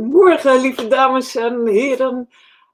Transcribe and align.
Goedemorgen, 0.00 0.60
lieve 0.60 0.88
dames 0.88 1.36
en 1.36 1.66
heren. 1.66 2.28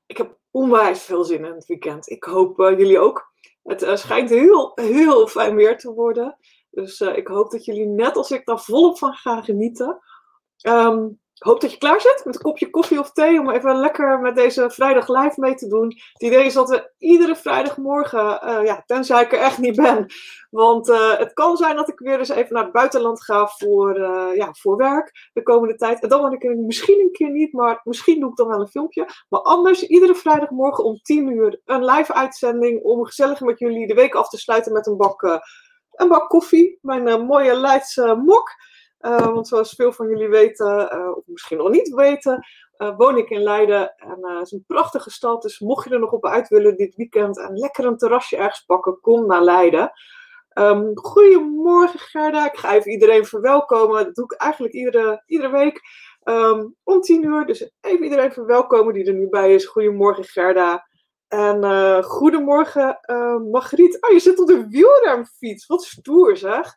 Ik 0.06 0.16
heb 0.16 0.38
onwijs 0.50 1.02
veel 1.02 1.24
zin 1.24 1.44
in 1.44 1.54
het 1.54 1.66
weekend. 1.66 2.10
Ik 2.10 2.24
hoop 2.24 2.58
uh, 2.58 2.78
jullie 2.78 2.98
ook. 2.98 3.32
Het 3.62 3.82
uh, 3.82 3.96
schijnt 3.96 4.30
heel, 4.30 4.72
heel 4.74 5.26
fijn 5.26 5.54
weer 5.54 5.78
te 5.78 5.92
worden. 5.92 6.36
Dus 6.70 7.00
uh, 7.00 7.16
ik 7.16 7.26
hoop 7.26 7.50
dat 7.50 7.64
jullie 7.64 7.86
net 7.86 8.16
als 8.16 8.30
ik 8.30 8.46
daar 8.46 8.60
volop 8.60 8.98
van 8.98 9.12
gaan 9.12 9.44
genieten. 9.44 9.98
Um, 10.68 11.20
ik 11.36 11.42
hoop 11.42 11.60
dat 11.60 11.70
je 11.70 11.78
klaar 11.78 12.00
zit 12.00 12.22
met 12.24 12.34
een 12.34 12.40
kopje 12.40 12.70
koffie 12.70 12.98
of 12.98 13.12
thee 13.12 13.40
om 13.40 13.50
even 13.50 13.76
lekker 13.76 14.20
met 14.20 14.34
deze 14.34 14.70
vrijdag 14.70 15.08
live 15.08 15.40
mee 15.40 15.54
te 15.54 15.68
doen. 15.68 15.86
Het 16.12 16.22
idee 16.22 16.44
is 16.44 16.54
dat 16.54 16.68
we 16.68 16.90
iedere 16.98 17.36
vrijdagmorgen, 17.36 18.40
uh, 18.44 18.64
ja, 18.64 18.82
tenzij 18.86 19.22
ik 19.22 19.32
er 19.32 19.38
echt 19.38 19.58
niet 19.58 19.76
ben. 19.76 20.06
Want 20.50 20.88
uh, 20.88 21.18
het 21.18 21.32
kan 21.32 21.56
zijn 21.56 21.76
dat 21.76 21.88
ik 21.88 21.98
weer 21.98 22.18
eens 22.18 22.28
even 22.28 22.54
naar 22.54 22.62
het 22.62 22.72
buitenland 22.72 23.24
ga 23.24 23.46
voor, 23.46 23.98
uh, 23.98 24.34
ja, 24.34 24.52
voor 24.52 24.76
werk 24.76 25.30
de 25.32 25.42
komende 25.42 25.74
tijd. 25.74 26.02
En 26.02 26.08
dan 26.08 26.22
ben 26.22 26.32
ik 26.32 26.56
misschien 26.56 27.00
een 27.00 27.12
keer 27.12 27.30
niet, 27.30 27.52
maar 27.52 27.80
misschien 27.84 28.20
doe 28.20 28.30
ik 28.30 28.36
dan 28.36 28.48
wel 28.48 28.60
een 28.60 28.68
filmpje. 28.68 29.08
Maar 29.28 29.40
anders, 29.40 29.82
iedere 29.82 30.14
vrijdagmorgen 30.14 30.84
om 30.84 31.00
10 31.02 31.28
uur 31.28 31.60
een 31.64 31.84
live 31.84 32.14
uitzending 32.14 32.82
om 32.82 33.04
gezellig 33.04 33.40
met 33.40 33.58
jullie 33.58 33.86
de 33.86 33.94
week 33.94 34.14
af 34.14 34.28
te 34.28 34.38
sluiten 34.38 34.72
met 34.72 34.86
een 34.86 34.96
bak, 34.96 35.22
een 35.92 36.08
bak 36.08 36.28
koffie. 36.28 36.78
Mijn 36.82 37.26
mooie 37.26 37.56
Leidse 37.56 38.22
mok. 38.24 38.50
Uh, 39.06 39.26
want 39.26 39.48
zoals 39.48 39.74
veel 39.74 39.92
van 39.92 40.08
jullie 40.08 40.28
weten, 40.28 40.96
uh, 40.96 41.16
of 41.16 41.22
misschien 41.26 41.56
nog 41.56 41.70
niet 41.70 41.94
weten, 41.94 42.46
uh, 42.78 42.96
woon 42.96 43.16
ik 43.16 43.30
in 43.30 43.42
Leiden. 43.42 43.94
En 43.96 44.18
het 44.26 44.46
is 44.46 44.52
een 44.52 44.64
prachtige 44.66 45.10
stad. 45.10 45.42
Dus 45.42 45.58
mocht 45.58 45.88
je 45.88 45.94
er 45.94 46.00
nog 46.00 46.12
op 46.12 46.26
uit 46.26 46.48
willen 46.48 46.76
dit 46.76 46.94
weekend 46.94 47.38
en 47.38 47.58
lekker 47.58 47.84
een 47.84 47.96
terrasje 47.96 48.36
ergens 48.36 48.64
pakken, 48.64 49.00
kom 49.00 49.26
naar 49.26 49.42
Leiden. 49.42 49.92
Um, 50.54 50.90
goedemorgen 50.94 51.98
Gerda. 51.98 52.46
Ik 52.46 52.58
ga 52.58 52.74
even 52.74 52.90
iedereen 52.90 53.24
verwelkomen. 53.26 54.04
Dat 54.04 54.14
doe 54.14 54.24
ik 54.24 54.32
eigenlijk 54.32 54.74
iedere, 54.74 55.22
iedere 55.26 55.50
week 55.50 55.80
um, 56.24 56.74
om 56.82 57.00
tien 57.00 57.24
uur. 57.24 57.46
Dus 57.46 57.70
even 57.80 58.04
iedereen 58.04 58.32
verwelkomen 58.32 58.94
die 58.94 59.04
er 59.04 59.14
nu 59.14 59.28
bij 59.28 59.54
is. 59.54 59.66
Goedemorgen 59.66 60.24
Gerda. 60.24 60.86
En 61.28 62.04
goedemorgen 62.04 62.98
Margriet. 63.50 64.02
Oh, 64.02 64.10
je 64.12 64.18
zit 64.18 64.40
op 64.40 64.46
de 64.46 64.68
wielremfiets. 64.68 65.66
Wat 65.66 65.84
stoer 65.84 66.36
zeg. 66.36 66.74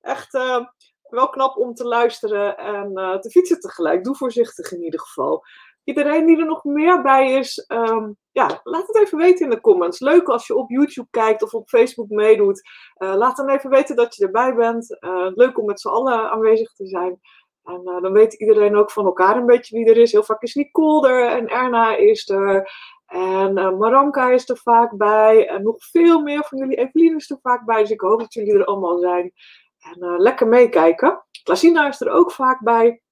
Echt, 0.00 0.34
uh, 0.34 0.66
wel 1.10 1.28
knap 1.28 1.56
om 1.56 1.74
te 1.74 1.84
luisteren 1.84 2.56
en 2.56 2.90
uh, 2.94 3.18
te 3.18 3.30
fietsen 3.30 3.60
tegelijk. 3.60 4.04
Doe 4.04 4.16
voorzichtig 4.16 4.72
in 4.72 4.82
ieder 4.82 5.00
geval. 5.00 5.44
Iedereen 5.84 6.26
die 6.26 6.38
er 6.38 6.46
nog 6.46 6.64
meer 6.64 7.02
bij 7.02 7.32
is, 7.32 7.64
um, 7.68 8.16
ja, 8.32 8.60
laat 8.62 8.86
het 8.86 8.96
even 8.96 9.18
weten 9.18 9.44
in 9.44 9.50
de 9.50 9.60
comments. 9.60 10.00
Leuk 10.00 10.28
als 10.28 10.46
je 10.46 10.54
op 10.54 10.70
YouTube 10.70 11.08
kijkt 11.10 11.42
of 11.42 11.54
op 11.54 11.68
Facebook 11.68 12.08
meedoet. 12.08 12.68
Uh, 12.98 13.14
laat 13.14 13.36
dan 13.36 13.48
even 13.48 13.70
weten 13.70 13.96
dat 13.96 14.14
je 14.14 14.24
erbij 14.24 14.54
bent. 14.54 14.96
Uh, 15.00 15.26
leuk 15.34 15.58
om 15.58 15.64
met 15.64 15.80
z'n 15.80 15.88
allen 15.88 16.30
aanwezig 16.30 16.72
te 16.72 16.86
zijn. 16.86 17.20
En 17.64 17.84
dan 17.84 18.12
weet 18.12 18.34
iedereen 18.34 18.76
ook 18.76 18.90
van 18.90 19.04
elkaar 19.04 19.36
een 19.36 19.46
beetje 19.46 19.76
wie 19.76 19.90
er 19.90 19.96
is. 19.96 20.12
Heel 20.12 20.22
vaak 20.22 20.42
is 20.42 20.54
Nicole 20.54 21.08
er 21.08 21.26
en 21.26 21.48
Erna 21.48 21.96
is 21.96 22.28
er. 22.28 22.72
En 23.06 23.54
Maranka 23.54 24.30
is 24.30 24.48
er 24.48 24.56
vaak 24.56 24.96
bij. 24.96 25.48
En 25.48 25.62
nog 25.62 25.76
veel 25.78 26.20
meer 26.20 26.44
van 26.44 26.58
jullie. 26.58 26.76
Evelien 26.76 27.16
is 27.16 27.30
er 27.30 27.38
vaak 27.42 27.64
bij. 27.64 27.80
Dus 27.80 27.90
ik 27.90 28.00
hoop 28.00 28.20
dat 28.20 28.34
jullie 28.34 28.54
er 28.54 28.64
allemaal 28.64 28.98
zijn. 28.98 29.32
En 29.80 30.04
uh, 30.04 30.18
lekker 30.18 30.46
meekijken. 30.46 31.24
Klasina 31.42 31.88
is 31.88 32.00
er 32.00 32.10
ook 32.10 32.32
vaak 32.32 32.62
bij. 32.62 33.02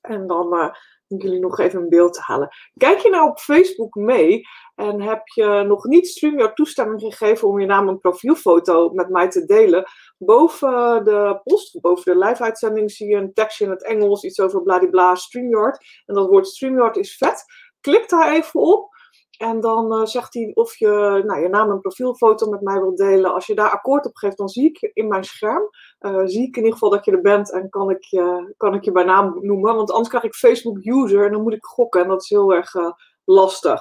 En 0.00 0.26
dan 0.26 0.54
uh, 0.54 0.68
moet 1.08 1.22
jullie 1.22 1.40
nog 1.40 1.58
even 1.58 1.80
een 1.80 1.88
beeld 1.88 2.18
halen. 2.18 2.48
Kijk 2.76 2.98
je 2.98 3.10
nou 3.10 3.30
op 3.30 3.38
Facebook 3.38 3.94
mee 3.94 4.42
en 4.74 5.02
heb 5.02 5.28
je 5.28 5.64
nog 5.66 5.84
niet 5.84 6.08
StreamYard 6.08 6.56
toestemming 6.56 7.00
gegeven 7.00 7.48
om 7.48 7.60
je 7.60 7.66
naam 7.66 7.88
en 7.88 7.98
profielfoto 7.98 8.90
met 8.90 9.08
mij 9.08 9.28
te 9.30 9.44
delen? 9.44 9.84
Boven 10.18 11.04
de 11.04 11.40
post, 11.44 11.80
boven 11.80 12.12
de 12.12 12.24
live-uitzending 12.24 12.90
zie 12.90 13.08
je 13.08 13.16
een 13.16 13.32
tekstje 13.32 13.64
in 13.64 13.70
het 13.70 13.84
Engels, 13.84 14.24
iets 14.24 14.40
over 14.40 14.62
bladibla 14.62 15.14
StreamYard. 15.14 16.02
En 16.06 16.14
dat 16.14 16.28
woord 16.28 16.46
StreamYard 16.46 16.96
is 16.96 17.16
vet. 17.16 17.44
Klik 17.80 18.08
daar 18.08 18.32
even 18.32 18.60
op. 18.60 18.92
En 19.38 19.60
dan 19.60 19.92
uh, 19.92 20.04
zegt 20.04 20.34
hij 20.34 20.50
of 20.54 20.76
je 20.76 21.22
nou, 21.26 21.40
je 21.40 21.48
naam 21.48 21.70
en 21.70 21.80
profielfoto 21.80 22.50
met 22.50 22.60
mij 22.60 22.80
wilt 22.80 22.96
delen. 22.96 23.34
Als 23.34 23.46
je 23.46 23.54
daar 23.54 23.70
akkoord 23.70 24.06
op 24.06 24.16
geeft, 24.16 24.36
dan 24.36 24.48
zie 24.48 24.68
ik 24.68 24.90
in 24.92 25.08
mijn 25.08 25.24
scherm. 25.24 25.68
Uh, 26.04 26.22
zie 26.24 26.46
ik 26.48 26.56
in 26.56 26.62
ieder 26.62 26.72
geval 26.72 26.90
dat 26.90 27.04
je 27.04 27.10
er 27.10 27.20
bent 27.20 27.52
en 27.52 27.68
kan 27.68 27.90
ik, 27.90 28.04
je, 28.04 28.54
kan 28.56 28.74
ik 28.74 28.84
je 28.84 28.92
bij 28.92 29.04
naam 29.04 29.38
noemen. 29.40 29.74
Want 29.74 29.90
anders 29.90 30.08
krijg 30.08 30.24
ik 30.24 30.34
Facebook 30.34 30.78
user 30.82 31.24
en 31.24 31.32
dan 31.32 31.42
moet 31.42 31.52
ik 31.52 31.64
gokken. 31.64 32.02
En 32.02 32.08
dat 32.08 32.22
is 32.22 32.28
heel 32.28 32.54
erg 32.54 32.74
uh, 32.74 32.92
lastig. 33.24 33.80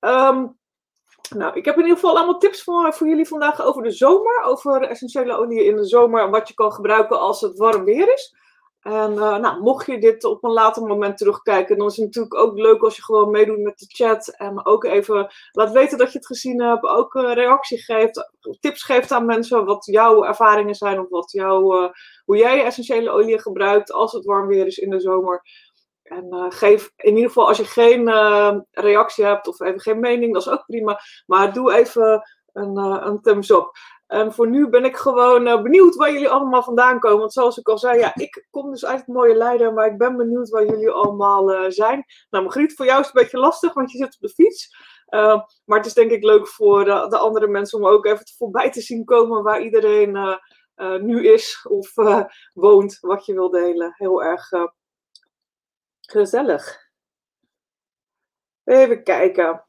Um, 0.00 0.58
nou, 1.36 1.56
ik 1.56 1.64
heb 1.64 1.74
in 1.76 1.82
ieder 1.82 1.98
geval 1.98 2.16
allemaal 2.16 2.38
tips 2.38 2.62
voor, 2.62 2.92
voor 2.92 3.08
jullie 3.08 3.28
vandaag 3.28 3.62
over 3.62 3.82
de 3.82 3.90
zomer. 3.90 4.42
Over 4.42 4.82
essentiële 4.82 5.36
olie 5.36 5.64
in 5.64 5.76
de 5.76 5.84
zomer 5.84 6.22
en 6.22 6.30
wat 6.30 6.48
je 6.48 6.54
kan 6.54 6.72
gebruiken 6.72 7.20
als 7.20 7.40
het 7.40 7.58
warm 7.58 7.84
weer 7.84 8.12
is. 8.12 8.34
En 8.80 9.12
uh, 9.12 9.36
nou, 9.36 9.60
mocht 9.60 9.86
je 9.86 9.98
dit 9.98 10.24
op 10.24 10.44
een 10.44 10.52
later 10.52 10.82
moment 10.82 11.18
terugkijken, 11.18 11.78
dan 11.78 11.86
is 11.86 11.96
het 11.96 12.04
natuurlijk 12.04 12.34
ook 12.34 12.58
leuk 12.58 12.82
als 12.82 12.96
je 12.96 13.02
gewoon 13.02 13.30
meedoet 13.30 13.58
met 13.58 13.78
de 13.78 13.86
chat. 13.88 14.28
En 14.28 14.66
ook 14.66 14.84
even 14.84 15.32
laat 15.52 15.72
weten 15.72 15.98
dat 15.98 16.12
je 16.12 16.18
het 16.18 16.26
gezien 16.26 16.62
hebt. 16.62 16.84
Ook 16.84 17.14
reactie 17.14 17.78
geeft, 17.78 18.30
tips 18.60 18.82
geeft 18.82 19.12
aan 19.12 19.26
mensen 19.26 19.64
wat 19.64 19.84
jouw 19.84 20.24
ervaringen 20.24 20.74
zijn. 20.74 21.00
Of 21.00 21.08
wat 21.08 21.30
jouw, 21.30 21.82
uh, 21.82 21.90
hoe 22.24 22.36
jij 22.36 22.64
essentiële 22.64 23.10
olie 23.10 23.40
gebruikt 23.40 23.92
als 23.92 24.12
het 24.12 24.24
warm 24.24 24.46
weer 24.46 24.66
is 24.66 24.78
in 24.78 24.90
de 24.90 25.00
zomer. 25.00 25.42
En 26.02 26.52
geef 26.52 26.92
in 26.96 27.14
ieder 27.14 27.28
geval 27.28 27.48
als 27.48 27.56
je 27.56 27.64
geen 27.64 28.08
reactie 28.70 29.24
hebt 29.24 29.48
of 29.48 29.60
even 29.60 29.80
geen 29.80 30.00
mening, 30.00 30.32
dat 30.32 30.42
is 30.42 30.52
ook 30.52 30.66
prima. 30.66 31.00
Maar 31.26 31.52
doe 31.52 31.72
even 31.72 32.22
een, 32.52 32.76
een 32.76 33.20
thumbs 33.20 33.50
up. 33.50 33.70
En 34.10 34.32
voor 34.32 34.48
nu 34.48 34.68
ben 34.68 34.84
ik 34.84 34.96
gewoon 34.96 35.46
uh, 35.46 35.62
benieuwd 35.62 35.94
waar 35.94 36.12
jullie 36.12 36.28
allemaal 36.28 36.62
vandaan 36.62 36.98
komen. 36.98 37.18
Want 37.18 37.32
zoals 37.32 37.58
ik 37.58 37.68
al 37.68 37.78
zei, 37.78 37.98
ja, 37.98 38.14
ik 38.14 38.46
kom 38.50 38.70
dus 38.70 38.84
uit 38.84 38.98
het 38.98 39.06
mooie 39.06 39.34
Leiden, 39.34 39.74
maar 39.74 39.86
ik 39.86 39.98
ben 39.98 40.16
benieuwd 40.16 40.48
waar 40.48 40.66
jullie 40.66 40.90
allemaal 40.90 41.52
uh, 41.52 41.64
zijn. 41.68 42.04
Nou, 42.30 42.44
Margriet, 42.44 42.74
voor 42.74 42.86
jou 42.86 43.00
is 43.00 43.06
het 43.06 43.16
een 43.16 43.22
beetje 43.22 43.38
lastig, 43.38 43.74
want 43.74 43.90
je 43.90 43.98
zit 43.98 44.14
op 44.14 44.20
de 44.20 44.28
fiets. 44.28 44.76
Uh, 45.08 45.42
maar 45.64 45.78
het 45.78 45.86
is 45.86 45.94
denk 45.94 46.10
ik 46.10 46.24
leuk 46.24 46.48
voor 46.48 46.84
de, 46.84 47.06
de, 47.08 47.18
andere 47.18 47.46
mensen 47.46 47.78
om 47.78 47.86
ook 47.86 48.06
even 48.06 48.26
voorbij 48.36 48.70
te 48.70 48.80
zien 48.80 49.04
komen 49.04 49.42
waar 49.42 49.62
iedereen 49.62 50.38
nu 51.00 51.28
is 51.28 51.66
of 51.68 51.92
woont, 52.52 52.98
wat 53.00 53.26
je 53.26 53.34
wil 53.34 53.50
delen. 53.50 53.94
Heel 53.96 54.22
erg 54.22 54.48
gezellig. 56.00 56.90
Even 58.64 59.02
kijken. 59.02 59.64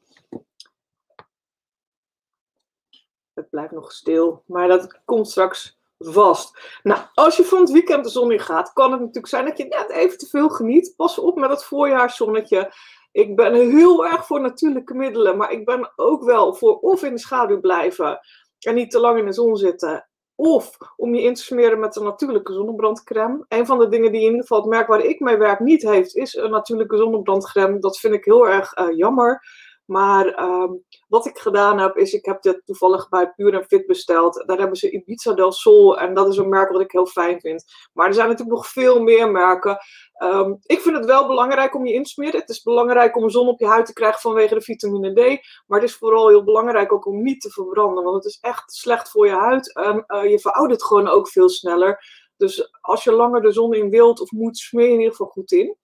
Het 3.34 3.41
blijft 3.52 3.72
nog 3.72 3.92
stil, 3.92 4.42
maar 4.46 4.68
dat 4.68 5.00
komt 5.04 5.30
straks 5.30 5.78
vast. 5.98 6.78
Nou, 6.82 7.00
als 7.14 7.36
je 7.36 7.44
van 7.44 7.60
het 7.60 7.70
weekend 7.70 8.04
de 8.04 8.10
zon 8.10 8.32
in 8.32 8.40
gaat, 8.40 8.72
kan 8.72 8.90
het 8.90 9.00
natuurlijk 9.00 9.26
zijn 9.26 9.44
dat 9.44 9.58
je 9.58 9.64
net 9.64 9.90
even 9.90 10.18
te 10.18 10.26
veel 10.26 10.48
geniet. 10.48 10.94
Pas 10.96 11.18
op 11.18 11.36
met 11.38 11.50
het 11.50 11.64
voorjaarszonnetje. 11.64 12.72
Ik 13.12 13.36
ben 13.36 13.54
heel 13.54 14.06
erg 14.06 14.26
voor 14.26 14.40
natuurlijke 14.40 14.94
middelen, 14.94 15.36
maar 15.36 15.52
ik 15.52 15.64
ben 15.64 15.92
ook 15.96 16.24
wel 16.24 16.54
voor 16.54 16.78
of 16.78 17.02
in 17.02 17.14
de 17.14 17.20
schaduw 17.20 17.60
blijven 17.60 18.20
en 18.58 18.74
niet 18.74 18.90
te 18.90 19.00
lang 19.00 19.18
in 19.18 19.26
de 19.26 19.32
zon 19.32 19.56
zitten. 19.56 20.08
Of 20.34 20.76
om 20.96 21.14
je 21.14 21.22
in 21.22 21.34
te 21.34 21.42
smeren 21.42 21.78
met 21.78 21.96
een 21.96 22.04
natuurlijke 22.04 22.52
zonnebrandcrème. 22.52 23.44
Een 23.48 23.66
van 23.66 23.78
de 23.78 23.88
dingen 23.88 24.12
die 24.12 24.20
in 24.20 24.26
ieder 24.26 24.40
geval 24.40 24.58
het 24.58 24.68
merk 24.68 24.86
waar 24.86 25.04
ik 25.04 25.20
mee 25.20 25.36
werk 25.36 25.60
niet 25.60 25.82
heeft, 25.82 26.16
is 26.16 26.34
een 26.34 26.50
natuurlijke 26.50 26.96
zonnebrandcrème. 26.96 27.78
Dat 27.78 27.98
vind 27.98 28.14
ik 28.14 28.24
heel 28.24 28.48
erg 28.48 28.78
uh, 28.78 28.96
jammer. 28.96 29.42
Maar 29.92 30.42
um, 30.42 30.84
wat 31.08 31.26
ik 31.26 31.38
gedaan 31.38 31.78
heb, 31.78 31.96
is 31.96 32.12
ik 32.12 32.24
heb 32.24 32.42
dit 32.42 32.62
toevallig 32.64 33.08
bij 33.08 33.32
Pure 33.32 33.64
Fit 33.64 33.86
besteld. 33.86 34.42
Daar 34.46 34.58
hebben 34.58 34.76
ze 34.76 34.90
Ibiza 34.90 35.32
del 35.32 35.52
Sol 35.52 35.98
en 35.98 36.14
dat 36.14 36.28
is 36.28 36.36
een 36.36 36.48
merk 36.48 36.70
wat 36.72 36.80
ik 36.80 36.92
heel 36.92 37.06
fijn 37.06 37.40
vind. 37.40 37.64
Maar 37.92 38.06
er 38.06 38.14
zijn 38.14 38.28
natuurlijk 38.28 38.56
nog 38.56 38.66
veel 38.66 39.02
meer 39.02 39.30
merken. 39.30 39.78
Um, 40.22 40.58
ik 40.62 40.80
vind 40.80 40.96
het 40.96 41.04
wel 41.04 41.26
belangrijk 41.26 41.74
om 41.74 41.86
je 41.86 41.92
in 41.92 42.02
te 42.02 42.10
smeren. 42.10 42.40
Het 42.40 42.48
is 42.48 42.62
belangrijk 42.62 43.16
om 43.16 43.30
zon 43.30 43.48
op 43.48 43.60
je 43.60 43.66
huid 43.66 43.86
te 43.86 43.92
krijgen 43.92 44.20
vanwege 44.20 44.54
de 44.54 44.60
vitamine 44.60 45.12
D. 45.12 45.46
Maar 45.66 45.80
het 45.80 45.88
is 45.88 45.96
vooral 45.96 46.28
heel 46.28 46.44
belangrijk 46.44 46.92
ook 46.92 47.06
om 47.06 47.22
niet 47.22 47.40
te 47.40 47.50
verbranden. 47.50 48.04
Want 48.04 48.16
het 48.16 48.24
is 48.24 48.38
echt 48.40 48.72
slecht 48.72 49.10
voor 49.10 49.26
je 49.26 49.32
huid. 49.32 49.76
Um, 49.76 50.04
uh, 50.06 50.30
je 50.30 50.38
veroudert 50.38 50.84
gewoon 50.84 51.08
ook 51.08 51.28
veel 51.28 51.48
sneller. 51.48 52.04
Dus 52.36 52.78
als 52.80 53.04
je 53.04 53.12
langer 53.12 53.42
de 53.42 53.52
zon 53.52 53.74
in 53.74 53.90
wilt 53.90 54.20
of 54.20 54.30
moet, 54.30 54.58
smeer 54.58 54.86
je 54.86 54.92
in 54.92 54.98
ieder 54.98 55.10
geval 55.10 55.32
goed 55.32 55.52
in. 55.52 55.76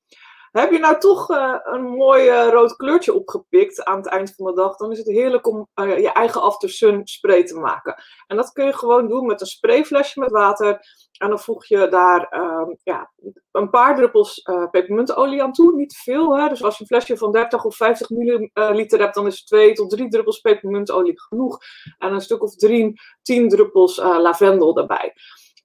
Heb 0.50 0.70
je 0.70 0.78
nou 0.78 0.98
toch 0.98 1.30
uh, 1.30 1.54
een 1.62 1.82
mooi 1.82 2.28
uh, 2.28 2.48
rood 2.48 2.76
kleurtje 2.76 3.14
opgepikt 3.14 3.84
aan 3.84 3.96
het 3.96 4.06
eind 4.06 4.34
van 4.34 4.46
de 4.46 4.52
dag, 4.54 4.76
dan 4.76 4.92
is 4.92 4.98
het 4.98 5.06
heerlijk 5.06 5.46
om 5.46 5.68
uh, 5.74 5.98
je 5.98 6.12
eigen 6.12 6.42
after 6.42 6.70
sun 6.70 7.06
spray 7.06 7.44
te 7.44 7.58
maken. 7.58 8.02
En 8.26 8.36
dat 8.36 8.52
kun 8.52 8.64
je 8.64 8.72
gewoon 8.72 9.08
doen 9.08 9.26
met 9.26 9.40
een 9.40 9.46
sprayflesje 9.46 10.20
met 10.20 10.30
water. 10.30 10.80
En 11.18 11.28
dan 11.28 11.38
voeg 11.38 11.66
je 11.66 11.88
daar 11.88 12.26
ehm, 12.28 12.74
ja, 12.82 13.12
een 13.52 13.70
paar 13.70 13.96
druppels 13.96 14.42
pepermuntolie 14.70 15.42
aan 15.42 15.52
toe, 15.52 15.76
niet 15.76 15.96
veel. 15.96 16.38
Hè? 16.38 16.48
Dus 16.48 16.62
als 16.62 16.74
je 16.76 16.80
een 16.80 16.86
flesje 16.86 17.16
van 17.16 17.32
30 17.32 17.64
of 17.64 17.76
50 17.76 18.10
milliliter 18.10 19.00
hebt, 19.00 19.14
dan 19.14 19.26
is 19.26 19.44
2 19.44 19.72
tot 19.72 19.90
3 19.90 20.08
druppels 20.08 20.40
pepermuntolie 20.40 21.20
genoeg. 21.20 21.58
En 21.98 22.12
een 22.12 22.20
stuk 22.20 22.42
of 22.42 22.54
3, 22.54 23.00
10 23.22 23.48
druppels 23.48 23.96
lavendel 23.96 24.74
daarbij. 24.74 25.14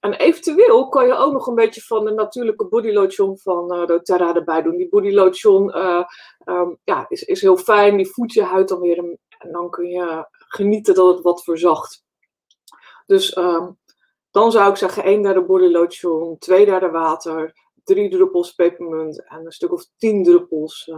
En 0.04 0.12
eventueel 0.12 0.88
kan 0.88 1.06
je 1.06 1.14
ook 1.14 1.32
nog 1.32 1.46
een 1.46 1.54
beetje 1.54 1.80
van 1.80 2.04
de 2.04 2.10
natuurlijke 2.10 2.66
bodylotion 2.66 3.38
van 3.38 3.74
uh, 3.74 3.86
doTERRA 3.86 4.34
erbij 4.34 4.62
doen. 4.62 4.76
Die 4.76 4.88
bodylotion 4.88 5.76
uh, 5.76 6.04
ja, 6.84 7.06
is, 7.08 7.22
is 7.22 7.40
heel 7.40 7.56
fijn, 7.56 7.96
die 7.96 8.10
voedt 8.10 8.32
je 8.32 8.42
huid 8.42 8.68
dan 8.68 8.80
weer. 8.80 8.98
En 8.98 9.52
dan 9.52 9.70
kun 9.70 9.88
je 9.88 10.28
genieten 10.30 10.94
dat 10.94 11.14
het 11.14 11.22
wat 11.22 11.44
verzacht. 11.44 12.04
Dus 13.06 13.36
um, 13.36 13.78
dan 14.30 14.52
zou 14.52 14.70
ik 14.70 14.76
zeggen, 14.76 15.08
een 15.08 15.22
derde 15.22 15.44
bodylotion, 15.44 16.38
twee 16.38 16.64
derde 16.64 16.90
water, 16.90 17.52
drie 17.84 18.10
druppels 18.10 18.52
pepermunt 18.52 19.28
en 19.28 19.44
een 19.44 19.52
stuk 19.52 19.72
of 19.72 19.84
tien 19.96 20.22
druppels 20.22 20.90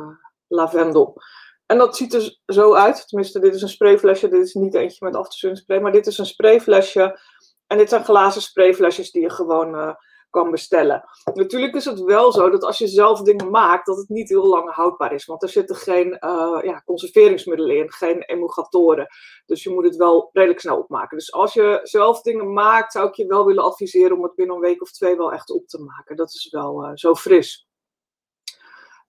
lavendel. 0.46 1.22
En 1.66 1.78
dat 1.78 1.96
ziet 1.96 2.14
er 2.14 2.38
zo 2.46 2.74
uit. 2.74 3.08
Tenminste, 3.08 3.40
dit 3.40 3.54
is 3.54 3.62
een 3.62 3.68
sprayflesje. 3.68 4.28
Dit 4.28 4.42
is 4.42 4.54
niet 4.54 4.74
eentje 4.74 5.04
met 5.04 5.16
aftersun 5.16 5.56
spray. 5.56 5.80
Maar 5.80 5.92
dit 5.92 6.06
is 6.06 6.18
een 6.18 6.26
sprayflesje. 6.26 7.18
En 7.66 7.78
dit 7.78 7.88
zijn 7.88 8.04
glazen 8.04 8.42
sprayflesjes 8.42 9.10
die 9.10 9.22
je 9.22 9.30
gewoon 9.30 9.96
kan 10.36 10.50
bestellen. 10.50 11.04
Natuurlijk 11.34 11.74
is 11.74 11.84
het 11.84 12.00
wel 12.00 12.32
zo 12.32 12.50
dat 12.50 12.64
als 12.64 12.78
je 12.78 12.86
zelf 12.86 13.22
dingen 13.22 13.50
maakt, 13.50 13.86
dat 13.86 13.96
het 13.96 14.08
niet 14.08 14.28
heel 14.28 14.46
lang 14.46 14.74
houdbaar 14.74 15.12
is. 15.12 15.24
Want 15.24 15.42
er 15.42 15.48
zitten 15.48 15.76
geen 15.76 16.06
uh, 16.06 16.58
ja, 16.62 16.82
conserveringsmiddelen 16.84 17.76
in, 17.76 17.92
geen 17.92 18.22
emulgatoren. 18.22 19.06
Dus 19.46 19.62
je 19.62 19.70
moet 19.70 19.84
het 19.84 19.96
wel 19.96 20.30
redelijk 20.32 20.60
snel 20.60 20.78
opmaken. 20.78 21.16
Dus 21.16 21.32
als 21.32 21.52
je 21.52 21.80
zelf 21.82 22.20
dingen 22.20 22.52
maakt, 22.52 22.92
zou 22.92 23.08
ik 23.08 23.14
je 23.14 23.26
wel 23.26 23.46
willen 23.46 23.64
adviseren 23.64 24.16
om 24.16 24.22
het 24.22 24.34
binnen 24.34 24.54
een 24.56 24.62
week 24.62 24.82
of 24.82 24.90
twee 24.90 25.16
wel 25.16 25.32
echt 25.32 25.50
op 25.50 25.66
te 25.66 25.82
maken. 25.82 26.16
Dat 26.16 26.34
is 26.34 26.48
wel 26.50 26.84
uh, 26.84 26.90
zo 26.94 27.14
fris. 27.14 27.68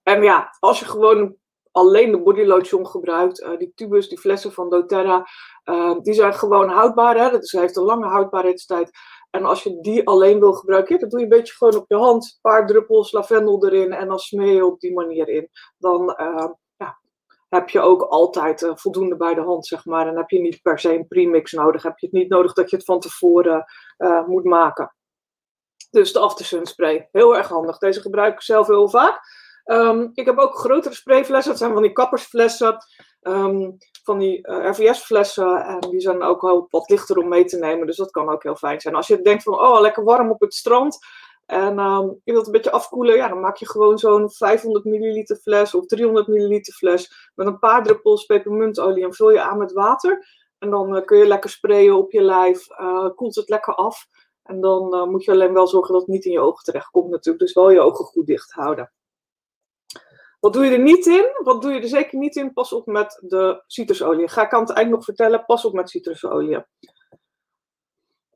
En 0.02 0.22
ja, 0.22 0.56
als 0.58 0.78
je 0.78 0.84
gewoon 0.84 1.36
alleen 1.72 2.10
de 2.10 2.22
body 2.22 2.42
lotion 2.42 2.86
gebruikt, 2.86 3.48
die 3.58 3.72
tubus, 3.74 4.08
die 4.08 4.18
flessen 4.18 4.52
van 4.52 4.70
doTERRA, 4.70 5.26
die 6.02 6.14
zijn 6.14 6.34
gewoon 6.34 6.68
houdbaar. 6.68 7.16
Hè? 7.16 7.30
Dus 7.30 7.52
heeft 7.52 7.76
een 7.76 7.82
lange 7.82 8.06
houdbaarheidstijd. 8.06 8.90
En 9.30 9.44
als 9.44 9.62
je 9.62 9.80
die 9.80 10.06
alleen 10.06 10.40
wil 10.40 10.52
gebruiken, 10.52 10.98
dan 10.98 11.08
doe 11.08 11.18
je 11.18 11.24
een 11.24 11.30
beetje 11.30 11.54
gewoon 11.54 11.76
op 11.76 11.84
je 11.88 11.96
hand. 11.96 12.24
Een 12.24 12.50
paar 12.50 12.66
druppels 12.66 13.12
lavendel 13.12 13.66
erin 13.66 13.92
en 13.92 14.08
dan 14.08 14.18
smeer 14.18 14.52
je 14.52 14.66
op 14.66 14.80
die 14.80 14.94
manier 14.94 15.28
in. 15.28 15.48
Dan 15.78 16.16
uh, 16.20 16.48
ja, 16.76 16.98
heb 17.48 17.68
je 17.68 17.80
ook 17.80 18.02
altijd 18.02 18.62
uh, 18.62 18.70
voldoende 18.74 19.16
bij 19.16 19.34
de 19.34 19.40
hand, 19.40 19.66
zeg 19.66 19.84
maar. 19.84 20.06
En 20.06 20.16
heb 20.16 20.30
je 20.30 20.40
niet 20.40 20.62
per 20.62 20.78
se 20.78 20.94
een 20.94 21.08
premix 21.08 21.52
nodig. 21.52 21.82
Heb 21.82 21.98
je 21.98 22.06
het 22.06 22.14
niet 22.14 22.28
nodig 22.28 22.52
dat 22.52 22.70
je 22.70 22.76
het 22.76 22.84
van 22.84 23.00
tevoren 23.00 23.64
moet 24.26 24.44
maken. 24.44 24.96
Dus 25.90 26.12
de 26.12 26.18
aftersun 26.18 26.66
spray, 26.66 27.08
heel 27.12 27.36
erg 27.36 27.48
handig. 27.48 27.78
Deze 27.78 28.00
gebruik 28.00 28.34
ik 28.34 28.42
zelf 28.42 28.66
heel 28.66 28.88
vaak. 28.88 29.20
Um, 29.64 30.10
ik 30.14 30.26
heb 30.26 30.38
ook 30.38 30.54
grotere 30.54 30.94
sprayflessen. 30.94 31.50
Dat 31.50 31.60
zijn 31.60 31.72
van 31.72 31.82
die 31.82 31.92
kappersflessen. 31.92 32.78
Um, 33.20 33.76
van 34.08 34.18
die 34.18 34.48
uh, 34.48 34.70
RVS-flessen. 34.70 35.64
En 35.64 35.90
die 35.90 36.00
zijn 36.00 36.22
ook 36.22 36.40
wel 36.40 36.66
wat 36.70 36.88
lichter 36.88 37.18
om 37.18 37.28
mee 37.28 37.44
te 37.44 37.58
nemen. 37.58 37.86
Dus 37.86 37.96
dat 37.96 38.10
kan 38.10 38.28
ook 38.28 38.42
heel 38.42 38.56
fijn 38.56 38.80
zijn. 38.80 38.94
Als 38.94 39.06
je 39.06 39.20
denkt 39.20 39.42
van, 39.42 39.60
oh, 39.60 39.80
lekker 39.80 40.04
warm 40.04 40.30
op 40.30 40.40
het 40.40 40.54
strand. 40.54 40.98
En 41.46 41.78
um, 41.78 42.20
je 42.24 42.32
wilt 42.32 42.46
een 42.46 42.52
beetje 42.52 42.70
afkoelen. 42.70 43.16
Ja, 43.16 43.28
dan 43.28 43.40
maak 43.40 43.56
je 43.56 43.68
gewoon 43.68 43.98
zo'n 43.98 44.30
500 44.30 44.84
milliliter 44.84 45.36
fles 45.36 45.74
of 45.74 45.86
300 45.86 46.26
milliliter 46.26 46.74
fles. 46.74 47.30
Met 47.34 47.46
een 47.46 47.58
paar 47.58 47.82
druppels 47.82 48.24
pepermuntolie. 48.24 49.04
En 49.04 49.14
vul 49.14 49.30
je 49.30 49.42
aan 49.42 49.58
met 49.58 49.72
water. 49.72 50.26
En 50.58 50.70
dan 50.70 50.96
uh, 50.96 51.04
kun 51.04 51.18
je 51.18 51.26
lekker 51.26 51.50
sprayen 51.50 51.96
op 51.96 52.12
je 52.12 52.22
lijf. 52.22 52.70
Uh, 52.80 53.08
koelt 53.14 53.34
het 53.34 53.48
lekker 53.48 53.74
af. 53.74 54.06
En 54.42 54.60
dan 54.60 55.10
moet 55.10 55.24
je 55.24 55.30
alleen 55.30 55.52
wel 55.52 55.66
zorgen 55.66 55.92
dat 55.92 56.02
het 56.02 56.10
niet 56.10 56.24
in 56.24 56.32
je 56.32 56.40
ogen 56.40 56.64
terecht 56.64 56.90
komt 56.90 57.10
natuurlijk. 57.10 57.44
Dus 57.44 57.54
wel 57.54 57.70
je 57.70 57.80
ogen 57.80 58.04
goed 58.04 58.26
dicht 58.26 58.52
houden. 58.52 58.92
Wat 60.40 60.52
doe 60.52 60.64
je 60.64 60.70
er 60.70 60.82
niet 60.82 61.06
in? 61.06 61.30
Wat 61.42 61.62
doe 61.62 61.72
je 61.72 61.80
er 61.80 61.88
zeker 61.88 62.18
niet 62.18 62.36
in? 62.36 62.52
Pas 62.52 62.72
op 62.72 62.86
met 62.86 63.22
de 63.26 63.62
citrusolie. 63.66 64.28
Ga 64.28 64.44
ik 64.44 64.52
aan 64.52 64.60
het 64.60 64.70
eind 64.70 64.90
nog 64.90 65.04
vertellen. 65.04 65.44
Pas 65.44 65.64
op 65.64 65.72
met 65.72 65.90
citrusolie. 65.90 66.58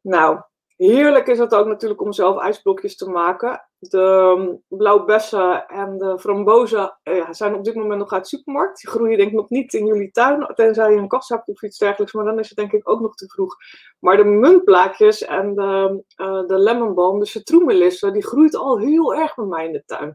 Nou, 0.03 0.41
heerlijk 0.77 1.27
is 1.27 1.39
het 1.39 1.55
ook 1.55 1.67
natuurlijk 1.67 2.01
om 2.01 2.13
zelf 2.13 2.39
ijsblokjes 2.39 2.97
te 2.97 3.11
maken. 3.11 3.69
De 3.79 4.35
um, 4.39 4.63
blauwbessen 4.69 5.67
en 5.67 5.99
de 5.99 6.19
frambozen 6.19 6.99
eh, 7.03 7.29
zijn 7.31 7.55
op 7.55 7.65
dit 7.65 7.75
moment 7.75 7.99
nog 7.99 8.13
uit 8.13 8.23
de 8.23 8.29
supermarkt. 8.29 8.81
Die 8.81 8.91
groeien 8.91 9.17
denk 9.17 9.31
ik 9.31 9.37
nog 9.37 9.51
niet 9.51 9.75
in 9.75 9.87
jullie 9.87 10.11
tuin, 10.11 10.47
tenzij 10.55 10.93
je 10.93 10.99
een 10.99 11.09
kast 11.09 11.29
hebt 11.29 11.49
of 11.49 11.63
iets 11.63 11.79
dergelijks. 11.79 12.13
Maar 12.13 12.25
dan 12.25 12.39
is 12.39 12.49
het 12.49 12.59
denk 12.59 12.73
ik 12.73 12.89
ook 12.89 13.01
nog 13.01 13.15
te 13.15 13.29
vroeg. 13.29 13.57
Maar 13.99 14.17
de 14.17 14.25
muntblaadjes 14.25 15.23
en 15.23 15.55
de, 15.55 16.03
uh, 16.17 16.47
de 16.47 16.59
lemonbalm, 16.59 17.19
de 17.19 17.27
citroenmelissen, 17.27 18.13
die 18.13 18.27
groeit 18.27 18.57
al 18.57 18.79
heel 18.79 19.15
erg 19.15 19.35
bij 19.35 19.47
mij 19.47 19.67
in 19.67 19.73
de 19.73 19.85
tuin. 19.85 20.15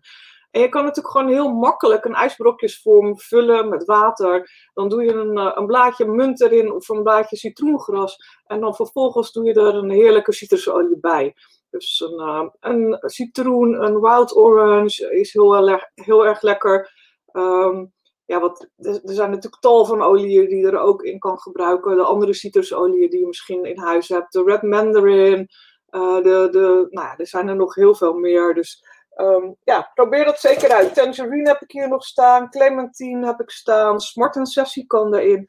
En 0.52 0.62
je 0.62 0.70
kan 0.70 0.84
natuurlijk 0.84 1.16
gewoon 1.16 1.32
heel 1.32 1.54
makkelijk 1.54 2.06
een 2.06 2.14
ijsbrokjesvorm 2.14 3.20
vullen 3.20 3.70
met 3.70 3.86
water. 3.86 4.50
Dan 4.74 4.90
doe 4.90 5.04
je 5.04 5.14
een, 5.14 5.38
eh, 5.38 5.52
een 5.56 5.66
blaadje 5.66 6.06
munt 6.06 6.42
erin 6.42 6.72
of 6.72 6.90
een 6.90 7.04
blaadje 7.04 7.38
citroengras. 7.38 8.18
En 8.46 8.60
dan 8.60 8.76
vervolgens 8.76 9.32
doe 9.32 9.46
je 9.46 9.54
er 9.54 9.76
een 9.76 9.90
heerlijke 9.90 10.34
citrusolie 10.34 11.00
bij. 11.00 11.36
Dus 11.70 12.00
een, 12.00 12.28
uh, 12.28 12.48
een 12.60 12.98
citroen, 13.00 13.84
een 13.84 14.00
wild 14.00 14.36
orange 14.36 15.16
is 15.16 15.34
heel, 15.34 15.70
erg, 15.70 15.84
heel 15.94 16.26
erg 16.26 16.42
lekker. 16.42 16.92
Um, 17.32 17.94
ja, 18.26 18.40
wat, 18.40 18.70
er 18.78 19.00
zijn 19.04 19.30
natuurlijk 19.30 19.62
tal 19.62 19.86
van 19.86 20.02
oliën 20.02 20.48
die 20.50 20.58
je 20.58 20.68
er 20.68 20.80
ook 20.80 21.04
in 21.04 21.20
kan 21.20 21.40
gebruiken. 21.40 21.96
De 21.96 22.04
andere 22.04 22.34
citrusolieën 22.34 23.10
die 23.10 23.20
je 23.20 23.28
misschien 23.28 23.66
in 23.66 23.80
huis 23.80 24.08
hebt. 24.08 24.34
De 24.34 24.44
red 24.44 24.62
mandarin. 24.62 25.48
De, 25.90 26.48
de, 26.52 26.88
nou 26.90 27.08
ja, 27.08 27.18
er 27.18 27.28
zijn 27.28 27.48
er 27.48 27.56
nog 27.56 27.76
heel 27.76 27.96
veel 27.96 28.14
meer. 28.14 28.54
Dus 28.54 28.84
Um, 29.22 29.56
ja, 29.64 29.92
probeer 29.94 30.26
dat 30.26 30.40
zeker 30.40 30.72
uit. 30.72 30.94
Tangerine 30.94 31.48
heb 31.48 31.62
ik 31.62 31.72
hier 31.72 31.90
nog 31.90 32.04
staan. 32.04 32.50
Clementine 32.50 33.26
heb 33.26 33.40
ik 33.40 33.50
staan. 33.50 34.00
Smart 34.00 34.48
Sessie 34.48 34.86
kan 34.86 35.14
erin. 35.14 35.48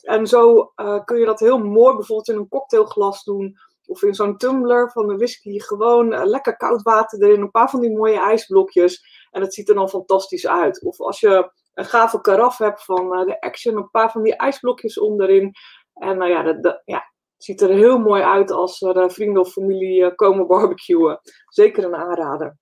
En 0.00 0.26
zo 0.26 0.72
uh, 0.76 1.04
kun 1.04 1.18
je 1.18 1.26
dat 1.26 1.40
heel 1.40 1.58
mooi 1.58 1.94
bijvoorbeeld 1.94 2.28
in 2.28 2.36
een 2.36 2.48
cocktailglas 2.48 3.24
doen. 3.24 3.56
Of 3.86 4.02
in 4.02 4.14
zo'n 4.14 4.36
tumbler 4.36 4.90
van 4.90 5.06
de 5.06 5.16
whisky. 5.16 5.58
Gewoon 5.58 6.12
uh, 6.12 6.24
lekker 6.24 6.56
koud 6.56 6.82
water 6.82 7.22
erin. 7.22 7.40
Een 7.40 7.50
paar 7.50 7.70
van 7.70 7.80
die 7.80 7.96
mooie 7.96 8.20
ijsblokjes. 8.20 9.26
En 9.30 9.40
het 9.40 9.54
ziet 9.54 9.68
er 9.68 9.74
dan 9.74 9.88
fantastisch 9.88 10.46
uit. 10.46 10.84
Of 10.84 11.00
als 11.00 11.20
je 11.20 11.52
een 11.74 11.84
gave 11.84 12.20
karaf 12.20 12.58
hebt 12.58 12.84
van 12.84 13.18
uh, 13.18 13.26
de 13.26 13.40
Action. 13.40 13.76
Een 13.76 13.90
paar 13.90 14.10
van 14.10 14.22
die 14.22 14.36
ijsblokjes 14.36 14.98
onderin. 14.98 15.52
En 15.94 16.18
nou 16.18 16.30
ja, 16.30 16.52
dat, 16.52 16.82
ja, 16.84 16.96
het 17.34 17.44
ziet 17.44 17.60
er 17.60 17.70
heel 17.70 17.98
mooi 17.98 18.22
uit 18.22 18.50
als 18.50 18.82
er 18.82 19.10
vrienden 19.10 19.42
of 19.42 19.52
familie 19.52 20.14
komen 20.14 20.46
barbecuen. 20.46 21.20
Zeker 21.46 21.84
een 21.84 21.96
aanrader. 21.96 22.58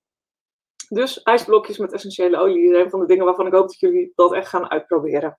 Dus 0.88 1.22
ijsblokjes 1.22 1.78
met 1.78 1.92
essentiële 1.92 2.38
olie 2.38 2.78
een 2.78 2.90
van 2.90 3.00
de 3.00 3.06
dingen 3.06 3.24
waarvan 3.24 3.46
ik 3.46 3.52
hoop 3.52 3.66
dat 3.66 3.80
jullie 3.80 4.12
dat 4.14 4.32
echt 4.32 4.48
gaan 4.48 4.70
uitproberen. 4.70 5.38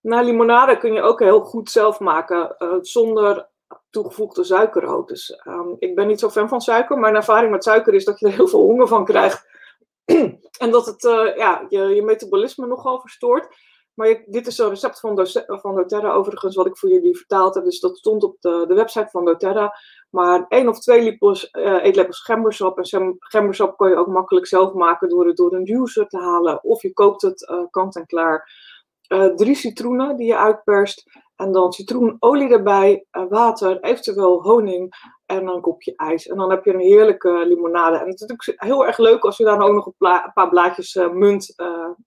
Nou, 0.00 0.24
limonade 0.24 0.78
kun 0.78 0.92
je 0.92 1.02
ook 1.02 1.20
heel 1.20 1.40
goed 1.40 1.70
zelf 1.70 2.00
maken 2.00 2.56
uh, 2.58 2.74
zonder 2.80 3.48
toegevoegde 3.90 4.44
suiker. 4.44 5.06
Dus 5.06 5.40
um, 5.46 5.76
ik 5.78 5.94
ben 5.94 6.06
niet 6.06 6.20
zo 6.20 6.30
fan 6.30 6.48
van 6.48 6.60
suiker. 6.60 6.98
Mijn 6.98 7.14
ervaring 7.14 7.50
met 7.50 7.64
suiker 7.64 7.94
is 7.94 8.04
dat 8.04 8.18
je 8.18 8.26
er 8.26 8.32
heel 8.32 8.48
veel 8.48 8.60
honger 8.60 8.88
van 8.88 9.04
krijgt. 9.04 9.48
en 10.62 10.70
dat 10.70 10.86
het 10.86 11.04
uh, 11.04 11.36
ja, 11.36 11.66
je, 11.68 11.80
je 11.80 12.02
metabolisme 12.02 12.66
nogal 12.66 13.00
verstoort. 13.00 13.56
Maar 13.94 14.22
dit 14.26 14.46
is 14.46 14.58
een 14.58 14.68
recept 14.68 15.00
van, 15.00 15.26
van 15.46 15.74
doTERRA 15.74 16.12
overigens, 16.12 16.56
wat 16.56 16.66
ik 16.66 16.76
voor 16.76 16.88
jullie 16.88 17.16
vertaald 17.16 17.54
heb. 17.54 17.64
Dus 17.64 17.80
dat 17.80 17.96
stond 17.96 18.24
op 18.24 18.36
de, 18.40 18.64
de 18.68 18.74
website 18.74 19.08
van 19.10 19.24
doTERRA. 19.24 19.78
Maar 20.10 20.46
één 20.48 20.68
of 20.68 20.80
twee 20.80 21.02
lepels, 21.02 21.48
uh, 21.52 21.84
eetlepels 21.84 22.20
gembersap. 22.20 22.78
En 22.78 23.16
gembersap 23.18 23.76
kan 23.76 23.88
je 23.88 23.96
ook 23.96 24.06
makkelijk 24.06 24.46
zelf 24.46 24.72
maken 24.72 25.08
door 25.08 25.26
het 25.26 25.36
door 25.36 25.54
een 25.54 25.64
juicer 25.64 26.08
te 26.08 26.18
halen. 26.18 26.64
Of 26.64 26.82
je 26.82 26.92
koopt 26.92 27.22
het 27.22 27.48
uh, 27.50 27.58
kant 27.70 27.96
en 27.96 28.06
klaar. 28.06 28.50
Uh, 29.08 29.34
drie 29.34 29.54
citroenen 29.54 30.16
die 30.16 30.26
je 30.26 30.38
uitperst. 30.38 31.22
En 31.36 31.52
dan 31.52 31.72
citroenolie 31.72 32.48
erbij, 32.48 33.06
water, 33.28 33.80
eventueel 33.80 34.42
honing 34.42 34.94
en 35.26 35.46
een 35.46 35.60
kopje 35.60 35.92
ijs. 35.96 36.26
En 36.26 36.36
dan 36.36 36.50
heb 36.50 36.64
je 36.64 36.72
een 36.72 36.80
heerlijke 36.80 37.44
limonade. 37.46 37.98
En 37.98 38.06
het 38.06 38.14
is 38.14 38.20
natuurlijk 38.20 38.62
heel 38.62 38.86
erg 38.86 38.98
leuk 38.98 39.24
als 39.24 39.36
je 39.36 39.44
daar 39.44 39.60
ook 39.60 39.74
nog 39.74 39.86
een, 39.86 40.32
paar 40.34 40.48
blaadjes 40.48 40.94
uh, 40.94 41.10
munt 41.10 41.54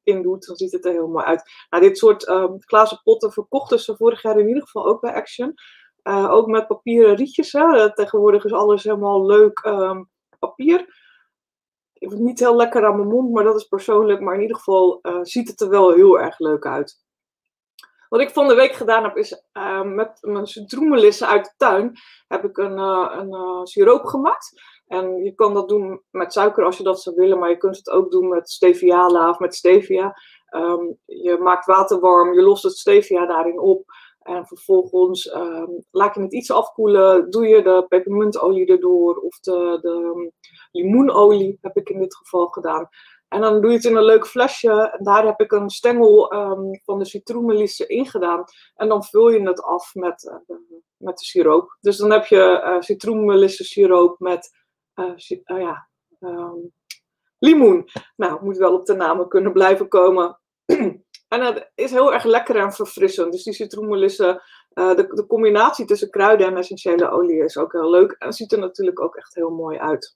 in 0.04 0.22
doet. 0.22 0.46
Dan 0.46 0.56
ziet 0.56 0.72
het 0.72 0.86
er 0.86 0.92
heel 0.92 1.08
mooi 1.08 1.26
uit. 1.26 1.52
Nou, 1.70 1.84
dit 1.84 1.98
soort 1.98 2.28
uh, 2.28 2.46
glazen 2.58 3.02
potten 3.04 3.32
verkochten 3.32 3.80
ze 3.80 3.96
vorig 3.96 4.22
jaar 4.22 4.40
in 4.40 4.48
ieder 4.48 4.64
geval 4.64 4.88
ook 4.88 5.02
bij 5.02 5.14
Action. 5.14 5.54
ook 6.30 6.48
met 6.48 6.68
papieren 6.68 7.16
rietjes. 7.16 7.52
Hè. 7.52 7.94
Tegenwoordig 7.94 8.46
is 8.46 8.54
alles 8.54 8.84
helemaal 8.84 9.26
leuk 9.26 9.66
um, 9.66 10.10
papier. 10.40 10.97
Ik 12.00 12.10
vind 12.10 12.22
niet 12.22 12.40
heel 12.40 12.56
lekker 12.56 12.86
aan 12.86 12.96
mijn 12.96 13.08
mond, 13.08 13.32
maar 13.32 13.44
dat 13.44 13.56
is 13.56 13.68
persoonlijk. 13.68 14.22
Maar 14.22 14.36
in 14.36 14.42
ieder 14.42 14.58
geval 14.58 15.00
ziet 15.22 15.48
het 15.48 15.62
er 15.62 15.70
wel 15.70 15.94
heel 15.94 16.20
erg 16.20 16.40
leuk 16.40 16.66
uit. 16.66 17.06
Wat 18.10 18.22
ik 18.22 18.30
van 18.30 18.48
de 18.48 18.56
week 18.56 18.74
gedaan 18.74 19.04
heb, 19.04 19.18
is 19.18 19.44
uh, 19.54 19.82
met 19.82 20.18
mijn 20.22 20.48
citroenmelissen 20.48 21.28
uit 21.28 21.46
de 21.46 21.54
tuin 21.58 21.94
heb 22.28 22.44
ik 22.44 22.58
een, 22.58 22.78
uh, 22.78 23.12
een 23.12 23.68
siroop 23.68 24.06
gemaakt. 24.06 24.62
En 24.88 25.24
je 25.24 25.34
kan 25.36 25.54
dat 25.54 25.70
doen 25.70 26.02
met 26.12 26.34
suiker 26.34 26.64
als 26.64 26.78
je 26.78 26.84
dat 26.84 27.02
zou 27.02 27.16
willen, 27.16 27.40
maar 27.40 27.50
je 27.50 27.58
kunt 27.58 27.78
het 27.78 27.90
ook 27.90 28.12
doen 28.12 28.28
met 28.28 28.50
stevia 28.50 29.30
of 29.30 29.40
met 29.40 29.56
stevia. 29.56 30.16
Um, 30.56 30.98
je 31.06 31.38
maakt 31.40 31.66
water 31.66 32.00
warm, 32.00 32.34
je 32.34 32.42
lost 32.42 32.64
het 32.64 32.78
stevia 32.78 33.26
daarin 33.26 33.60
op. 33.60 33.86
En 34.28 34.48
vervolgens 34.48 35.34
um, 35.34 35.86
laat 35.92 36.16
je 36.16 36.22
het 36.22 36.34
iets 36.34 36.52
afkoelen, 36.52 37.30
doe 37.30 37.48
je 37.48 37.62
de 37.62 37.86
pepermuntolie 37.88 38.66
erdoor 38.66 39.16
of 39.16 39.40
de, 39.40 39.80
de 39.82 40.32
limoenolie, 40.72 41.58
heb 41.62 41.78
ik 41.78 41.90
in 41.90 42.00
dit 42.00 42.16
geval 42.16 42.48
gedaan. 42.48 42.90
En 43.28 43.42
dan 43.42 43.62
doe 43.62 43.70
je 43.70 43.76
het 43.76 43.86
in 43.86 43.96
een 43.96 44.04
leuk 44.04 44.28
flesje. 44.28 44.92
En 44.98 45.04
daar 45.04 45.26
heb 45.26 45.40
ik 45.40 45.52
een 45.52 45.70
stengel 45.70 46.34
um, 46.34 46.82
van 46.84 47.00
de 47.00 47.06
citroenmelisse 47.06 47.86
ingedaan. 47.88 48.44
En 48.76 48.88
dan 48.88 49.04
vul 49.04 49.30
je 49.30 49.42
het 49.42 49.64
af 49.64 49.96
met, 49.96 50.24
uh, 50.24 50.58
met 50.98 51.18
de 51.18 51.26
siroop. 51.26 51.78
Dus 51.80 51.98
dan 51.98 52.12
heb 52.12 52.26
je 52.26 52.62
uh, 52.64 52.82
citroenmelisse 52.82 53.64
siroop 53.64 54.20
met 54.20 54.50
uh, 54.96 55.60
ja, 55.60 55.90
limoen. 57.40 57.90
Nou, 58.16 58.44
moet 58.44 58.58
wel 58.58 58.74
op 58.74 58.86
de 58.86 58.96
namen 58.96 59.28
kunnen 59.28 59.52
blijven 59.52 59.88
komen. 59.88 60.40
en 61.28 61.42
het 61.42 61.72
is 61.76 61.92
heel 61.92 62.14
erg 62.14 62.24
lekker 62.24 62.56
en 62.56 62.74
verfrissend. 62.74 63.32
Dus 63.32 63.44
die 63.44 63.54
citroenmelisse 63.54 64.42
de, 64.70 65.08
de 65.10 65.26
combinatie 65.28 65.86
tussen 65.86 66.10
kruiden 66.10 66.48
en 66.48 66.58
essentiële 66.58 67.10
olie 67.10 67.44
is 67.44 67.58
ook 67.58 67.72
heel 67.72 67.90
leuk. 67.90 68.12
En 68.12 68.34
ziet 68.34 68.52
er 68.52 68.60
natuurlijk 68.60 69.02
ook 69.02 69.16
echt 69.16 69.36
heel 69.36 69.50
mooi 69.50 69.78
uit 69.78 70.16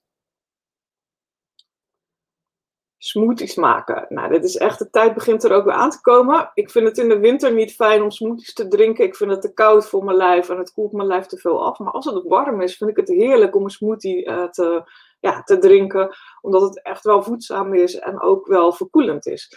smoothies 3.04 3.54
maken. 3.54 4.06
Nou, 4.08 4.28
dit 4.28 4.44
is 4.44 4.56
echt, 4.56 4.78
de 4.78 4.90
tijd 4.90 5.14
begint 5.14 5.44
er 5.44 5.52
ook 5.52 5.64
weer 5.64 5.74
aan 5.74 5.90
te 5.90 6.00
komen. 6.00 6.50
Ik 6.54 6.70
vind 6.70 6.88
het 6.88 6.98
in 6.98 7.08
de 7.08 7.18
winter 7.18 7.52
niet 7.52 7.74
fijn 7.74 8.02
om 8.02 8.10
smoothies 8.10 8.54
te 8.54 8.68
drinken. 8.68 9.04
Ik 9.04 9.16
vind 9.16 9.30
het 9.30 9.40
te 9.40 9.52
koud 9.52 9.86
voor 9.86 10.04
mijn 10.04 10.16
lijf 10.16 10.48
en 10.48 10.58
het 10.58 10.72
koelt 10.72 10.92
mijn 10.92 11.08
lijf 11.08 11.26
te 11.26 11.36
veel 11.36 11.64
af. 11.64 11.78
Maar 11.78 11.92
als 11.92 12.04
het 12.04 12.22
warm 12.24 12.60
is, 12.60 12.76
vind 12.76 12.90
ik 12.90 12.96
het 12.96 13.08
heerlijk 13.08 13.56
om 13.56 13.64
een 13.64 13.70
smoothie 13.70 14.26
uh, 14.26 14.44
te, 14.44 14.90
ja, 15.20 15.42
te 15.42 15.58
drinken. 15.58 16.16
Omdat 16.40 16.62
het 16.62 16.82
echt 16.82 17.04
wel 17.04 17.22
voedzaam 17.22 17.74
is 17.74 17.94
en 17.94 18.20
ook 18.20 18.46
wel 18.46 18.72
verkoelend 18.72 19.26
is. 19.26 19.56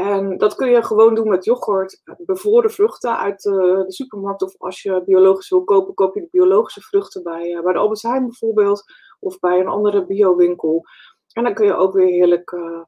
En 0.00 0.38
dat 0.38 0.54
kun 0.54 0.70
je 0.70 0.82
gewoon 0.82 1.14
doen 1.14 1.28
met 1.28 1.44
yoghurt, 1.44 2.02
bevroren 2.18 2.70
vruchten 2.70 3.18
uit 3.18 3.42
de, 3.42 3.84
supermarkt. 3.86 4.42
Of 4.42 4.54
als 4.58 4.82
je 4.82 5.02
biologisch 5.04 5.48
wil 5.48 5.64
kopen, 5.64 5.94
koop 5.94 6.14
je 6.14 6.20
de 6.20 6.28
biologische 6.30 6.80
vruchten 6.80 7.22
bij, 7.22 7.50
uh, 7.50 7.64
de 7.64 7.78
Albert 7.78 8.02
Heijn 8.02 8.26
bijvoorbeeld. 8.26 8.84
Of 9.18 9.38
bij 9.38 9.60
een 9.60 9.68
andere 9.68 10.06
biowinkel. 10.06 10.84
En 11.32 11.44
dan 11.44 11.54
kun 11.54 11.66
je 11.66 11.74
ook 11.74 11.92
weer 11.92 12.06
heerlijk 12.06 12.52
uh, 12.52 12.82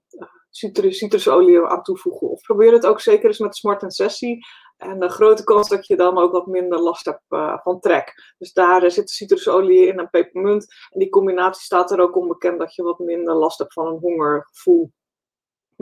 citrus, 0.51 0.99
citrusolie 0.99 1.67
aan 1.67 1.83
toevoegen. 1.83 2.31
Of 2.31 2.41
probeer 2.41 2.73
het 2.73 2.87
ook 2.87 3.01
zeker 3.01 3.27
eens 3.27 3.39
met 3.39 3.57
Smart 3.57 3.95
Sessie. 3.95 4.39
En 4.77 5.01
de 5.01 5.09
grote 5.09 5.45
kans 5.45 5.69
dat 5.69 5.87
je 5.87 5.97
dan 5.97 6.19
ook 6.19 6.33
wat 6.33 6.47
minder 6.47 6.81
last 6.81 7.05
hebt 7.05 7.63
van 7.63 7.81
trek. 7.81 8.35
Dus 8.39 8.53
daar 8.53 8.91
zit 8.91 9.11
citrusolie 9.11 9.87
in 9.87 9.99
en 9.99 10.11
pepermunt. 10.11 10.67
En 10.91 10.99
die 10.99 11.09
combinatie 11.09 11.63
staat 11.63 11.91
er 11.91 12.01
ook 12.01 12.17
onbekend 12.17 12.59
dat 12.59 12.75
je 12.75 12.83
wat 12.83 12.99
minder 12.99 13.35
last 13.35 13.59
hebt 13.59 13.73
van 13.73 13.87
een 13.87 13.99
hongergevoel. 13.99 14.91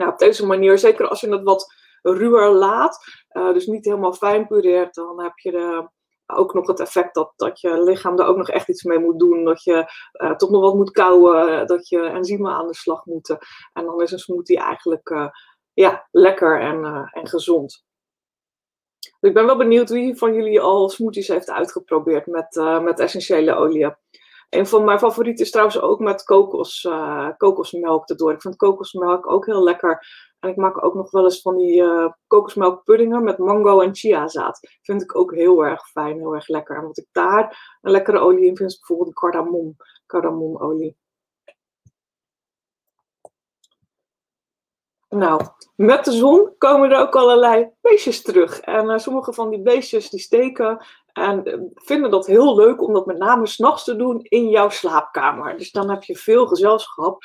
Nou, 0.01 0.13
op 0.13 0.19
deze 0.19 0.45
manier, 0.45 0.77
zeker 0.77 1.07
als 1.07 1.21
je 1.21 1.29
het 1.29 1.43
wat 1.43 1.73
ruwer 2.01 2.49
laat, 2.49 2.97
uh, 3.31 3.53
dus 3.53 3.65
niet 3.65 3.85
helemaal 3.85 4.13
fijn 4.13 4.47
pureert, 4.47 4.93
dan 4.93 5.21
heb 5.23 5.37
je 5.37 5.51
de, 5.51 5.89
ook 6.25 6.53
nog 6.53 6.67
het 6.67 6.79
effect 6.79 7.13
dat, 7.13 7.33
dat 7.35 7.59
je 7.59 7.83
lichaam 7.83 8.19
er 8.19 8.25
ook 8.25 8.37
nog 8.37 8.49
echt 8.49 8.69
iets 8.69 8.83
mee 8.83 8.99
moet 8.99 9.19
doen. 9.19 9.43
Dat 9.45 9.63
je 9.63 9.91
uh, 10.23 10.35
toch 10.35 10.49
nog 10.49 10.61
wat 10.61 10.75
moet 10.75 10.91
kouwen, 10.91 11.67
dat 11.67 11.87
je 11.87 12.01
enzymen 12.01 12.51
aan 12.51 12.67
de 12.67 12.75
slag 12.75 13.05
moeten. 13.05 13.37
En 13.73 13.85
dan 13.85 14.01
is 14.01 14.11
een 14.11 14.19
smoothie 14.19 14.59
eigenlijk 14.59 15.31
ja, 15.73 16.07
lekker 16.11 16.61
en, 16.61 17.09
en 17.11 17.27
gezond. 17.27 17.83
Dus 18.99 19.29
ik 19.29 19.33
ben 19.33 19.45
wel 19.45 19.57
benieuwd 19.57 19.89
wie 19.89 20.17
van 20.17 20.33
jullie 20.33 20.61
al 20.61 20.89
smoothies 20.89 21.27
heeft 21.27 21.49
uitgeprobeerd 21.49 22.25
met, 22.25 22.79
met 22.81 22.99
essentiële 22.99 23.55
olie. 23.55 23.95
Een 24.51 24.67
van 24.67 24.83
mijn 24.83 24.99
favorieten 24.99 25.45
is 25.45 25.51
trouwens 25.51 25.81
ook 25.81 25.99
met 25.99 26.23
kokos, 26.23 26.87
kokosmelk 27.37 28.09
erdoor. 28.09 28.31
Ik 28.31 28.41
vind 28.41 28.55
kokosmelk 28.55 29.31
ook 29.31 29.45
heel 29.45 29.63
lekker. 29.63 30.05
En 30.39 30.49
ik 30.49 30.55
maak 30.55 30.83
ook 30.83 30.93
nog 30.93 31.11
wel 31.11 31.23
eens 31.23 31.41
van 31.41 31.57
die 31.57 31.81
uh, 31.81 32.11
kokosmelkpuddingen 32.27 33.23
met 33.23 33.37
mango 33.37 33.81
en 33.81 33.95
chiazaad. 33.95 34.59
Vind 34.81 35.01
ik 35.01 35.15
ook 35.15 35.33
heel 35.35 35.65
erg 35.65 35.89
fijn, 35.89 36.17
heel 36.17 36.33
erg 36.33 36.47
lekker. 36.47 36.75
En 36.75 36.83
wat 36.83 36.97
ik 36.97 37.07
daar 37.11 37.77
een 37.81 37.91
lekkere 37.91 38.19
olie 38.19 38.45
in 38.45 38.57
vind, 38.57 38.71
is 38.71 38.79
bijvoorbeeld 38.79 39.15
cardamom, 39.15 39.75
cardamomolie. 40.05 40.97
Nou, 45.09 45.41
met 45.75 46.05
de 46.05 46.11
zon 46.11 46.55
komen 46.57 46.91
er 46.91 46.99
ook 46.99 47.15
allerlei 47.15 47.69
beestjes 47.81 48.21
terug. 48.21 48.59
En 48.59 48.89
uh, 48.89 48.97
sommige 48.97 49.33
van 49.33 49.49
die 49.49 49.61
beestjes 49.61 50.09
die 50.09 50.19
steken 50.19 50.85
en 51.13 51.49
uh, 51.49 51.61
vinden 51.73 52.11
dat 52.11 52.27
heel 52.27 52.55
leuk 52.55 52.81
om 52.81 52.93
dat 52.93 53.05
met 53.05 53.17
name 53.17 53.47
s'nachts 53.47 53.83
te 53.83 53.95
doen 53.95 54.19
in 54.21 54.49
jouw 54.49 54.69
slaapkamer. 54.69 55.57
Dus 55.57 55.71
dan 55.71 55.89
heb 55.89 56.03
je 56.03 56.15
veel 56.15 56.47
gezelschap. 56.47 57.23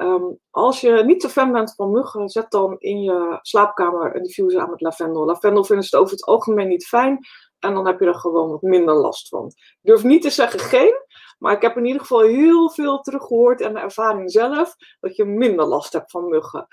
Um, 0.00 0.38
als 0.50 0.80
je 0.80 0.90
niet 1.04 1.20
te 1.20 1.28
fan 1.28 1.52
bent 1.52 1.74
van 1.74 1.90
muggen, 1.90 2.28
zet 2.28 2.50
dan 2.50 2.76
in 2.78 3.02
je 3.02 3.38
slaapkamer 3.42 4.16
een 4.16 4.22
diffuser 4.22 4.60
aan 4.60 4.70
met 4.70 4.80
lavendel. 4.80 5.24
Lavendel 5.24 5.64
vinden 5.64 5.84
ze 5.84 5.96
over 5.96 6.12
het 6.12 6.24
algemeen 6.24 6.68
niet 6.68 6.86
fijn. 6.86 7.18
En 7.58 7.74
dan 7.74 7.86
heb 7.86 8.00
je 8.00 8.06
er 8.06 8.14
gewoon 8.14 8.50
wat 8.50 8.62
minder 8.62 8.94
last 8.94 9.28
van. 9.28 9.46
Ik 9.46 9.78
durf 9.80 10.04
niet 10.04 10.22
te 10.22 10.30
zeggen 10.30 10.60
geen, 10.60 10.94
maar 11.38 11.52
ik 11.52 11.62
heb 11.62 11.76
in 11.76 11.84
ieder 11.84 12.00
geval 12.00 12.20
heel 12.20 12.70
veel 12.70 13.00
teruggehoord 13.00 13.60
en 13.60 13.74
de 13.74 13.80
ervaring 13.80 14.30
zelf 14.30 14.74
dat 15.00 15.16
je 15.16 15.24
minder 15.24 15.66
last 15.66 15.92
hebt 15.92 16.10
van 16.10 16.28
muggen. 16.28 16.66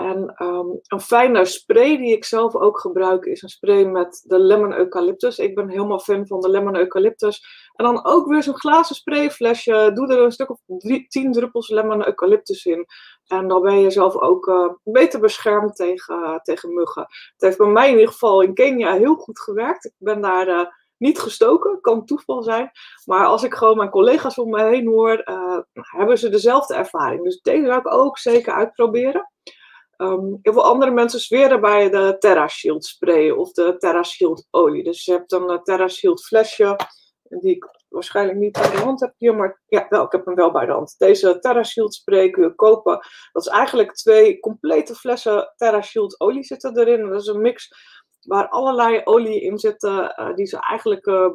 En 0.00 0.34
um, 0.38 0.80
een 0.86 1.00
fijne 1.00 1.44
spray 1.44 1.96
die 1.96 2.12
ik 2.12 2.24
zelf 2.24 2.54
ook 2.56 2.80
gebruik 2.80 3.24
is 3.24 3.42
een 3.42 3.48
spray 3.48 3.84
met 3.84 4.24
de 4.26 4.38
lemon 4.38 4.72
eucalyptus. 4.72 5.38
Ik 5.38 5.54
ben 5.54 5.68
helemaal 5.68 5.98
fan 5.98 6.26
van 6.26 6.40
de 6.40 6.48
lemon 6.48 6.76
eucalyptus. 6.76 7.44
En 7.74 7.84
dan 7.84 8.04
ook 8.04 8.26
weer 8.26 8.42
zo'n 8.42 8.58
glazen 8.58 8.94
sprayflesje. 8.94 9.90
Doe 9.94 10.08
er 10.08 10.22
een 10.22 10.32
stuk 10.32 10.50
of 10.50 10.60
drie, 10.66 11.06
tien 11.08 11.32
druppels 11.32 11.68
lemon 11.68 12.06
eucalyptus 12.06 12.64
in. 12.64 12.86
En 13.26 13.48
dan 13.48 13.62
ben 13.62 13.78
je 13.78 13.90
zelf 13.90 14.16
ook 14.16 14.46
uh, 14.46 14.68
beter 14.82 15.20
beschermd 15.20 15.76
tegen, 15.76 16.40
tegen 16.42 16.74
muggen. 16.74 17.02
Het 17.32 17.40
heeft 17.40 17.58
bij 17.58 17.66
mij 17.66 17.88
in 17.88 17.98
ieder 17.98 18.12
geval 18.12 18.40
in 18.40 18.54
Kenia 18.54 18.92
heel 18.92 19.14
goed 19.14 19.40
gewerkt. 19.40 19.84
Ik 19.84 19.94
ben 19.98 20.20
daar 20.20 20.48
uh, 20.48 20.66
niet 20.96 21.18
gestoken, 21.18 21.80
kan 21.80 22.04
toeval 22.04 22.42
zijn. 22.42 22.70
Maar 23.04 23.26
als 23.26 23.42
ik 23.42 23.54
gewoon 23.54 23.76
mijn 23.76 23.90
collega's 23.90 24.38
om 24.38 24.50
me 24.50 24.64
heen 24.64 24.86
hoor, 24.86 25.22
hebben 25.72 26.18
ze 26.18 26.28
dezelfde 26.28 26.74
ervaring. 26.74 27.24
Dus 27.24 27.40
deze 27.40 27.66
zou 27.66 27.78
ik 27.78 27.92
ook 27.92 28.18
zeker 28.18 28.52
uitproberen. 28.52 29.28
Um, 30.00 30.38
heel 30.42 30.52
veel 30.52 30.64
andere 30.64 30.90
mensen 30.90 31.20
zweren 31.20 31.60
bij 31.60 31.90
de 31.90 32.16
Terra 32.18 32.48
Shield 32.48 32.84
spray 32.84 33.30
of 33.30 33.52
de 33.52 33.76
Terra 33.78 34.02
Shield 34.02 34.46
olie. 34.50 34.84
Dus 34.84 35.04
je 35.04 35.12
hebt 35.12 35.32
een 35.32 35.60
Terra 35.62 35.88
Shield 35.88 36.24
flesje, 36.24 36.76
die 37.22 37.54
ik 37.54 37.68
waarschijnlijk 37.88 38.38
niet 38.38 38.52
bij 38.52 38.70
de 38.70 38.76
hand 38.76 39.00
heb 39.00 39.14
hier, 39.16 39.36
maar 39.36 39.60
ja, 39.66 39.86
wel, 39.88 40.04
ik 40.04 40.12
heb 40.12 40.24
hem 40.24 40.34
wel 40.34 40.50
bij 40.50 40.66
de 40.66 40.72
hand. 40.72 40.94
Deze 40.98 41.38
Terra 41.38 41.62
Shield 41.62 41.94
spray 41.94 42.30
kun 42.30 42.42
je 42.42 42.54
kopen. 42.54 43.00
Dat 43.32 43.46
is 43.46 43.52
eigenlijk 43.52 43.94
twee 43.94 44.40
complete 44.40 44.94
flessen 44.94 45.52
Terra 45.56 45.82
Shield 45.82 46.20
olie 46.20 46.44
zitten 46.44 46.78
erin. 46.78 47.08
Dat 47.08 47.20
is 47.20 47.26
een 47.26 47.40
mix 47.40 47.68
waar 48.20 48.48
allerlei 48.48 49.00
olie 49.04 49.40
in 49.40 49.58
zitten 49.58 50.14
uh, 50.20 50.34
die 50.34 50.46
ze 50.46 50.60
eigenlijk 50.60 51.06
uh, 51.06 51.30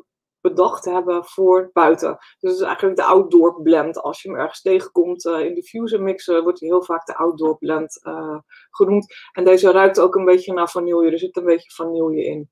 bedacht 0.49 0.85
hebben 0.85 1.25
voor 1.25 1.69
buiten. 1.73 2.17
Dus 2.39 2.51
het 2.51 2.59
is 2.59 2.65
eigenlijk 2.65 2.95
de 2.95 3.03
outdoor 3.03 3.61
blend. 3.61 4.01
Als 4.01 4.21
je 4.21 4.29
hem 4.29 4.39
ergens 4.39 4.61
tegenkomt 4.61 5.25
uh, 5.25 5.39
in 5.39 5.53
diffuser 5.53 6.01
mixen, 6.01 6.43
wordt 6.43 6.59
hij 6.59 6.69
heel 6.69 6.83
vaak 6.83 7.05
de 7.05 7.15
outdoor 7.15 7.57
blend 7.57 7.99
uh, 8.03 8.37
genoemd. 8.69 9.13
En 9.31 9.43
deze 9.43 9.71
ruikt 9.71 9.99
ook 9.99 10.15
een 10.15 10.25
beetje 10.25 10.53
naar 10.53 10.69
vanille. 10.69 11.11
Er 11.11 11.19
zit 11.19 11.37
een 11.37 11.45
beetje 11.45 11.71
vanille 11.71 12.23
in. 12.23 12.49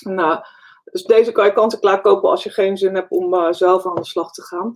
Nou, 0.00 0.40
dus 0.84 1.04
deze 1.04 1.32
kan 1.32 1.44
je 1.44 1.52
kant-en-klaar 1.52 2.00
kopen 2.00 2.30
als 2.30 2.42
je 2.42 2.50
geen 2.50 2.76
zin 2.76 2.94
hebt 2.94 3.10
om 3.10 3.52
zelf 3.52 3.86
aan 3.86 3.94
de 3.94 4.04
slag 4.04 4.30
te 4.30 4.42
gaan. 4.42 4.72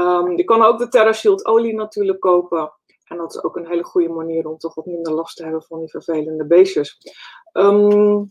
Um, 0.00 0.36
je 0.36 0.44
kan 0.44 0.62
ook 0.62 0.78
de 0.78 0.88
Terra 0.88 1.12
Shield 1.12 1.46
olie 1.46 1.74
natuurlijk 1.74 2.20
kopen. 2.20 2.72
En 3.04 3.16
dat 3.16 3.34
is 3.34 3.42
ook 3.42 3.56
een 3.56 3.66
hele 3.66 3.84
goede 3.84 4.08
manier 4.08 4.46
om 4.48 4.58
toch 4.58 4.74
wat 4.74 4.86
minder 4.86 5.12
last 5.12 5.36
te 5.36 5.42
hebben 5.42 5.62
van 5.62 5.78
die 5.78 5.90
vervelende 5.90 6.46
beestjes. 6.46 6.98
Um, 7.52 8.30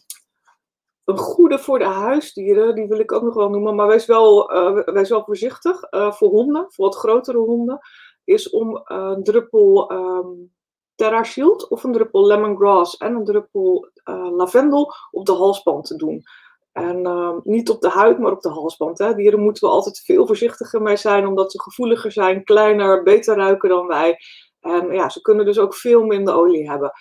een 1.05 1.17
goede 1.17 1.59
voor 1.59 1.79
de 1.79 1.85
huisdieren, 1.85 2.75
die 2.75 2.87
wil 2.87 2.99
ik 2.99 3.11
ook 3.11 3.23
nog 3.23 3.33
wel 3.33 3.49
noemen, 3.49 3.75
maar 3.75 3.87
wees 3.87 4.05
wel, 4.05 4.53
uh, 4.53 4.83
wees 4.85 5.09
wel 5.09 5.23
voorzichtig. 5.23 5.91
Uh, 5.91 6.11
voor 6.11 6.29
honden, 6.29 6.65
voor 6.69 6.85
wat 6.85 6.95
grotere 6.95 7.37
honden, 7.37 7.79
is 8.23 8.49
om 8.49 8.81
een 8.83 9.23
druppel 9.23 9.91
um, 9.91 10.53
Terra 10.95 11.23
Shield 11.23 11.67
of 11.67 11.83
een 11.83 11.91
druppel 11.91 12.25
lemongrass 12.25 12.97
en 12.97 13.15
een 13.15 13.25
druppel 13.25 13.89
lavendel 14.31 14.93
op 15.11 15.25
de 15.25 15.31
halsband 15.31 15.85
te 15.85 15.95
doen. 15.95 16.23
En 16.71 16.99
uh, 17.05 17.31
niet 17.43 17.69
op 17.69 17.81
de 17.81 17.89
huid, 17.89 18.19
maar 18.19 18.31
op 18.31 18.41
de 18.41 18.49
halsband. 18.49 18.97
Hè. 18.97 19.15
Dieren 19.15 19.39
moeten 19.39 19.67
we 19.67 19.73
altijd 19.73 19.99
veel 19.99 20.27
voorzichtiger 20.27 20.81
mee 20.81 20.95
zijn, 20.95 21.27
omdat 21.27 21.51
ze 21.51 21.61
gevoeliger 21.61 22.11
zijn, 22.11 22.43
kleiner, 22.43 23.03
beter 23.03 23.35
ruiken 23.35 23.69
dan 23.69 23.87
wij. 23.87 24.17
En 24.59 24.91
ja, 24.91 25.09
ze 25.09 25.21
kunnen 25.21 25.45
dus 25.45 25.59
ook 25.59 25.75
veel 25.75 26.03
minder 26.03 26.33
olie 26.33 26.69
hebben. 26.69 26.91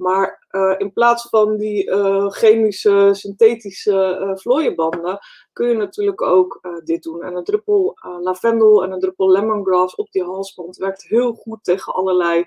Maar 0.00 0.46
uh, 0.50 0.74
in 0.78 0.92
plaats 0.92 1.28
van 1.28 1.56
die 1.56 1.86
uh, 1.86 2.30
chemische, 2.30 3.08
synthetische 3.12 4.18
uh, 4.20 4.36
vlooienbanden, 4.36 5.18
kun 5.52 5.68
je 5.68 5.74
natuurlijk 5.74 6.22
ook 6.22 6.80
dit 6.84 7.02
doen. 7.02 7.22
En 7.22 7.34
een 7.34 7.44
druppel 7.44 7.98
lavendel 8.20 8.84
en 8.84 8.90
een 8.90 9.00
druppel 9.00 9.30
lemongrass 9.30 9.94
op 9.94 10.10
die 10.10 10.24
halsband 10.24 10.76
werkt 10.76 11.02
heel 11.02 11.32
goed 11.32 11.64
tegen 11.64 11.94
allerlei 11.94 12.46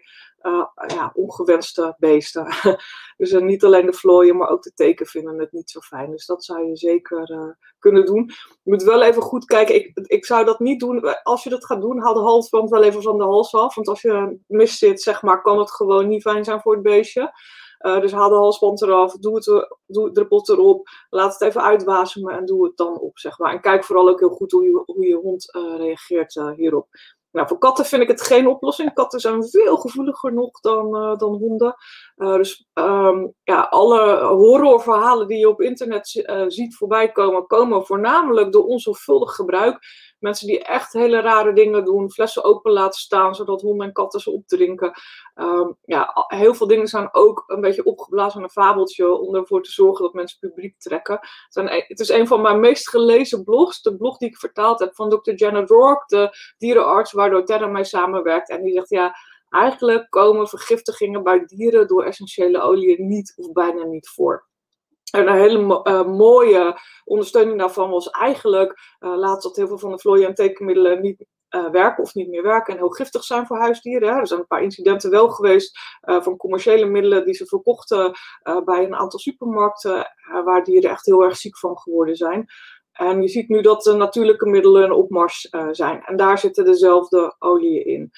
ja, 0.88 1.12
ongewenste 1.14 1.96
beesten. 1.98 2.48
dus 3.18 3.32
niet 3.32 3.64
alleen 3.64 3.86
de 3.86 3.94
vlooien, 3.94 4.38
maar 4.38 4.50
ook 4.50 4.64
de 4.64 4.74
teken 4.74 5.06
vinden 5.06 5.40
het 5.40 5.52
niet 5.52 5.70
zo 5.70 5.80
fijn. 5.80 6.12
Dus 6.12 6.26
dat 6.26 6.44
zou 6.44 6.66
je 6.66 6.78
zeker 6.78 7.56
kunnen 7.80 8.06
doen. 8.06 8.32
Je 8.64 8.72
moet 8.72 8.84
wel 8.84 9.02
even 9.02 9.22
goed 9.22 9.46
kijken. 9.46 9.76
Ik, 9.76 9.98
ik 10.08 10.26
zou 10.26 10.46
dat 10.46 10.60
niet 10.60 10.80
doen. 10.80 11.24
Als 11.24 11.44
je 11.44 11.50
dat 11.50 11.66
gaat 11.66 11.82
doen, 11.82 12.02
haal 12.02 12.14
de 12.14 12.20
halsband 12.20 12.70
wel 12.70 12.84
even 12.84 13.02
van 13.02 13.18
de 13.18 13.24
hals 13.24 13.54
af. 13.54 13.76
Want 13.76 13.88
als 13.88 14.02
je 14.02 14.40
mis 14.48 14.78
zit, 14.78 15.02
zeg 15.02 15.22
maar, 15.22 15.42
kan 15.42 15.60
het 15.60 15.72
gewoon 15.72 16.08
niet 16.08 16.22
fijn 16.22 16.44
zijn 16.44 16.62
voor 16.62 16.74
het 16.74 16.84
beestje. 16.84 17.34
Uh, 17.80 18.02
dus 18.02 18.12
haal 18.12 18.30
de 18.30 18.36
halsband 18.36 18.82
eraf, 18.82 19.14
doe 19.14 19.36
het, 19.36 19.46
doe 19.86 20.44
erop, 20.46 20.90
laat 21.10 21.34
het 21.34 21.42
even 21.42 21.62
uitwasemen 21.62 22.34
en 22.34 22.46
doe 22.46 22.66
het 22.66 22.78
dan 22.78 23.00
op, 23.00 23.20
zeg 23.20 23.38
maar. 23.38 23.54
En 23.54 23.62
kijk 23.62 23.84
vooral 23.84 24.10
ook 24.10 24.20
heel 24.20 24.30
goed 24.30 24.52
hoe 24.52 24.64
je, 24.64 24.84
hoe 24.86 25.08
je 25.08 25.16
hond 25.16 25.52
reageert 25.78 26.42
hierop. 26.56 26.88
Nou, 27.34 27.48
voor 27.48 27.58
katten 27.58 27.86
vind 27.86 28.02
ik 28.02 28.08
het 28.08 28.22
geen 28.22 28.48
oplossing. 28.48 28.94
Katten 28.94 29.20
zijn 29.20 29.50
veel 29.50 29.78
gevoeliger 29.78 30.34
nog 30.34 30.60
dan, 30.60 30.86
uh, 30.96 31.18
dan 31.18 31.34
honden. 31.34 31.76
Uh, 32.18 32.36
dus 32.36 32.68
um, 32.74 33.34
ja, 33.44 33.62
alle 33.62 34.24
horrorverhalen 34.24 35.28
die 35.28 35.38
je 35.38 35.50
op 35.50 35.62
internet 35.62 36.16
uh, 36.16 36.44
ziet 36.48 36.76
voorbij 36.76 37.12
komen, 37.12 37.48
komen 37.48 37.86
voornamelijk 37.86 38.52
door 38.52 38.66
onzorgvuldig 38.66 39.36
gebruik. 39.36 39.80
Mensen 40.20 40.48
die 40.48 40.64
echt 40.64 40.94
hele 40.94 41.20
rare 41.20 41.54
dingen 41.54 41.86
doen, 41.86 42.12
flessen 42.12 42.44
open 42.44 42.72
laten 42.72 43.00
staan 43.00 43.36
zodat 43.36 43.62
honden 43.62 43.88
en 43.88 43.94
katten 43.94 44.20
ze 44.20 44.32
opdrinken. 44.32 44.92
Ehm, 45.34 45.72
ja, 45.82 46.26
heel 46.28 46.54
veel 46.54 46.68
dingen 46.68 46.88
zijn 46.88 47.10
ook 47.12 47.44
een 47.48 47.62
beetje 47.62 47.84
opgeblazen 47.84 48.44
een 48.44 48.50
fabeltje 48.50 49.18
om 49.18 49.36
ervoor 49.36 49.64
te 49.64 49.72
zorgen 49.72 50.04
dat 50.04 50.14
mensen 50.14 50.40
publiek 50.40 50.80
trekken. 50.80 51.20
Het, 51.50 51.86
het 51.88 52.00
is 52.00 52.10
een 52.10 52.28
van 52.28 52.42
mijn 52.42 52.60
meest 52.60 52.90
gelezen 52.90 53.44
blogs, 53.44 53.82
de 53.82 53.96
blog 53.96 54.18
die 54.18 54.30
ik 54.30 54.38
vertaald 54.38 54.80
heb 54.80 54.96
van 54.96 55.10
Dr. 55.10 55.32
Janet 55.32 55.70
Rourke, 55.70 56.04
de 56.08 56.54
dierenarts 56.58 57.12
waardoor 57.12 57.46
Terra 57.46 57.68
mee 57.68 57.84
samenwerkt. 57.84 58.50
En 58.50 58.64
die 58.64 58.74
zegt 58.74 58.90
ja, 58.90 59.16
eigenlijk 59.54 60.10
komen 60.10 60.48
vergiftigingen 60.48 61.24
bij 61.24 61.46
dieren 61.46 61.88
door 61.88 62.04
essentiële 62.04 62.62
oliën 62.62 63.08
niet 63.08 63.34
of 63.36 63.52
bijna 63.52 63.84
niet 63.84 64.10
voor. 64.10 64.52
En 65.12 65.28
een 65.28 65.40
hele 65.40 65.82
uh, 65.84 66.06
mooie 66.06 66.80
ondersteuning 67.04 67.60
daarvan 67.60 67.90
was 67.90 68.10
eigenlijk 68.10 68.98
uh, 69.00 69.18
laatst 69.18 69.44
dat 69.44 69.56
heel 69.56 69.68
veel 69.68 69.78
van 69.78 69.92
de 69.92 70.00
vlooien 70.00 70.28
en 70.28 70.34
tekenmiddelen 70.34 71.02
niet 71.02 71.26
uh, 71.50 71.70
werken 71.70 72.04
of 72.04 72.14
niet 72.14 72.30
meer 72.30 72.44
werken 72.44 72.74
en 72.74 72.80
heel 72.80 72.90
giftig 72.90 73.24
zijn 73.24 73.46
voor 73.46 73.58
huisdieren. 73.58 74.10
Er 74.10 74.28
zijn 74.28 74.40
een 74.40 74.48
paar 74.48 74.64
incidenten 74.64 75.10
wel 75.10 75.30
geweest 75.30 75.80
van 76.02 76.38
commerciële 76.38 76.86
middelen 76.86 77.26
die 77.26 77.34
ze 77.34 77.46
verkochten 77.46 78.12
bij 78.66 78.84
een 78.84 78.96
aantal 78.96 79.20
supermarkten, 79.20 80.08
waar 80.46 80.64
dieren 80.64 80.90
echt 80.90 81.06
heel 81.06 81.24
erg 81.24 81.38
ziek 81.38 81.58
van 81.58 81.78
geworden 81.78 82.16
zijn. 82.16 82.46
En 82.92 83.22
je 83.22 83.28
ziet 83.28 83.48
nu 83.48 83.62
dat 83.62 83.84
de 83.84 83.94
natuurlijke 83.94 84.50
middelen 84.50 84.84
een 84.84 84.92
opmars 84.92 85.50
zijn. 85.72 86.04
En 86.04 86.18
daar 86.18 86.38
zitten 86.38 86.66
dezelfde 86.66 87.36
oliën 87.40 87.86
in. 87.86 88.12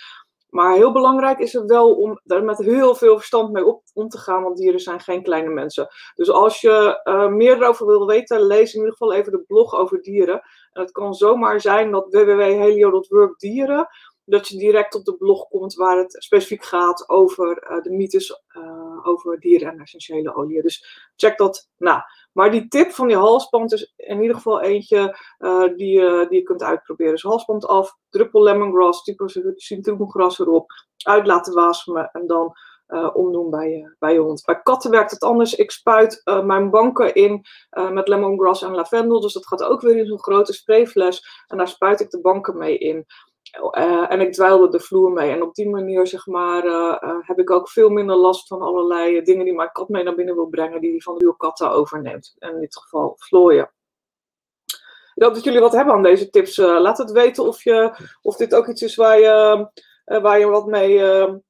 Maar 0.55 0.75
heel 0.75 0.91
belangrijk 0.91 1.39
is 1.39 1.53
het 1.53 1.65
wel 1.65 1.95
om 1.95 2.19
daar 2.23 2.43
met 2.43 2.57
heel 2.57 2.95
veel 2.95 3.15
verstand 3.15 3.51
mee 3.51 3.65
op, 3.65 3.83
om 3.93 4.09
te 4.09 4.17
gaan, 4.17 4.43
want 4.43 4.57
dieren 4.57 4.79
zijn 4.79 4.99
geen 4.99 5.23
kleine 5.23 5.49
mensen. 5.49 5.87
Dus 6.15 6.29
als 6.29 6.61
je 6.61 7.01
uh, 7.03 7.27
meer 7.27 7.55
erover 7.55 7.85
wil 7.85 8.05
weten, 8.05 8.41
lees 8.41 8.73
in 8.73 8.79
ieder 8.79 8.91
geval 8.91 9.13
even 9.13 9.31
de 9.31 9.43
blog 9.47 9.75
over 9.75 10.01
dieren. 10.01 10.41
En 10.71 10.81
het 10.81 10.91
kan 10.91 11.13
zomaar 11.13 11.61
zijn 11.61 11.91
dat 11.91 12.07
www.helio.work 12.09 13.39
dieren, 13.39 13.87
dat 14.25 14.47
je 14.47 14.57
direct 14.57 14.95
op 14.95 15.05
de 15.05 15.15
blog 15.15 15.47
komt 15.47 15.73
waar 15.73 15.97
het 15.97 16.23
specifiek 16.23 16.63
gaat 16.63 17.09
over 17.09 17.71
uh, 17.71 17.81
de 17.81 17.91
mythes 17.91 18.41
uh, 18.57 18.74
over 19.05 19.39
dieren 19.39 19.71
en 19.71 19.79
essentiële 19.79 20.35
oliën. 20.35 20.61
Dus 20.61 21.11
check 21.15 21.37
dat 21.37 21.69
na. 21.77 22.05
Maar 22.31 22.51
die 22.51 22.67
tip 22.67 22.91
van 22.91 23.07
die 23.07 23.17
halsband 23.17 23.73
is 23.73 23.93
in 23.95 24.21
ieder 24.21 24.35
geval 24.35 24.61
eentje 24.61 25.17
uh, 25.39 25.75
die, 25.75 25.99
uh, 25.99 26.29
die 26.29 26.39
je 26.39 26.43
kunt 26.43 26.63
uitproberen. 26.63 27.11
Dus 27.11 27.21
halsband 27.21 27.67
af, 27.67 27.97
druppel 28.09 28.43
lemongrass, 28.43 29.11
citroengras 29.55 30.39
erop, 30.39 30.71
uit 30.97 31.27
laten 31.27 31.53
wasemen 31.53 32.09
en 32.11 32.27
dan 32.27 32.53
uh, 32.87 33.15
omdoen 33.15 33.49
bij 33.49 33.69
je, 33.69 33.95
bij 33.99 34.13
je 34.13 34.19
hond. 34.19 34.43
Bij 34.45 34.61
katten 34.61 34.91
werkt 34.91 35.11
het 35.11 35.23
anders. 35.23 35.55
Ik 35.55 35.71
spuit 35.71 36.21
mijn 36.43 36.69
banken 36.69 37.13
in 37.13 37.45
met 37.69 38.07
lemongrass 38.07 38.61
en 38.61 38.75
lavendel. 38.75 39.21
Dus 39.21 39.33
dat 39.33 39.47
gaat 39.47 39.63
ook 39.63 39.81
weer 39.81 39.97
in 39.97 40.05
zo'n 40.05 40.23
grote 40.23 40.53
sprayfles. 40.53 41.43
En 41.47 41.57
daar 41.57 41.67
spuit 41.67 41.99
ik 41.99 42.09
de 42.09 42.21
banken 42.21 42.57
mee 42.57 42.77
in. 42.77 43.05
Uh, 43.61 44.11
en 44.11 44.21
ik 44.21 44.33
dweilde 44.33 44.69
de 44.69 44.79
vloer 44.79 45.11
mee. 45.11 45.31
En 45.31 45.41
op 45.41 45.55
die 45.55 45.69
manier, 45.69 46.07
zeg 46.07 46.25
maar, 46.25 46.65
uh, 46.65 46.97
uh, 47.01 47.17
heb 47.21 47.39
ik 47.39 47.51
ook 47.51 47.69
veel 47.69 47.89
minder 47.89 48.15
last 48.15 48.47
van 48.47 48.61
allerlei 48.61 49.21
dingen 49.21 49.45
die 49.45 49.53
mijn 49.53 49.71
kat 49.71 49.89
mee 49.89 50.03
naar 50.03 50.15
binnen 50.15 50.35
wil 50.35 50.47
brengen, 50.47 50.81
die 50.81 51.03
van 51.03 51.17
nieuwe 51.17 51.37
katten 51.37 51.71
overneemt. 51.71 52.35
En 52.39 52.53
in 52.53 52.59
dit 52.59 52.77
geval 52.77 53.13
vlooien. 53.17 53.73
Ik 55.13 55.23
hoop 55.23 55.33
dat 55.33 55.43
jullie 55.43 55.59
wat 55.59 55.73
hebben 55.73 55.93
aan 55.93 56.03
deze 56.03 56.29
tips. 56.29 56.57
laat 56.57 56.97
het 56.97 57.11
weten 57.11 57.43
of, 57.43 57.63
je, 57.63 57.95
of 58.21 58.35
dit 58.35 58.55
ook 58.55 58.67
iets 58.67 58.81
is 58.81 58.95
waar 58.95 59.19
je, 59.19 59.67
waar 60.05 60.39
je 60.39 60.45
wat, 60.45 60.65
mee, 60.65 61.01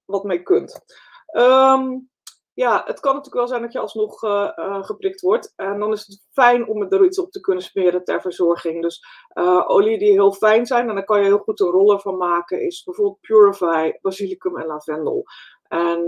wat 0.05 0.24
mee 0.24 0.41
kunt. 0.41 0.85
Um, 1.31 2.09
ja, 2.55 2.83
het 2.85 3.00
kan 3.00 3.13
natuurlijk 3.13 3.35
wel 3.35 3.47
zijn 3.47 3.62
dat 3.62 3.71
je 3.71 3.79
alsnog 3.79 4.24
uh, 4.24 4.51
uh, 4.55 4.83
geprikt 4.83 5.21
wordt. 5.21 5.53
En 5.55 5.79
dan 5.79 5.91
is 5.91 6.07
het 6.07 6.25
fijn 6.31 6.67
om 6.67 6.81
er 6.81 7.05
iets 7.05 7.19
op 7.19 7.31
te 7.31 7.39
kunnen 7.39 7.63
smeren 7.63 8.03
ter 8.03 8.21
verzorging. 8.21 8.81
Dus 8.81 9.05
uh, 9.33 9.69
olie 9.69 9.97
die 9.97 10.12
heel 10.12 10.33
fijn 10.33 10.65
zijn, 10.65 10.89
en 10.89 10.95
daar 10.95 11.03
kan 11.03 11.19
je 11.19 11.25
heel 11.25 11.38
goed 11.38 11.59
een 11.59 11.69
roller 11.69 12.00
van 12.00 12.17
maken, 12.17 12.62
is 12.62 12.83
bijvoorbeeld 12.83 13.21
Purify, 13.21 13.91
basilicum 14.01 14.57
en 14.57 14.65
lavendel. 14.65 15.24
En 15.68 16.05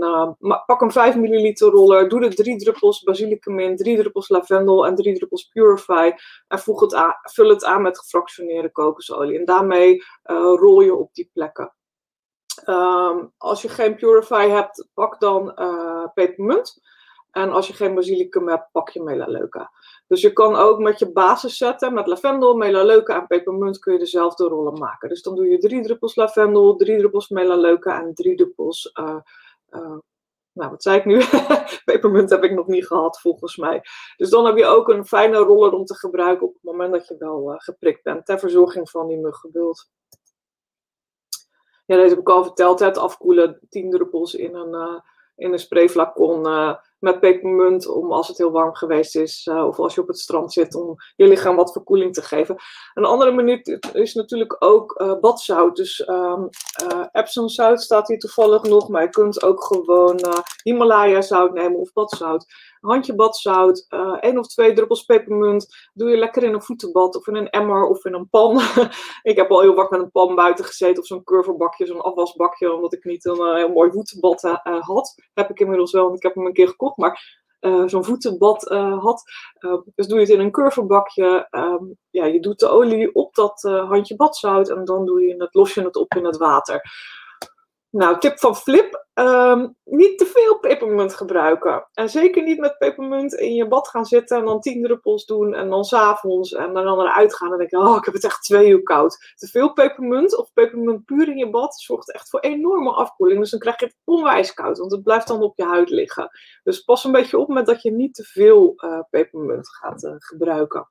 pak 0.66 0.80
een 0.80 0.92
5 0.92 1.16
milliliter 1.16 1.68
roller, 1.68 2.08
doe 2.08 2.24
er 2.24 2.34
drie 2.34 2.58
druppels 2.58 3.02
basilicum 3.02 3.58
in, 3.58 3.76
drie 3.76 3.96
druppels 3.96 4.28
lavendel 4.28 4.86
en 4.86 4.94
drie 4.94 5.14
druppels 5.14 5.44
Purify. 5.44 6.10
En 6.48 6.58
voeg 6.58 6.80
het 6.80 6.94
aan, 6.94 7.14
vul 7.22 7.48
het 7.48 7.64
aan 7.64 7.82
met 7.82 7.98
gefractioneerde 7.98 8.70
kokosolie. 8.70 9.38
En 9.38 9.44
daarmee 9.44 10.02
rol 10.22 10.80
je 10.80 10.94
op 10.94 11.14
die 11.14 11.30
plekken. 11.32 11.72
Um, 12.66 13.32
als 13.36 13.62
je 13.62 13.68
geen 13.68 13.96
Purify 13.96 14.48
hebt, 14.48 14.88
pak 14.94 15.20
dan 15.20 15.52
uh, 15.56 16.06
pepermunt. 16.14 16.80
En 17.30 17.50
als 17.50 17.66
je 17.66 17.72
geen 17.72 17.94
basilicum 17.94 18.48
hebt, 18.48 18.68
pak 18.72 18.88
je 18.88 19.02
melaleuca. 19.02 19.70
Dus 20.06 20.20
je 20.20 20.32
kan 20.32 20.56
ook 20.56 20.78
met 20.78 20.98
je 20.98 21.12
basis 21.12 21.56
zetten, 21.56 21.94
met 21.94 22.06
lavendel, 22.06 22.54
melaleuca 22.54 23.20
en 23.20 23.26
pepermunt, 23.26 23.78
kun 23.78 23.92
je 23.92 23.98
dezelfde 23.98 24.44
rollen 24.44 24.78
maken. 24.78 25.08
Dus 25.08 25.22
dan 25.22 25.34
doe 25.34 25.48
je 25.48 25.58
drie 25.58 25.82
druppels 25.82 26.16
lavendel, 26.16 26.76
drie 26.76 26.98
druppels 26.98 27.28
melaleuca 27.28 28.00
en 28.02 28.14
drie 28.14 28.36
druppels, 28.36 28.90
uh, 29.00 29.16
uh, 29.70 29.96
nou 30.52 30.70
wat 30.70 30.82
zei 30.82 30.98
ik 30.98 31.04
nu? 31.04 31.22
pepermunt 31.92 32.30
heb 32.30 32.44
ik 32.44 32.52
nog 32.52 32.66
niet 32.66 32.86
gehad 32.86 33.20
volgens 33.20 33.56
mij. 33.56 33.82
Dus 34.16 34.30
dan 34.30 34.46
heb 34.46 34.56
je 34.56 34.66
ook 34.66 34.88
een 34.88 35.06
fijne 35.06 35.36
roller 35.36 35.72
om 35.72 35.84
te 35.84 35.94
gebruiken 35.94 36.46
op 36.46 36.54
het 36.54 36.62
moment 36.62 36.92
dat 36.92 37.06
je 37.06 37.16
wel 37.18 37.54
geprikt 37.56 38.02
bent, 38.02 38.26
ter 38.26 38.38
verzorging 38.38 38.90
van 38.90 39.06
die 39.06 39.18
muggenbult. 39.18 39.90
Ja, 41.88 41.96
deze 41.96 42.08
heb 42.08 42.18
ik 42.18 42.28
al 42.28 42.42
verteld. 42.42 42.80
Het 42.80 42.98
afkoelen, 42.98 43.58
10 43.68 43.90
druppels 43.90 44.34
in 44.34 44.54
een, 44.54 44.74
uh, 44.74 45.00
in 45.36 45.52
een 45.52 45.58
sprayflacon 45.58 46.46
uh, 46.46 46.74
met 47.00 47.20
pepermunt. 47.20 47.88
Om 47.88 48.12
als 48.12 48.28
het 48.28 48.38
heel 48.38 48.50
warm 48.50 48.74
geweest 48.74 49.16
is, 49.16 49.46
uh, 49.50 49.66
of 49.66 49.78
als 49.78 49.94
je 49.94 50.00
op 50.00 50.08
het 50.08 50.18
strand 50.18 50.52
zit, 50.52 50.74
om 50.74 50.96
je 51.16 51.28
lichaam 51.28 51.56
wat 51.56 51.72
verkoeling 51.72 52.14
te 52.14 52.22
geven. 52.22 52.56
Een 52.94 53.04
andere 53.04 53.32
manier 53.32 53.78
is 53.92 54.14
natuurlijk 54.14 54.56
ook 54.58 55.18
badzout. 55.20 55.76
Dus 55.76 56.08
um, 56.08 56.48
Epsom 57.12 57.48
zout 57.48 57.82
staat 57.82 58.08
hier 58.08 58.18
toevallig 58.18 58.62
nog. 58.62 58.88
Maar 58.88 59.02
je 59.02 59.08
kunt 59.08 59.42
ook 59.42 59.64
gewoon 59.64 60.20
Himalaya 60.62 61.20
zout 61.20 61.52
nemen 61.52 61.78
of 61.78 61.92
badzout 61.92 62.46
handje 62.80 63.14
badzout, 63.14 63.86
één 64.20 64.38
of 64.38 64.46
twee 64.46 64.72
druppels 64.72 65.02
pepermunt. 65.02 65.90
Doe 65.94 66.10
je 66.10 66.16
lekker 66.16 66.42
in 66.42 66.54
een 66.54 66.62
voetenbad 66.62 67.16
of 67.16 67.26
in 67.26 67.34
een 67.34 67.50
emmer 67.50 67.86
of 67.86 68.04
in 68.04 68.14
een 68.14 68.28
pan. 68.28 68.60
ik 69.22 69.36
heb 69.36 69.50
al 69.50 69.60
heel 69.60 69.74
wat 69.74 69.90
met 69.90 70.00
een 70.00 70.10
pan 70.10 70.34
buiten 70.34 70.64
gezeten 70.64 71.02
of 71.02 71.06
zo'n 71.08 71.24
curverbakje, 71.24 71.86
zo'n 71.86 72.00
afwasbakje, 72.00 72.72
omdat 72.74 72.92
ik 72.92 73.04
niet 73.04 73.24
een 73.24 73.56
heel 73.56 73.72
mooi 73.72 73.90
voetenbad 73.90 74.42
had. 74.62 75.14
Heb 75.34 75.50
ik 75.50 75.60
inmiddels 75.60 75.92
wel, 75.92 76.04
want 76.04 76.16
ik 76.16 76.22
heb 76.22 76.34
hem 76.34 76.46
een 76.46 76.52
keer 76.52 76.68
gekocht, 76.68 76.87
maar 76.96 77.36
zo'n 77.86 78.04
voetenbad 78.04 78.62
had. 79.00 79.22
dus 79.94 80.06
doe 80.06 80.18
je 80.18 80.24
het 80.24 80.34
in 80.34 80.40
een 80.40 80.50
curverbakje. 80.50 81.48
Um, 81.50 81.96
ja, 82.10 82.24
je 82.24 82.40
doet 82.40 82.58
de 82.58 82.68
olie 82.68 83.14
op 83.14 83.34
dat 83.34 83.62
handje 83.62 84.16
badzout 84.16 84.68
en 84.68 84.84
dan 84.84 85.04
doe 85.06 85.22
je 85.22 85.34
het, 85.38 85.54
los 85.54 85.74
je 85.74 85.82
het 85.82 85.96
op 85.96 86.14
in 86.14 86.24
het 86.24 86.36
water. 86.36 86.82
Nou, 87.90 88.18
tip 88.18 88.38
van 88.38 88.56
Flip. 88.56 89.06
Um, 89.14 89.76
niet 89.84 90.18
te 90.18 90.26
veel 90.26 90.58
pepermunt 90.58 91.14
gebruiken. 91.14 91.88
En 91.92 92.08
zeker 92.08 92.42
niet 92.42 92.58
met 92.58 92.78
pepermunt 92.78 93.34
in 93.34 93.54
je 93.54 93.68
bad 93.68 93.88
gaan 93.88 94.04
zitten 94.04 94.38
en 94.38 94.44
dan 94.44 94.60
tien 94.60 94.82
druppels 94.82 95.26
doen 95.26 95.54
en 95.54 95.70
dan 95.70 95.84
s'avonds 95.84 96.52
en 96.52 96.74
dan 96.74 97.00
eruit 97.00 97.34
gaan 97.34 97.52
en 97.52 97.58
denken, 97.58 97.78
oh, 97.78 97.96
ik 97.96 98.04
heb 98.04 98.14
het 98.14 98.24
echt 98.24 98.42
twee 98.42 98.68
uur 98.68 98.82
koud. 98.82 99.32
Te 99.34 99.46
veel 99.46 99.72
pepermunt 99.72 100.36
of 100.36 100.52
pepermunt 100.52 101.04
puur 101.04 101.28
in 101.28 101.36
je 101.36 101.50
bad 101.50 101.80
zorgt 101.80 102.12
echt 102.12 102.30
voor 102.30 102.40
enorme 102.40 102.92
afkoeling. 102.92 103.40
Dus 103.40 103.50
dan 103.50 103.60
krijg 103.60 103.80
je 103.80 103.86
het 103.86 103.96
onwijs 104.04 104.54
koud, 104.54 104.78
want 104.78 104.92
het 104.92 105.02
blijft 105.02 105.28
dan 105.28 105.42
op 105.42 105.56
je 105.56 105.64
huid 105.64 105.90
liggen. 105.90 106.30
Dus 106.62 106.80
pas 106.80 107.04
een 107.04 107.12
beetje 107.12 107.38
op 107.38 107.48
met 107.48 107.66
dat 107.66 107.82
je 107.82 107.92
niet 107.92 108.14
te 108.14 108.24
veel 108.24 108.74
uh, 108.76 109.00
pepermunt 109.10 109.68
gaat 109.68 110.04
uh, 110.04 110.12
gebruiken. 110.18 110.88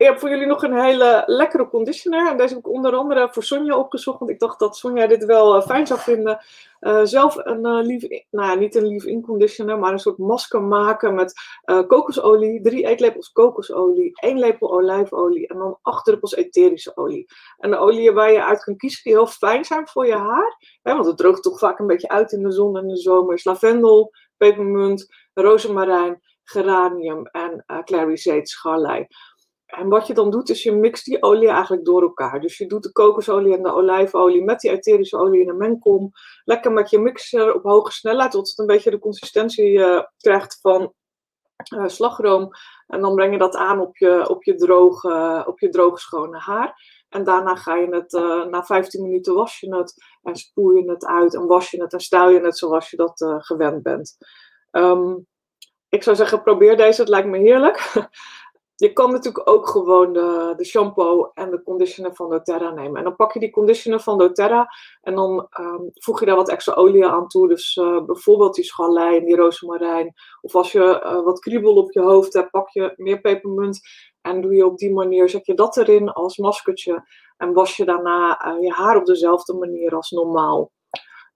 Ik 0.00 0.06
heb 0.06 0.18
voor 0.18 0.28
jullie 0.28 0.46
nog 0.46 0.62
een 0.62 0.80
hele 0.80 1.22
lekkere 1.26 1.68
conditioner. 1.68 2.30
En 2.30 2.36
deze 2.36 2.54
heb 2.54 2.58
ik 2.58 2.68
onder 2.68 2.96
andere 2.96 3.28
voor 3.30 3.42
Sonja 3.42 3.76
opgezocht. 3.76 4.18
Want 4.18 4.30
ik 4.30 4.38
dacht 4.38 4.58
dat 4.58 4.76
Sonja 4.76 5.06
dit 5.06 5.24
wel 5.24 5.56
uh, 5.56 5.62
fijn 5.62 5.86
zou 5.86 6.00
vinden. 6.00 6.44
Uh, 6.80 7.00
zelf 7.04 7.36
een 7.36 7.66
uh, 7.66 7.80
lief, 7.82 8.08
nou 8.30 8.48
ja, 8.48 8.54
niet 8.54 8.74
een 8.74 8.86
leave-in 8.86 9.22
conditioner, 9.22 9.78
maar 9.78 9.92
een 9.92 9.98
soort 9.98 10.18
masker 10.18 10.62
maken 10.62 11.14
met 11.14 11.32
kokosolie. 11.64 12.60
Drie 12.60 12.86
eetlepels 12.86 13.32
kokosolie, 13.32 14.10
één 14.14 14.38
lepel 14.38 14.72
olijfolie 14.72 15.48
en 15.48 15.58
dan 15.58 15.78
acht 15.82 16.04
druppels 16.04 16.34
etherische 16.34 16.96
olie. 16.96 17.26
En 17.58 17.70
de 17.70 17.76
oliën 17.76 18.14
waar 18.14 18.32
je 18.32 18.44
uit 18.44 18.64
kunt 18.64 18.78
kiezen 18.78 19.02
die 19.02 19.12
heel 19.12 19.26
fijn 19.26 19.64
zijn 19.64 19.88
voor 19.88 20.06
je 20.06 20.16
haar. 20.16 20.78
Want 20.82 21.06
het 21.06 21.16
droogt 21.16 21.42
toch 21.42 21.58
vaak 21.58 21.78
een 21.78 21.86
beetje 21.86 22.08
uit 22.08 22.32
in 22.32 22.42
de 22.42 22.52
zon 22.52 22.76
en 22.76 22.88
de 22.88 22.96
zomer. 22.96 23.34
Is 23.34 23.44
lavendel, 23.44 24.12
pepermunt, 24.36 25.14
rozemarijn, 25.34 26.20
geranium 26.44 27.26
en 27.26 27.64
sage 28.14 28.40
scharlei. 28.42 29.06
En 29.70 29.88
wat 29.88 30.06
je 30.06 30.14
dan 30.14 30.30
doet, 30.30 30.50
is 30.50 30.62
je 30.62 30.72
mixt 30.72 31.04
die 31.04 31.22
olie 31.22 31.48
eigenlijk 31.48 31.84
door 31.84 32.02
elkaar. 32.02 32.40
Dus 32.40 32.58
je 32.58 32.66
doet 32.66 32.82
de 32.82 32.92
kokosolie 32.92 33.56
en 33.56 33.62
de 33.62 33.74
olijfolie 33.74 34.44
met 34.44 34.60
die 34.60 34.70
etherische 34.70 35.18
olie 35.18 35.40
in 35.40 35.48
een 35.48 35.56
mengkom. 35.56 36.10
Lekker 36.44 36.72
met 36.72 36.90
je 36.90 36.98
mixer 36.98 37.54
op 37.54 37.62
hoge 37.62 37.92
snelheid, 37.92 38.30
tot 38.30 38.48
het 38.48 38.58
een 38.58 38.66
beetje 38.66 38.90
de 38.90 38.98
consistentie 38.98 39.70
uh, 39.70 40.02
krijgt 40.16 40.58
van 40.60 40.92
uh, 41.74 41.86
slagroom. 41.86 42.50
En 42.86 43.00
dan 43.00 43.14
breng 43.14 43.32
je 43.32 43.38
dat 43.38 43.56
aan 43.56 43.80
op 43.80 43.96
je, 43.96 44.28
op 44.28 44.44
je, 44.44 44.54
droge, 44.54 45.44
op 45.46 45.60
je 45.60 45.68
droge 45.68 45.98
schone 45.98 46.38
haar. 46.38 46.74
En 47.08 47.24
daarna 47.24 47.56
ga 47.56 47.76
je 47.76 47.94
het, 47.94 48.12
uh, 48.12 48.44
na 48.44 48.64
15 48.64 49.02
minuten 49.02 49.34
was 49.34 49.60
je 49.60 49.76
het 49.76 49.94
en 50.22 50.36
spoel 50.36 50.70
je 50.70 50.90
het 50.90 51.06
uit 51.06 51.34
en 51.34 51.46
was 51.46 51.70
je 51.70 51.82
het 51.82 51.92
en 51.92 52.00
stijl 52.00 52.30
je 52.30 52.40
het 52.40 52.58
zoals 52.58 52.90
je 52.90 52.96
dat 52.96 53.24
gewend 53.38 53.82
bent. 53.82 54.16
Um, 54.70 55.26
ik 55.90 56.02
zou 56.02 56.16
zeggen, 56.16 56.42
probeer 56.42 56.76
deze, 56.76 57.00
het 57.00 57.10
lijkt 57.10 57.28
me 57.28 57.38
heerlijk. 57.38 57.78
je 58.80 58.92
kan 58.92 59.10
natuurlijk 59.10 59.48
ook 59.48 59.68
gewoon 59.68 60.12
de, 60.12 60.52
de 60.56 60.64
shampoo 60.64 61.30
en 61.34 61.50
de 61.50 61.62
conditioner 61.62 62.14
van 62.14 62.30
doTERRA 62.30 62.70
nemen. 62.70 62.96
En 62.96 63.04
dan 63.04 63.16
pak 63.16 63.32
je 63.32 63.40
die 63.40 63.50
conditioner 63.50 64.00
van 64.00 64.18
doTERRA 64.18 64.68
en 65.00 65.14
dan 65.14 65.46
ehm, 65.50 65.82
voeg 65.92 66.20
je 66.20 66.26
daar 66.26 66.36
wat 66.36 66.48
extra 66.48 66.74
olie 66.74 67.06
aan 67.06 67.28
toe. 67.28 67.48
Dus 67.48 67.76
uh, 67.76 68.04
bijvoorbeeld 68.04 68.54
die 68.54 68.64
schalijn, 68.64 69.24
die 69.24 69.36
rozemarijn. 69.36 70.14
Of 70.40 70.54
als 70.54 70.72
je 70.72 71.02
uh, 71.04 71.24
wat 71.24 71.38
kriebel 71.38 71.76
op 71.76 71.92
je 71.92 72.00
hoofd 72.00 72.32
hebt, 72.32 72.50
pak 72.50 72.68
je 72.68 72.92
meer 72.96 73.20
pepermunt. 73.20 73.80
En 74.20 74.40
doe 74.40 74.54
je 74.54 74.66
op 74.66 74.78
die 74.78 74.92
manier, 74.92 75.28
zet 75.28 75.46
je 75.46 75.54
dat 75.54 75.76
erin 75.76 76.08
als 76.08 76.36
maskertje. 76.36 77.04
En 77.36 77.52
was 77.52 77.76
je 77.76 77.84
daarna 77.84 78.46
uh, 78.46 78.62
je 78.62 78.72
haar 78.72 78.96
op 78.96 79.06
dezelfde 79.06 79.54
manier 79.54 79.94
als 79.94 80.10
normaal. 80.10 80.70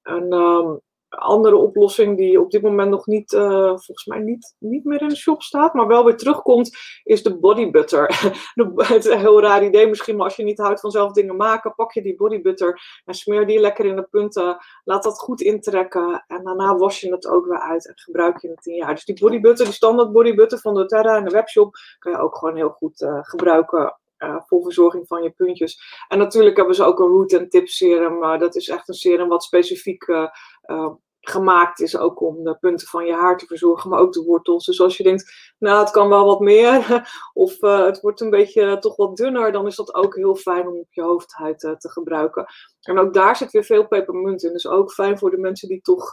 En 0.02 0.32
um, 0.32 0.80
andere 1.16 1.56
oplossing 1.56 2.16
die 2.16 2.40
op 2.40 2.50
dit 2.50 2.62
moment 2.62 2.90
nog 2.90 3.06
niet, 3.06 3.32
uh, 3.32 3.66
volgens 3.66 4.04
mij 4.04 4.18
niet, 4.18 4.54
niet 4.58 4.84
meer 4.84 5.00
in 5.00 5.08
de 5.08 5.16
shop 5.16 5.42
staat, 5.42 5.74
maar 5.74 5.86
wel 5.86 6.04
weer 6.04 6.16
terugkomt, 6.16 6.76
is 7.02 7.22
de 7.22 7.38
body 7.38 7.70
butter. 7.70 8.06
het 8.76 9.04
is 9.04 9.12
een 9.12 9.18
heel 9.18 9.40
raar 9.40 9.64
idee 9.64 9.88
misschien, 9.88 10.16
maar 10.16 10.24
als 10.24 10.36
je 10.36 10.42
niet 10.42 10.58
houdt 10.58 10.80
van 10.80 10.90
zelf 10.90 11.12
dingen 11.12 11.36
maken, 11.36 11.74
pak 11.74 11.92
je 11.92 12.02
die 12.02 12.16
body 12.16 12.42
butter 12.42 12.80
en 13.04 13.14
smeer 13.14 13.46
die 13.46 13.60
lekker 13.60 13.84
in 13.84 13.96
de 13.96 14.06
punten. 14.10 14.56
Laat 14.84 15.02
dat 15.02 15.18
goed 15.18 15.40
intrekken 15.40 16.24
en 16.26 16.44
daarna 16.44 16.76
was 16.76 17.00
je 17.00 17.12
het 17.12 17.26
ook 17.26 17.46
weer 17.46 17.60
uit 17.60 17.88
en 17.88 17.98
gebruik 17.98 18.40
je 18.40 18.48
het 18.48 18.66
in 18.66 18.74
jaar. 18.74 18.94
Dus 18.94 19.04
die 19.04 19.20
body 19.20 19.40
butter, 19.40 19.64
die 19.64 19.74
standaard 19.74 20.12
body 20.12 20.34
butter 20.34 20.58
van 20.58 20.74
doTERRA 20.74 21.16
in 21.16 21.24
de 21.24 21.30
webshop, 21.30 21.74
kan 21.98 22.12
je 22.12 22.18
ook 22.18 22.36
gewoon 22.36 22.56
heel 22.56 22.70
goed 22.70 23.00
uh, 23.00 23.18
gebruiken 23.22 23.98
uh, 24.18 24.40
voor 24.46 24.62
verzorging 24.62 25.06
van 25.06 25.22
je 25.22 25.30
puntjes. 25.30 26.04
En 26.08 26.18
natuurlijk 26.18 26.56
hebben 26.56 26.74
ze 26.74 26.84
ook 26.84 26.98
een 26.98 27.06
root 27.06 27.34
and 27.34 27.50
tip 27.50 27.68
serum. 27.68 28.22
Uh, 28.22 28.38
dat 28.38 28.54
is 28.54 28.68
echt 28.68 28.88
een 28.88 28.94
serum 28.94 29.28
wat 29.28 29.42
specifiek 29.42 30.06
uh, 30.06 30.92
gemaakt 31.20 31.80
is 31.80 31.96
ook 31.96 32.20
om 32.20 32.44
de 32.44 32.56
punten 32.58 32.86
van 32.86 33.06
je 33.06 33.12
haar 33.12 33.38
te 33.38 33.46
verzorgen, 33.46 33.90
maar 33.90 33.98
ook 33.98 34.12
de 34.12 34.22
wortels. 34.22 34.64
Dus 34.64 34.80
als 34.80 34.96
je 34.96 35.02
denkt, 35.02 35.54
nou 35.58 35.80
het 35.80 35.90
kan 35.90 36.08
wel 36.08 36.26
wat 36.26 36.40
meer, 36.40 37.08
of 37.32 37.60
het 37.60 38.00
wordt 38.00 38.20
een 38.20 38.30
beetje 38.30 38.78
toch 38.78 38.96
wat 38.96 39.16
dunner, 39.16 39.52
dan 39.52 39.66
is 39.66 39.76
dat 39.76 39.94
ook 39.94 40.16
heel 40.16 40.34
fijn 40.34 40.68
om 40.68 40.78
op 40.78 40.92
je 40.92 41.02
hoofdhuid 41.02 41.58
te 41.58 41.90
gebruiken. 41.90 42.46
En 42.80 42.98
ook 42.98 43.14
daar 43.14 43.36
zit 43.36 43.50
weer 43.50 43.64
veel 43.64 43.86
pepermunt 43.86 44.42
in. 44.42 44.52
Dus 44.52 44.66
ook 44.66 44.92
fijn 44.92 45.18
voor 45.18 45.30
de 45.30 45.38
mensen 45.38 45.68
die 45.68 45.80
toch 45.80 46.10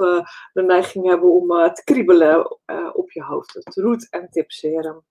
de 0.54 0.64
neiging 0.64 1.08
hebben 1.08 1.30
om 1.30 1.48
te 1.48 1.82
kriebelen 1.84 2.60
op 2.96 3.12
je 3.12 3.24
hoofd. 3.24 3.54
Het 3.54 3.76
root 3.76 4.08
and 4.10 4.32
tip 4.32 4.52
serum. 4.52 5.04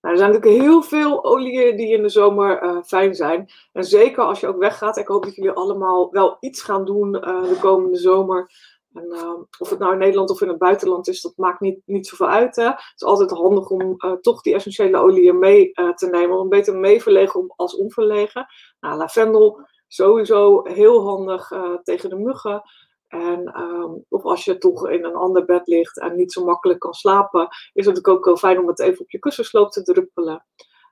Nou, 0.00 0.14
er 0.14 0.20
zijn 0.20 0.32
natuurlijk 0.32 0.62
heel 0.62 0.82
veel 0.82 1.24
oliën 1.24 1.76
die 1.76 1.96
in 1.96 2.02
de 2.02 2.08
zomer 2.08 2.62
uh, 2.62 2.82
fijn 2.82 3.14
zijn. 3.14 3.50
En 3.72 3.84
zeker 3.84 4.22
als 4.22 4.40
je 4.40 4.46
ook 4.46 4.58
weggaat. 4.58 4.96
Ik 4.96 5.06
hoop 5.06 5.24
dat 5.24 5.34
jullie 5.34 5.50
allemaal 5.50 6.10
wel 6.10 6.36
iets 6.40 6.62
gaan 6.62 6.84
doen 6.84 7.14
uh, 7.14 7.42
de 7.42 7.58
komende 7.60 7.98
zomer. 7.98 8.50
En, 8.92 9.06
uh, 9.12 9.34
of 9.58 9.70
het 9.70 9.78
nou 9.78 9.92
in 9.92 9.98
Nederland 9.98 10.30
of 10.30 10.40
in 10.40 10.48
het 10.48 10.58
buitenland 10.58 11.08
is, 11.08 11.20
dat 11.20 11.36
maakt 11.36 11.60
niet, 11.60 11.80
niet 11.84 12.06
zoveel 12.06 12.28
uit. 12.28 12.56
Hè? 12.56 12.64
Het 12.64 12.92
is 12.96 13.02
altijd 13.02 13.30
handig 13.30 13.70
om 13.70 13.96
toch 14.20 14.42
die 14.42 14.54
essentiële 14.54 14.98
oliën 14.98 15.38
mee 15.38 15.72
te 15.72 16.08
nemen. 16.10 16.38
Om 16.38 16.48
beter 16.48 16.76
meeverlegen 16.76 17.52
als 17.56 17.76
onverlegen. 17.76 18.46
Nou, 18.80 18.96
lavendel 18.96 19.60
sowieso 19.86 20.62
heel 20.62 21.02
handig 21.02 21.52
tegen 21.82 22.10
de 22.10 22.16
muggen. 22.16 22.62
En 23.10 23.60
um, 23.60 24.04
of 24.08 24.22
als 24.22 24.44
je 24.44 24.58
toch 24.58 24.88
in 24.88 25.04
een 25.04 25.14
ander 25.14 25.44
bed 25.44 25.66
ligt 25.66 26.00
en 26.00 26.16
niet 26.16 26.32
zo 26.32 26.44
makkelijk 26.44 26.78
kan 26.78 26.92
slapen, 26.92 27.48
is 27.72 27.86
het 27.86 28.06
ook 28.06 28.24
wel 28.24 28.36
fijn 28.36 28.58
om 28.58 28.68
het 28.68 28.80
even 28.80 29.00
op 29.00 29.10
je 29.10 29.18
kussensloop 29.18 29.70
te 29.70 29.82
druppelen. 29.82 30.44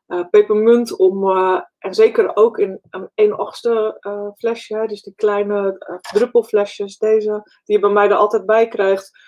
Uh, 0.09 0.25
pepermunt 0.31 0.97
om, 0.97 1.29
uh, 1.29 1.61
en 1.79 1.95
zeker 1.95 2.37
ook 2.37 2.59
in 2.59 2.81
een 2.91 3.11
1 3.15 3.37
achtste 3.37 3.99
uh, 4.01 4.29
flesje, 4.37 4.85
dus 4.87 5.03
die 5.03 5.15
kleine 5.17 5.87
druppelflesjes, 6.13 6.99
deze, 6.99 7.43
die 7.65 7.77
je 7.77 7.81
bij 7.81 7.91
mij 7.91 8.09
er 8.09 8.17
altijd 8.17 8.47
bij 8.47 8.69
krijgt. 8.69 9.27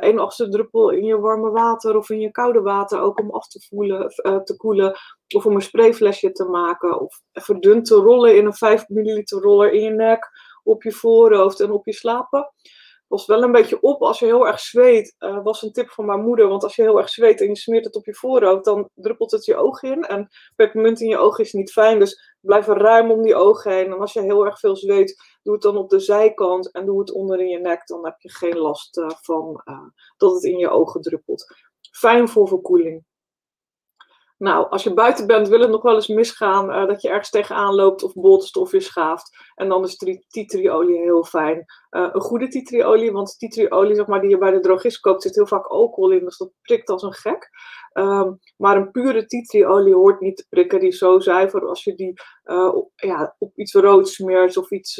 1 0.00 0.18
achtste 0.18 0.48
druppel 0.48 0.90
in 0.90 1.04
je 1.04 1.18
warme 1.18 1.50
water 1.50 1.96
of 1.96 2.10
in 2.10 2.20
je 2.20 2.30
koude 2.30 2.60
water, 2.60 3.00
ook 3.00 3.20
om 3.20 3.30
af 3.30 3.48
te, 3.48 3.66
voelen, 3.68 4.08
te 4.44 4.54
koelen. 4.56 4.96
Of 5.34 5.46
om 5.46 5.54
een 5.54 5.62
sprayflesje 5.62 6.32
te 6.32 6.44
maken. 6.44 7.00
Of 7.00 7.20
even 7.32 7.60
dun 7.60 7.82
te 7.82 7.94
rollen 7.94 8.36
in 8.36 8.46
een 8.46 8.54
5 8.54 8.88
milliliter 8.88 9.40
roller 9.40 9.72
in 9.72 9.82
je 9.82 9.90
nek 9.90 10.30
op 10.64 10.82
je 10.82 10.92
voorhoofd 10.92 11.60
en 11.60 11.70
op 11.70 11.86
je 11.86 11.92
slapen. 11.92 12.52
Was 13.06 13.26
wel 13.26 13.42
een 13.42 13.52
beetje 13.52 13.80
op 13.80 14.02
als 14.02 14.18
je 14.18 14.24
heel 14.24 14.46
erg 14.46 14.60
zweet. 14.60 15.14
Uh, 15.18 15.42
was 15.42 15.62
een 15.62 15.72
tip 15.72 15.90
van 15.90 16.06
mijn 16.06 16.20
moeder. 16.20 16.48
Want 16.48 16.62
als 16.62 16.76
je 16.76 16.82
heel 16.82 16.98
erg 16.98 17.08
zweet 17.08 17.40
en 17.40 17.48
je 17.48 17.56
smeert 17.56 17.84
het 17.84 17.96
op 17.96 18.04
je 18.04 18.14
voorhoofd, 18.14 18.64
dan 18.64 18.88
druppelt 18.94 19.30
het 19.30 19.44
je 19.44 19.56
oog 19.56 19.82
in. 19.82 20.02
En 20.02 20.28
pepermunt 20.56 21.00
in 21.00 21.08
je 21.08 21.18
oog 21.18 21.38
is 21.38 21.52
niet 21.52 21.72
fijn. 21.72 21.98
Dus 21.98 22.36
blijf 22.40 22.68
er 22.68 22.78
ruim 22.78 23.10
om 23.10 23.22
die 23.22 23.34
ogen 23.34 23.72
heen. 23.72 23.86
En 23.86 24.00
als 24.00 24.12
je 24.12 24.20
heel 24.20 24.44
erg 24.44 24.58
veel 24.58 24.76
zweet, 24.76 25.38
doe 25.42 25.52
het 25.52 25.62
dan 25.62 25.76
op 25.76 25.90
de 25.90 26.00
zijkant 26.00 26.70
en 26.70 26.86
doe 26.86 26.98
het 26.98 27.12
onder 27.12 27.40
in 27.40 27.48
je 27.48 27.58
nek. 27.58 27.86
Dan 27.86 28.04
heb 28.04 28.20
je 28.20 28.30
geen 28.30 28.56
last 28.56 28.96
uh, 28.96 29.08
van 29.08 29.62
uh, 29.64 29.78
dat 30.16 30.34
het 30.34 30.44
in 30.44 30.58
je 30.58 30.70
ogen 30.70 31.00
druppelt. 31.00 31.56
Fijn 31.90 32.28
voor 32.28 32.48
verkoeling. 32.48 33.04
Nou, 34.36 34.70
als 34.70 34.82
je 34.82 34.94
buiten 34.94 35.26
bent, 35.26 35.48
wil 35.48 35.60
het 35.60 35.70
nog 35.70 35.82
wel 35.82 35.94
eens 35.94 36.08
misgaan 36.08 36.70
uh, 36.70 36.86
dat 36.86 37.02
je 37.02 37.08
ergens 37.08 37.30
tegenaan 37.30 37.74
loopt 37.74 38.02
of 38.02 38.12
botst 38.12 38.56
of 38.56 38.72
je 38.72 38.80
schaaft. 38.80 39.36
En 39.54 39.68
dan 39.68 39.84
is 39.84 39.96
titriolie 40.28 40.98
heel 40.98 41.24
fijn. 41.24 41.64
Uh, 41.90 42.08
een 42.12 42.20
goede 42.20 42.48
titriolie, 42.48 43.12
want 43.12 43.38
titriolie 43.38 43.94
zeg 43.94 44.06
maar, 44.06 44.20
die 44.20 44.30
je 44.30 44.38
bij 44.38 44.50
de 44.50 44.60
drogist 44.60 45.00
koopt, 45.00 45.22
zit 45.22 45.34
heel 45.34 45.46
vaak 45.46 45.66
alcohol 45.66 46.10
in, 46.10 46.24
dus 46.24 46.36
dat 46.36 46.52
prikt 46.62 46.88
als 46.88 47.02
een 47.02 47.12
gek. 47.12 47.48
Um, 47.92 48.38
maar 48.56 48.76
een 48.76 48.90
pure 48.90 49.26
titriolie 49.26 49.94
hoort 49.94 50.20
niet 50.20 50.36
te 50.36 50.46
prikken, 50.48 50.80
die 50.80 50.88
is 50.88 50.98
zo 50.98 51.18
zuiver 51.18 51.68
als 51.68 51.84
je 51.84 51.94
die 51.94 52.12
uh, 52.44 52.74
op, 52.74 52.90
ja, 52.94 53.34
op 53.38 53.58
iets 53.58 53.72
rood 53.72 54.08
smeert 54.08 54.56
of 54.56 54.70
iets 54.70 54.96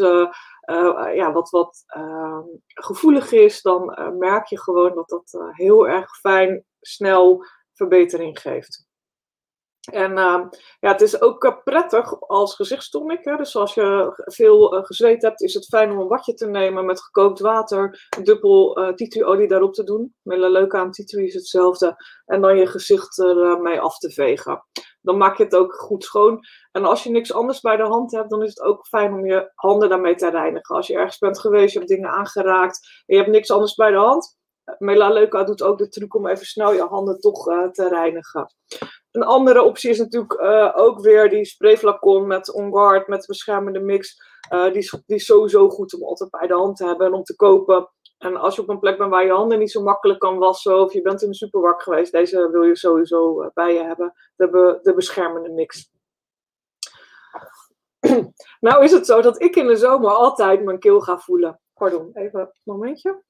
ja, 1.14 1.32
wat, 1.32 1.50
wat 1.50 1.82
ehm, 1.86 2.42
gevoelig 2.66 3.32
is, 3.32 3.62
dan 3.62 4.14
merk 4.18 4.46
je 4.46 4.60
gewoon 4.60 4.94
dat 4.94 5.08
dat 5.08 5.52
heel 5.52 5.88
erg 5.88 6.18
fijn, 6.18 6.64
snel 6.80 7.44
verbetering 7.72 8.40
geeft. 8.40 8.86
En 9.92 10.10
uh, 10.10 10.40
ja, 10.80 10.92
het 10.92 11.00
is 11.00 11.20
ook 11.20 11.44
uh, 11.44 11.52
prettig 11.64 12.20
als 12.20 12.54
gezichtstonic. 12.54 13.24
Hè? 13.24 13.36
Dus 13.36 13.56
als 13.56 13.74
je 13.74 14.12
veel 14.16 14.76
uh, 14.76 14.84
gezweet 14.84 15.22
hebt, 15.22 15.42
is 15.42 15.54
het 15.54 15.66
fijn 15.66 15.90
om 15.90 15.98
een 15.98 16.08
badje 16.08 16.34
te 16.34 16.46
nemen 16.46 16.84
met 16.84 17.02
gekookt 17.02 17.40
water, 17.40 18.08
dubbel 18.22 18.80
uh, 18.80 18.94
titriolie 18.94 19.48
daarop 19.48 19.74
te 19.74 19.84
doen. 19.84 20.14
Melaleuca 20.22 20.78
aan 20.78 20.90
titri 20.90 21.26
is 21.26 21.34
hetzelfde. 21.34 21.96
En 22.26 22.40
dan 22.40 22.56
je 22.56 22.66
gezicht 22.66 23.18
ermee 23.18 23.80
af 23.80 23.98
te 23.98 24.10
vegen. 24.10 24.64
Dan 25.00 25.16
maak 25.16 25.36
je 25.36 25.44
het 25.44 25.56
ook 25.56 25.74
goed 25.74 26.04
schoon. 26.04 26.40
En 26.72 26.84
als 26.84 27.02
je 27.02 27.10
niks 27.10 27.32
anders 27.32 27.60
bij 27.60 27.76
de 27.76 27.82
hand 27.82 28.12
hebt, 28.12 28.30
dan 28.30 28.42
is 28.42 28.48
het 28.48 28.60
ook 28.60 28.86
fijn 28.86 29.12
om 29.12 29.26
je 29.26 29.52
handen 29.54 29.88
daarmee 29.88 30.14
te 30.14 30.30
reinigen. 30.30 30.76
Als 30.76 30.86
je 30.86 30.94
ergens 30.94 31.18
bent 31.18 31.40
geweest, 31.40 31.72
je 31.72 31.78
hebt 31.78 31.90
dingen 31.90 32.10
aangeraakt 32.10 33.02
en 33.06 33.16
je 33.16 33.20
hebt 33.22 33.34
niks 33.34 33.50
anders 33.50 33.74
bij 33.74 33.90
de 33.90 33.96
hand. 33.96 34.42
Melaleuca 34.78 35.44
doet 35.44 35.62
ook 35.62 35.78
de 35.78 35.88
truc 35.88 36.14
om 36.14 36.26
even 36.26 36.46
snel 36.46 36.72
je 36.72 36.82
handen 36.82 37.20
toch 37.20 37.44
te 37.72 37.88
reinigen. 37.88 38.54
Een 39.10 39.22
andere 39.22 39.62
optie 39.62 39.90
is 39.90 39.98
natuurlijk 39.98 40.40
uh, 40.40 40.72
ook 40.74 41.00
weer 41.00 41.30
die 41.30 41.44
sprayflacon 41.44 42.26
met 42.26 42.52
On 42.52 42.72
Guard, 42.72 43.08
met 43.08 43.26
beschermende 43.26 43.80
mix. 43.80 44.16
Uh, 44.52 44.64
die, 44.64 44.76
is, 44.76 45.02
die 45.06 45.18
sowieso 45.18 45.68
goed 45.68 45.94
om 45.94 46.02
altijd 46.02 46.30
bij 46.30 46.46
de 46.46 46.54
hand 46.54 46.76
te 46.76 46.86
hebben 46.86 47.06
en 47.06 47.12
om 47.12 47.22
te 47.22 47.36
kopen. 47.36 47.88
En 48.18 48.36
als 48.36 48.54
je 48.54 48.62
op 48.62 48.68
een 48.68 48.78
plek 48.78 48.98
bent 48.98 49.10
waar 49.10 49.24
je 49.24 49.32
handen 49.32 49.58
niet 49.58 49.70
zo 49.70 49.82
makkelijk 49.82 50.18
kan 50.18 50.38
wassen, 50.38 50.80
of 50.80 50.92
je 50.92 51.02
bent 51.02 51.22
in 51.22 51.28
de 51.28 51.34
supermarkt 51.34 51.82
geweest, 51.82 52.12
deze 52.12 52.50
wil 52.50 52.62
je 52.62 52.76
sowieso 52.76 53.50
bij 53.54 53.74
je 53.74 53.82
hebben. 53.82 54.12
De, 54.36 54.78
de 54.82 54.94
beschermende 54.94 55.50
mix. 55.50 55.90
nou 58.60 58.84
is 58.84 58.92
het 58.92 59.06
zo 59.06 59.20
dat 59.20 59.42
ik 59.42 59.56
in 59.56 59.66
de 59.66 59.76
zomer 59.76 60.10
altijd 60.10 60.64
mijn 60.64 60.78
keel 60.78 61.00
ga 61.00 61.18
voelen. 61.18 61.60
Pardon, 61.74 62.10
even 62.12 62.40
een 62.40 62.50
momentje. 62.62 63.22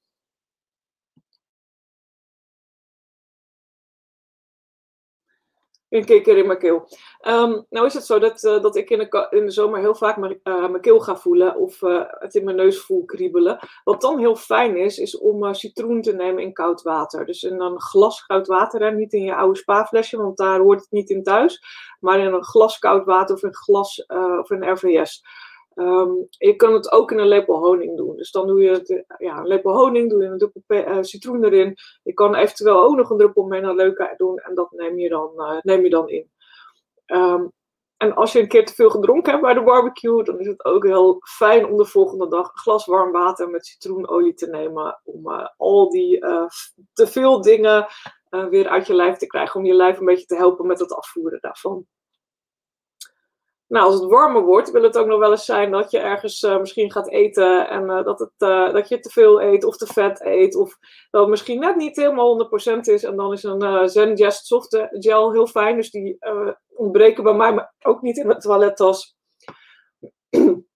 Een 5.95 6.05
kikker 6.05 6.37
in 6.37 6.47
mijn 6.47 6.59
keel. 6.59 6.87
Um, 7.27 7.65
nou 7.69 7.85
is 7.85 7.93
het 7.93 8.05
zo 8.05 8.19
dat, 8.19 8.43
uh, 8.43 8.61
dat 8.61 8.75
ik 8.75 8.89
in 8.89 8.99
de, 8.99 9.27
in 9.29 9.45
de 9.45 9.51
zomer 9.51 9.79
heel 9.79 9.95
vaak 9.95 10.17
mijn, 10.17 10.39
uh, 10.43 10.69
mijn 10.69 10.81
keel 10.81 10.99
ga 10.99 11.15
voelen 11.15 11.55
of 11.55 11.81
uh, 11.81 12.03
het 12.07 12.35
in 12.35 12.43
mijn 12.43 12.55
neus 12.55 12.79
voel 12.79 13.05
kriebelen. 13.05 13.59
Wat 13.83 14.01
dan 14.01 14.19
heel 14.19 14.35
fijn 14.35 14.77
is, 14.77 14.97
is 14.97 15.17
om 15.17 15.53
citroen 15.53 16.01
te 16.01 16.13
nemen 16.13 16.43
in 16.43 16.53
koud 16.53 16.81
water. 16.81 17.25
Dus 17.25 17.43
in 17.43 17.61
een 17.61 17.81
glas 17.81 18.25
koud 18.25 18.47
water, 18.47 18.81
hè? 18.81 18.91
niet 18.91 19.13
in 19.13 19.23
je 19.23 19.35
oude 19.35 19.57
spaaflesje, 19.57 20.17
want 20.17 20.37
daar 20.37 20.59
hoort 20.59 20.79
het 20.79 20.91
niet 20.91 21.09
in 21.09 21.23
thuis. 21.23 21.63
Maar 21.99 22.19
in 22.19 22.33
een 22.33 22.43
glas 22.43 22.79
koud 22.79 23.05
water 23.05 23.35
of 23.35 23.43
een 23.43 23.55
glas 23.55 24.05
of 24.39 24.49
een 24.49 24.71
RVS. 24.71 25.23
Um, 25.75 26.27
je 26.29 26.55
kan 26.55 26.73
het 26.73 26.91
ook 26.91 27.11
in 27.11 27.19
een 27.19 27.27
lepel 27.27 27.57
honing 27.57 27.97
doen. 27.97 28.15
Dus 28.15 28.31
dan 28.31 28.47
doe 28.47 28.61
je 28.61 28.69
het, 28.69 29.03
ja, 29.17 29.37
een 29.37 29.47
lepel 29.47 29.77
honing, 29.77 30.09
doe 30.09 30.23
je 30.23 30.29
een 30.29 30.37
druppel 30.37 30.61
uh, 30.67 30.97
citroen 31.01 31.43
erin. 31.43 31.75
Je 32.03 32.13
kan 32.13 32.35
eventueel 32.35 32.83
ook 32.83 32.95
nog 32.95 33.09
een 33.09 33.17
druppel 33.17 33.43
menaleuca 33.43 34.13
doen 34.17 34.37
en 34.37 34.55
dat 34.55 34.71
neem 34.71 34.99
je 34.99 35.09
dan, 35.09 35.31
uh, 35.35 35.57
neem 35.61 35.83
je 35.83 35.89
dan 35.89 36.09
in. 36.09 36.31
Um, 37.05 37.51
en 37.97 38.15
als 38.15 38.31
je 38.31 38.39
een 38.39 38.47
keer 38.47 38.65
te 38.65 38.73
veel 38.73 38.89
gedronken 38.89 39.31
hebt 39.31 39.43
bij 39.43 39.53
de 39.53 39.63
barbecue, 39.63 40.23
dan 40.23 40.39
is 40.39 40.47
het 40.47 40.65
ook 40.65 40.83
heel 40.83 41.17
fijn 41.19 41.65
om 41.65 41.77
de 41.77 41.85
volgende 41.85 42.27
dag 42.27 42.47
een 42.47 42.59
glas 42.59 42.85
warm 42.85 43.11
water 43.11 43.49
met 43.49 43.65
citroenolie 43.65 44.33
te 44.33 44.47
nemen. 44.47 45.01
Om 45.03 45.27
al 45.57 45.89
die 45.89 46.19
te 46.93 47.07
veel 47.07 47.41
dingen 47.41 47.87
weer 48.49 48.67
uit 48.67 48.87
je 48.87 48.93
lijf 48.93 49.17
te 49.17 49.27
krijgen. 49.27 49.59
Om 49.59 49.65
je 49.65 49.73
lijf 49.73 49.99
een 49.99 50.05
beetje 50.05 50.25
te 50.25 50.35
helpen 50.35 50.67
met 50.67 50.79
het 50.79 50.93
afvoeren 50.93 51.41
daarvan. 51.41 51.85
Nou, 53.67 53.85
als 53.85 53.99
het 53.99 54.09
warmer 54.09 54.41
wordt, 54.41 54.71
wil 54.71 54.83
het 54.83 54.97
ook 54.97 55.07
nog 55.07 55.19
wel 55.19 55.31
eens 55.31 55.45
zijn 55.45 55.71
dat 55.71 55.91
je 55.91 55.99
ergens 55.99 56.43
uh, 56.43 56.59
misschien 56.59 56.91
gaat 56.91 57.09
eten 57.09 57.69
en 57.69 57.83
uh, 57.83 58.03
dat, 58.03 58.19
het, 58.19 58.33
uh, 58.37 58.73
dat 58.73 58.89
je 58.89 58.99
te 58.99 59.09
veel 59.09 59.41
eet 59.41 59.63
of 59.63 59.77
te 59.77 59.85
vet 59.85 60.21
eet. 60.21 60.55
Of 60.55 60.77
dat 61.09 61.21
het 61.21 61.29
misschien 61.29 61.59
net 61.59 61.75
niet 61.75 61.95
helemaal 61.95 62.49
100% 62.75 62.79
is. 62.79 63.03
En 63.03 63.15
dan 63.15 63.33
is 63.33 63.43
een 63.43 63.89
Zen 63.89 64.15
Jest 64.15 64.45
Soft 64.45 64.87
Gel 64.91 65.31
heel 65.31 65.47
fijn. 65.47 65.75
Dus 65.75 65.91
die 65.91 66.17
ontbreken 66.75 67.23
bij 67.23 67.33
mij 67.33 67.53
maar 67.53 67.73
ook 67.81 68.01
niet 68.01 68.17
in 68.17 68.27
mijn 68.27 68.39
toilettas. 68.39 69.17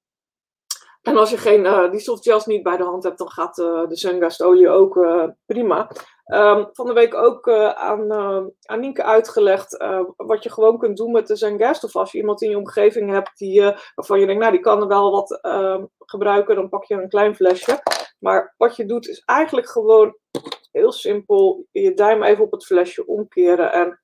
En 1.02 1.18
als 1.18 1.30
je 1.30 1.38
geen, 1.38 1.66
uh, 1.66 1.92
die 1.92 2.00
softgels 2.00 2.46
niet 2.46 2.64
bij 2.64 2.78
de 2.78 2.84
hand 2.84 3.04
hebt, 3.04 3.18
dan 3.18 3.30
gaat 3.30 3.58
uh, 3.58 3.88
de 3.88 3.96
Zengast-olie 3.96 4.70
ook 4.70 4.96
uh, 4.96 5.24
prima. 5.46 5.92
Um, 6.26 6.70
van 6.72 6.86
de 6.86 6.94
week 6.94 7.14
ook 7.14 7.50
aan, 7.74 8.12
aan 8.62 8.80
Nienke 8.80 9.04
uitgelegd 9.04 9.78
wat 10.16 10.44
je 10.44 10.52
gewoon 10.52 10.78
kunt 10.78 10.98
doen 10.98 11.12
met 11.12 11.28
de 11.28 11.36
Zengast. 11.36 11.84
Of 11.84 11.96
als 11.96 12.12
je 12.12 12.18
iemand 12.18 12.42
in 12.42 12.50
je 12.50 12.58
omgeving 12.58 13.10
hebt 13.12 13.38
die, 13.38 13.62
waarvan 13.96 14.20
je 14.20 14.26
denkt, 14.26 14.42
nou 14.42 14.54
die 14.54 14.62
kan 14.62 14.82
er 14.82 14.88
wel 14.88 15.12
wat 15.12 15.42
ehm, 15.42 15.86
gebruiken, 15.98 16.56
dan 16.56 16.70
pak 16.70 16.84
je 16.84 16.96
een 16.96 17.10
klein 17.10 17.36
flesje. 17.36 17.80
Maar 18.20 18.54
wat 18.58 18.76
je 18.76 18.86
doet 18.86 19.08
is 19.08 19.24
eigenlijk 19.26 19.70
gewoon 19.70 20.18
heel 20.72 20.92
simpel 20.92 21.66
je 21.72 21.94
duim 21.94 22.24
even 22.24 22.44
op 22.44 22.52
het 22.52 22.66
flesje 22.66 23.06
omkeren 23.06 23.72
en 23.72 24.00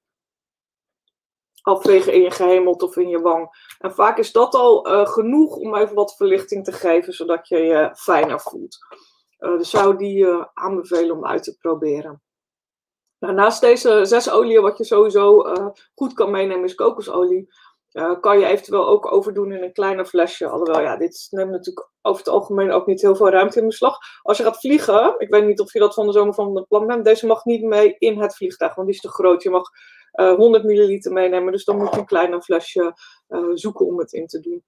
afvegen 1.66 2.14
in 2.14 2.22
je 2.22 2.32
gehemeld 2.32 2.84
of 2.84 2.98
in 2.98 3.10
je 3.10 3.22
wang. 3.22 3.50
En 3.80 3.94
vaak 3.94 4.18
is 4.18 4.32
dat 4.32 4.56
al 4.56 4.88
uh, 4.88 5.08
genoeg 5.08 5.56
om 5.56 5.76
even 5.76 5.96
wat 5.96 6.16
verlichting 6.16 6.64
te 6.64 6.72
geven, 6.72 7.14
zodat 7.14 7.48
je 7.48 7.58
je 7.58 7.92
fijner 7.96 8.40
voelt. 8.40 8.78
Uh, 9.40 9.58
dus 9.58 9.70
zou 9.70 9.98
die 9.98 10.18
uh, 10.18 10.46
aanbevelen 10.54 11.16
om 11.16 11.26
uit 11.26 11.44
te 11.44 11.58
proberen. 11.58 12.22
Nou, 13.20 13.34
naast 13.34 13.62
deze 13.62 14.06
zes 14.06 14.30
oliën, 14.30 14.62
wat 14.62 14.78
je 14.78 14.84
sowieso 14.84 15.44
goed 15.96 16.14
kan 16.14 16.32
meenemen, 16.32 16.66
is 16.66 16.76
kokosolie. 16.76 17.54
kan 18.20 18.40
je 18.40 18.46
eventueel 18.46 18.88
ook 18.88 19.12
overdoen 19.12 19.52
in 19.52 19.64
een 19.64 19.74
kleiner 19.74 20.06
flesje. 20.06 20.48
Alhoewel, 20.48 20.82
ja, 20.82 20.98
dit 20.98 21.28
neemt 21.30 21.52
natuurlijk 21.52 21.90
over 22.02 22.24
het 22.24 22.34
algemeen 22.34 22.72
ook 22.72 22.86
niet 22.86 23.02
heel 23.02 23.16
veel 23.16 23.30
ruimte 23.30 23.60
in 23.60 23.66
beslag. 23.66 23.98
Als 24.22 24.38
je 24.38 24.44
gaat 24.44 24.60
vliegen, 24.60 25.16
ik 25.18 25.30
weet 25.30 25.46
niet 25.46 25.60
of 25.60 25.74
je 25.74 25.80
dat 25.80 25.94
van 25.94 26.06
de 26.06 26.12
zomer 26.12 26.34
van 26.34 26.54
de 26.54 26.64
plan 26.64 26.88
bent, 26.88 27.06
deze 27.06 27.26
mag 27.26 27.46
niet 27.46 27.64
mee 27.64 27.96
in 27.98 28.22
het 28.22 28.36
vliegtuig, 28.36 28.76
want 28.76 28.88
die 28.88 28.96
is 28.96 29.02
te 29.02 29.10
groot. 29.10 29.44
Je 29.44 29.50
mag 29.50 29.70
100 30.16 30.64
eh, 30.64 30.70
milliliter 30.70 31.12
meenemen. 31.12 31.52
Dus 31.52 31.66
dan 31.66 31.78
moet 31.78 31.94
je 31.94 32.00
een 32.00 32.06
kleiner 32.06 32.42
flesje 32.42 32.94
eh, 33.28 33.50
zoeken 33.54 33.86
om 33.86 34.00
het 34.00 34.14
in 34.14 34.28
te 34.28 34.40
doen. 34.40 34.64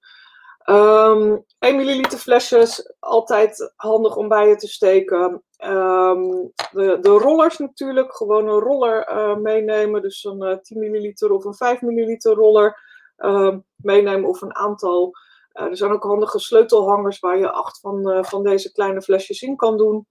Um, 0.70 1.44
1 1.58 1.76
milliliter 1.76 2.18
flesjes, 2.18 2.94
altijd 2.98 3.72
handig 3.76 4.16
om 4.16 4.28
bij 4.28 4.48
je 4.48 4.56
te 4.56 4.68
steken. 4.68 5.42
Um, 5.64 6.52
de, 6.72 6.98
de 7.00 7.08
rollers 7.08 7.58
natuurlijk, 7.58 8.16
gewoon 8.16 8.48
een 8.48 8.60
roller 8.60 9.10
uh, 9.10 9.36
meenemen. 9.36 10.02
Dus 10.02 10.24
een 10.24 10.42
uh, 10.42 10.56
10 10.56 10.78
milliliter 10.78 11.32
of 11.32 11.44
een 11.44 11.54
5 11.54 11.80
milliliter 11.82 12.34
roller 12.34 12.80
um, 13.16 13.64
meenemen 13.76 14.28
of 14.28 14.42
een 14.42 14.54
aantal. 14.54 15.12
Er 15.52 15.76
zijn 15.76 15.92
ook 15.92 16.02
handige 16.02 16.38
sleutelhangers 16.38 17.18
waar 17.18 17.38
je 17.38 17.50
acht 17.50 17.80
van, 17.80 18.24
van 18.24 18.42
deze 18.42 18.72
kleine 18.72 19.02
flesjes 19.02 19.42
in 19.42 19.56
kan 19.56 19.76
doen. 19.76 20.06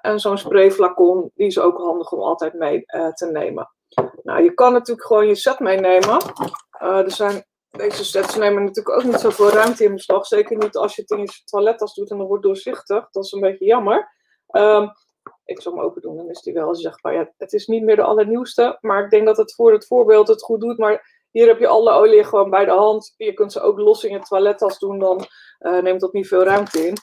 en 0.00 0.20
zo'n 0.20 0.38
sprayflacon, 0.38 1.30
die 1.34 1.46
is 1.46 1.58
ook 1.58 1.78
handig 1.78 2.12
om 2.12 2.20
altijd 2.20 2.54
mee 2.54 2.84
te 3.14 3.30
nemen. 3.32 3.70
Nou, 4.22 4.42
je 4.42 4.54
kan 4.54 4.72
natuurlijk 4.72 5.06
gewoon 5.06 5.26
je 5.26 5.34
set 5.34 5.58
meenemen. 5.58 6.18
Uh, 6.82 6.98
er 6.98 7.10
zijn, 7.10 7.44
deze 7.70 8.04
sets 8.04 8.36
nemen 8.36 8.64
natuurlijk 8.64 8.96
ook 8.96 9.04
niet 9.04 9.20
zoveel 9.20 9.50
ruimte 9.50 9.84
in 9.84 9.92
beslag. 9.92 10.26
Zeker 10.26 10.56
niet 10.56 10.76
als 10.76 10.96
je 10.96 11.02
het 11.02 11.10
in 11.10 11.20
je 11.20 11.42
toilettas 11.44 11.94
doet 11.94 12.10
en 12.10 12.18
dan 12.18 12.26
wordt 12.26 12.42
doorzichtig. 12.42 13.10
Dat 13.10 13.24
is 13.24 13.32
een 13.32 13.40
beetje 13.40 13.64
jammer. 13.64 14.16
Um, 14.50 14.90
ik 15.44 15.60
zal 15.60 15.72
hem 15.72 15.82
open 15.82 16.02
doen, 16.02 16.16
dan 16.16 16.30
is 16.30 16.42
die 16.42 16.52
wel. 16.52 16.74
Van, 17.00 17.12
ja, 17.12 17.32
het 17.36 17.52
is 17.52 17.66
niet 17.66 17.82
meer 17.82 17.96
de 17.96 18.02
allernieuwste. 18.02 18.78
Maar 18.80 19.04
ik 19.04 19.10
denk 19.10 19.26
dat 19.26 19.36
het 19.36 19.54
voor 19.54 19.72
het 19.72 19.86
voorbeeld 19.86 20.28
het 20.28 20.42
goed 20.42 20.60
doet. 20.60 20.78
Maar 20.78 21.26
hier 21.30 21.46
heb 21.46 21.58
je 21.58 21.66
alle 21.66 21.92
olie 21.92 22.24
gewoon 22.24 22.50
bij 22.50 22.64
de 22.64 22.70
hand. 22.70 23.14
Je 23.16 23.34
kunt 23.34 23.52
ze 23.52 23.60
ook 23.60 23.78
los 23.78 24.04
in 24.04 24.12
je 24.12 24.20
toilettas 24.20 24.78
doen. 24.78 24.98
Dan 24.98 25.26
uh, 25.60 25.82
neemt 25.82 26.00
dat 26.00 26.12
niet 26.12 26.28
veel 26.28 26.42
ruimte 26.42 26.86
in. 26.86 26.96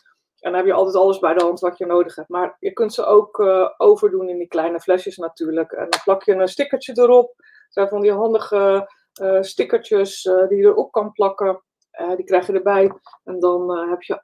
En 0.46 0.52
dan 0.52 0.60
heb 0.60 0.70
je 0.70 0.74
altijd 0.74 0.96
alles 0.96 1.20
bij 1.20 1.34
de 1.34 1.44
hand 1.44 1.60
wat 1.60 1.78
je 1.78 1.86
nodig 1.86 2.16
hebt. 2.16 2.30
Maar 2.30 2.56
je 2.60 2.74
kunt 2.74 2.94
ze 2.94 3.06
ook 3.06 3.38
uh, 3.40 3.70
overdoen 3.78 4.30
in 4.30 4.38
die 4.38 4.48
kleine 4.48 4.80
flesjes 4.80 5.18
natuurlijk. 5.18 5.72
En 5.72 5.90
dan 5.90 6.00
plak 6.04 6.24
je 6.24 6.34
een 6.34 6.48
stickertje 6.48 6.94
erop. 6.96 7.34
Dat 7.38 7.48
zijn 7.70 7.88
van 7.88 8.02
die 8.02 8.12
handige 8.12 8.92
uh, 9.22 9.42
stickertjes 9.42 10.26
uh, 10.26 10.48
die 10.48 10.58
je 10.58 10.64
erop 10.64 10.92
kan 10.92 11.12
plakken. 11.12 11.64
die 12.16 12.26
krijg 12.26 12.48
je 12.48 12.54
erbij. 12.54 12.92
En 13.24 13.40
dan 13.40 13.90
heb 13.90 14.02
je, 14.02 14.24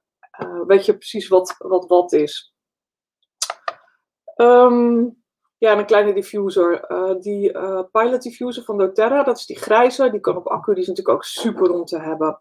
weet 0.67 0.86
je 0.86 0.97
precies 0.97 1.27
wat 1.27 1.55
wat, 1.57 1.88
wat 1.88 2.13
is. 2.13 2.53
Um, 4.36 5.23
ja, 5.57 5.71
en 5.71 5.77
een 5.77 5.86
kleine 5.86 6.13
diffuser. 6.13 6.88
die 7.19 7.51
Pilot 7.91 8.21
Diffuser 8.21 8.63
van 8.63 8.77
doTERRA, 8.77 9.23
dat 9.23 9.38
is 9.38 9.45
die 9.45 9.60
grijze. 9.60 10.10
Die 10.10 10.19
kan 10.19 10.38
op 10.38 10.47
accu, 10.47 10.73
die 10.73 10.81
is 10.81 10.88
natuurlijk 10.88 11.17
ook 11.17 11.23
super 11.23 11.71
om 11.71 11.86
te 11.86 11.99
hebben. 11.99 12.39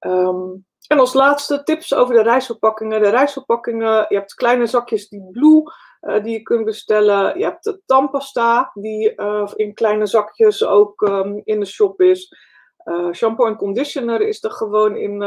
Um, 0.00 0.66
en 0.92 0.98
als 0.98 1.12
laatste 1.12 1.62
tips 1.62 1.94
over 1.94 2.14
de 2.14 2.22
reisverpakkingen. 2.22 3.02
De 3.02 3.08
reisverpakkingen, 3.08 4.06
je 4.08 4.14
hebt 4.14 4.34
kleine 4.34 4.66
zakjes 4.66 5.08
die 5.08 5.28
Blue 5.30 5.62
uh, 6.00 6.22
die 6.22 6.32
je 6.32 6.42
kunt 6.42 6.64
bestellen. 6.64 7.38
Je 7.38 7.44
hebt 7.44 7.64
de 7.64 7.80
tandpasta 7.86 8.70
die 8.74 9.12
uh, 9.16 9.50
in 9.54 9.74
kleine 9.74 10.06
zakjes 10.06 10.64
ook 10.64 11.00
um, 11.00 11.40
in 11.44 11.60
de 11.60 11.66
shop 11.66 12.00
is. 12.00 12.36
Uh, 12.84 13.12
shampoo 13.12 13.46
en 13.46 13.56
conditioner 13.56 14.20
is 14.20 14.44
er 14.44 14.50
gewoon 14.50 14.96
in, 14.96 15.22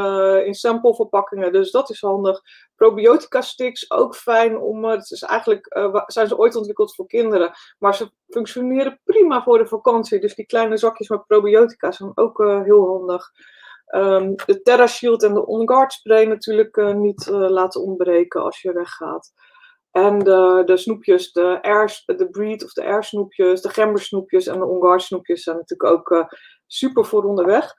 in 0.45 0.53
sampleverpakkingen, 0.53 1.51
dus 1.51 1.71
dat 1.71 1.89
is 1.89 2.01
handig. 2.01 2.41
Probiotica 2.75 3.41
sticks, 3.41 3.91
ook 3.91 4.15
fijn 4.15 4.57
om, 4.57 4.85
het 4.85 5.11
is 5.11 5.21
eigenlijk, 5.21 5.77
zijn 6.07 6.27
ze 6.27 6.37
ooit 6.37 6.55
ontwikkeld 6.55 6.95
voor 6.95 7.07
kinderen, 7.07 7.51
maar 7.79 7.95
ze 7.95 8.09
functioneren 8.27 8.99
prima 9.03 9.43
voor 9.43 9.57
de 9.57 9.67
vakantie. 9.67 10.19
Dus 10.19 10.35
die 10.35 10.45
kleine 10.45 10.77
zakjes 10.77 11.09
met 11.09 11.27
probiotica 11.27 11.91
zijn 11.91 12.11
ook 12.15 12.37
heel 12.63 12.87
handig. 12.87 13.31
Um, 13.87 14.35
de 14.45 14.61
Terra 14.61 14.87
Shield 14.87 15.23
en 15.23 15.33
de 15.33 15.45
On 15.45 15.67
Guard 15.69 15.93
spray 15.93 16.25
natuurlijk 16.25 16.77
uh, 16.77 16.93
niet 16.93 17.27
uh, 17.27 17.49
laten 17.49 17.81
ontbreken 17.81 18.43
als 18.43 18.61
je 18.61 18.73
weggaat. 18.73 19.31
En 19.91 20.19
de, 20.19 20.61
de 20.65 20.77
snoepjes, 20.77 21.31
de, 21.31 21.61
air, 21.61 22.03
de 22.05 22.29
Breed 22.29 22.63
of 22.63 22.73
de 22.73 22.85
Air 22.85 23.03
snoepjes, 23.03 23.61
de 23.61 23.69
Gember 23.69 24.01
snoepjes 24.01 24.47
en 24.47 24.59
de 24.59 24.65
On 24.65 24.81
Guard 24.81 25.01
snoepjes 25.01 25.43
zijn 25.43 25.57
natuurlijk 25.57 25.91
ook 25.91 26.09
uh, 26.09 26.25
super 26.67 27.05
voor 27.05 27.23
onderweg. 27.23 27.73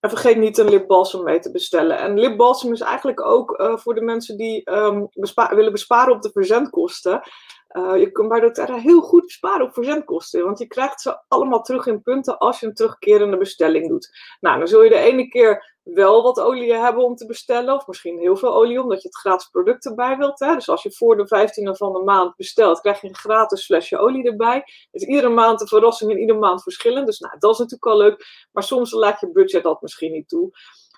En 0.00 0.10
vergeet 0.10 0.36
niet 0.36 0.58
een 0.58 0.68
lipbalsem 0.68 1.22
mee 1.22 1.38
te 1.38 1.50
bestellen. 1.50 1.98
En 1.98 2.18
lipbalsem 2.18 2.72
is 2.72 2.80
eigenlijk 2.80 3.26
ook 3.26 3.62
voor 3.74 3.94
de 3.94 4.00
mensen 4.00 4.36
die 4.36 4.62
bespa 5.12 5.54
willen 5.54 5.72
besparen 5.72 6.14
op 6.14 6.22
de 6.22 6.30
verzendkosten. 6.32 7.20
Uh, 7.76 7.98
je 7.98 8.12
kunt 8.12 8.28
bij 8.28 8.40
doTERRA 8.40 8.76
heel 8.76 9.00
goed 9.00 9.24
besparen 9.24 9.66
op 9.66 9.74
verzendkosten. 9.74 10.44
Want 10.44 10.58
je 10.58 10.66
krijgt 10.66 11.00
ze 11.00 11.22
allemaal 11.28 11.62
terug 11.62 11.86
in 11.86 12.02
punten 12.02 12.38
als 12.38 12.60
je 12.60 12.66
een 12.66 12.74
terugkerende 12.74 13.36
bestelling 13.36 13.88
doet. 13.88 14.10
Nou, 14.40 14.58
dan 14.58 14.68
zul 14.68 14.82
je 14.82 14.88
de 14.88 14.98
ene 14.98 15.28
keer 15.28 15.74
wel 15.82 16.22
wat 16.22 16.40
olie 16.40 16.74
hebben 16.74 17.04
om 17.04 17.16
te 17.16 17.26
bestellen. 17.26 17.74
Of 17.74 17.86
misschien 17.86 18.18
heel 18.18 18.36
veel 18.36 18.54
olie, 18.54 18.82
omdat 18.82 19.02
je 19.02 19.08
het 19.08 19.16
gratis 19.16 19.48
product 19.48 19.86
erbij 19.86 20.16
wilt. 20.16 20.38
Hè? 20.38 20.54
Dus 20.54 20.68
als 20.68 20.82
je 20.82 20.92
voor 20.92 21.16
de 21.16 21.24
15e 21.24 21.76
van 21.76 21.92
de 21.92 22.02
maand 22.02 22.36
bestelt, 22.36 22.80
krijg 22.80 23.00
je 23.00 23.08
een 23.08 23.16
gratis 23.16 23.64
flesje 23.64 23.98
olie 23.98 24.24
erbij. 24.24 24.56
Het 24.90 25.02
is 25.02 25.08
iedere 25.08 25.28
maand 25.28 25.60
een 25.60 25.66
verrassing 25.66 26.10
en 26.10 26.18
iedere 26.18 26.38
maand 26.38 26.62
verschillend. 26.62 27.06
Dus 27.06 27.18
nou, 27.18 27.38
dat 27.38 27.52
is 27.52 27.58
natuurlijk 27.58 27.86
al 27.86 27.98
leuk. 27.98 28.48
Maar 28.52 28.62
soms 28.62 28.90
laat 28.90 29.20
je 29.20 29.32
budget 29.32 29.62
dat 29.62 29.82
misschien 29.82 30.12
niet 30.12 30.28
toe. 30.28 30.50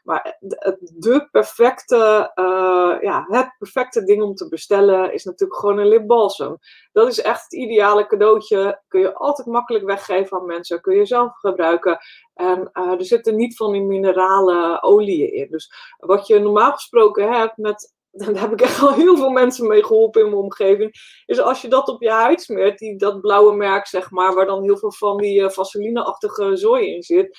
Maar 0.09 0.37
de 0.81 1.29
perfecte, 1.31 2.33
uh, 2.35 3.03
ja, 3.03 3.25
het 3.29 3.55
perfecte 3.59 4.05
ding 4.05 4.23
om 4.23 4.35
te 4.35 4.49
bestellen 4.49 5.13
is 5.13 5.25
natuurlijk 5.25 5.61
gewoon 5.61 5.79
een 5.79 5.89
lipbalsem. 5.89 6.59
Dat 6.93 7.09
is 7.09 7.21
echt 7.21 7.43
het 7.43 7.53
ideale 7.53 8.07
cadeautje. 8.07 8.83
Kun 8.89 9.01
je 9.01 9.15
altijd 9.15 9.49
makkelijk 9.49 9.85
weggeven 9.85 10.39
aan 10.39 10.47
mensen. 10.47 10.81
Kun 10.81 10.97
je 10.97 11.07
zelf 11.07 11.39
gebruiken. 11.39 11.99
En 12.35 12.71
uh, 12.73 12.93
er 12.93 13.05
zitten 13.05 13.37
niet 13.37 13.57
van 13.57 13.73
die 13.73 13.83
minerale 13.83 14.83
oliën 14.83 15.33
in. 15.33 15.51
Dus 15.51 15.73
wat 15.97 16.27
je 16.27 16.39
normaal 16.39 16.73
gesproken 16.73 17.33
hebt 17.33 17.57
met 17.57 17.97
daar 18.13 18.41
heb 18.41 18.53
ik 18.53 18.61
echt 18.61 18.81
al 18.81 18.93
heel 18.93 19.17
veel 19.17 19.31
mensen 19.31 19.67
mee 19.67 19.85
geholpen 19.85 20.21
in 20.21 20.27
mijn 20.27 20.43
omgeving. 20.43 21.23
Is 21.27 21.41
als 21.41 21.63
je 21.63 21.69
dat 21.69 21.89
op 21.89 22.03
je 22.03 22.11
huid 22.11 22.43
smeert, 22.43 22.79
die, 22.79 22.97
dat 22.97 23.21
blauwe 23.21 23.57
merk 23.57 23.87
zeg 23.87 24.11
maar, 24.11 24.35
waar 24.35 24.47
dan 24.47 24.63
heel 24.63 24.79
veel 24.79 24.93
van 24.93 25.17
die 25.17 25.41
uh, 25.41 25.49
vaseline-achtige 25.49 26.57
zooi 26.57 26.95
in 26.95 27.03
zit 27.03 27.39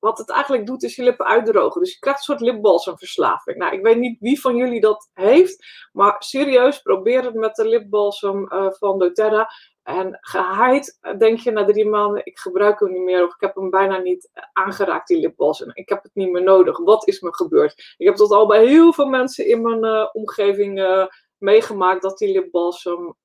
wat 0.00 0.18
het 0.18 0.30
eigenlijk 0.30 0.66
doet, 0.66 0.82
is 0.82 0.96
je 0.96 1.02
lippen 1.02 1.26
uitdrogen. 1.26 1.80
Dus 1.80 1.92
je 1.92 1.98
krijgt 1.98 2.18
een 2.18 2.24
soort 2.24 2.40
lipbalsemverslaving. 2.40 3.56
Nou, 3.56 3.74
ik 3.74 3.82
weet 3.82 3.98
niet 3.98 4.20
wie 4.20 4.40
van 4.40 4.56
jullie 4.56 4.80
dat 4.80 5.10
heeft, 5.12 5.88
maar 5.92 6.16
serieus, 6.18 6.82
probeer 6.82 7.24
het 7.24 7.34
met 7.34 7.54
de 7.54 7.68
lipbalsem 7.68 8.52
uh, 8.52 8.70
van 8.70 8.98
doTERRA. 8.98 9.50
En 9.82 10.18
geheid 10.20 10.98
denk 11.18 11.38
je 11.38 11.50
na 11.50 11.64
drie 11.64 11.86
maanden, 11.86 12.26
ik 12.26 12.38
gebruik 12.38 12.80
hem 12.80 12.92
niet 12.92 13.02
meer 13.02 13.26
of 13.26 13.34
ik 13.34 13.40
heb 13.40 13.54
hem 13.54 13.70
bijna 13.70 13.98
niet 13.98 14.30
aangeraakt, 14.52 15.08
die 15.08 15.20
lipbalsem. 15.20 15.70
Ik 15.72 15.88
heb 15.88 16.02
het 16.02 16.14
niet 16.14 16.30
meer 16.30 16.42
nodig. 16.42 16.78
Wat 16.78 17.08
is 17.08 17.20
me 17.20 17.34
gebeurd? 17.34 17.94
Ik 17.96 18.06
heb 18.06 18.16
dat 18.16 18.30
al 18.30 18.46
bij 18.46 18.66
heel 18.66 18.92
veel 18.92 19.08
mensen 19.08 19.46
in 19.46 19.62
mijn 19.62 20.14
omgeving 20.14 21.08
meegemaakt, 21.38 22.02
dat 22.02 22.18
die 22.18 22.32
lipbalsem 22.32 23.16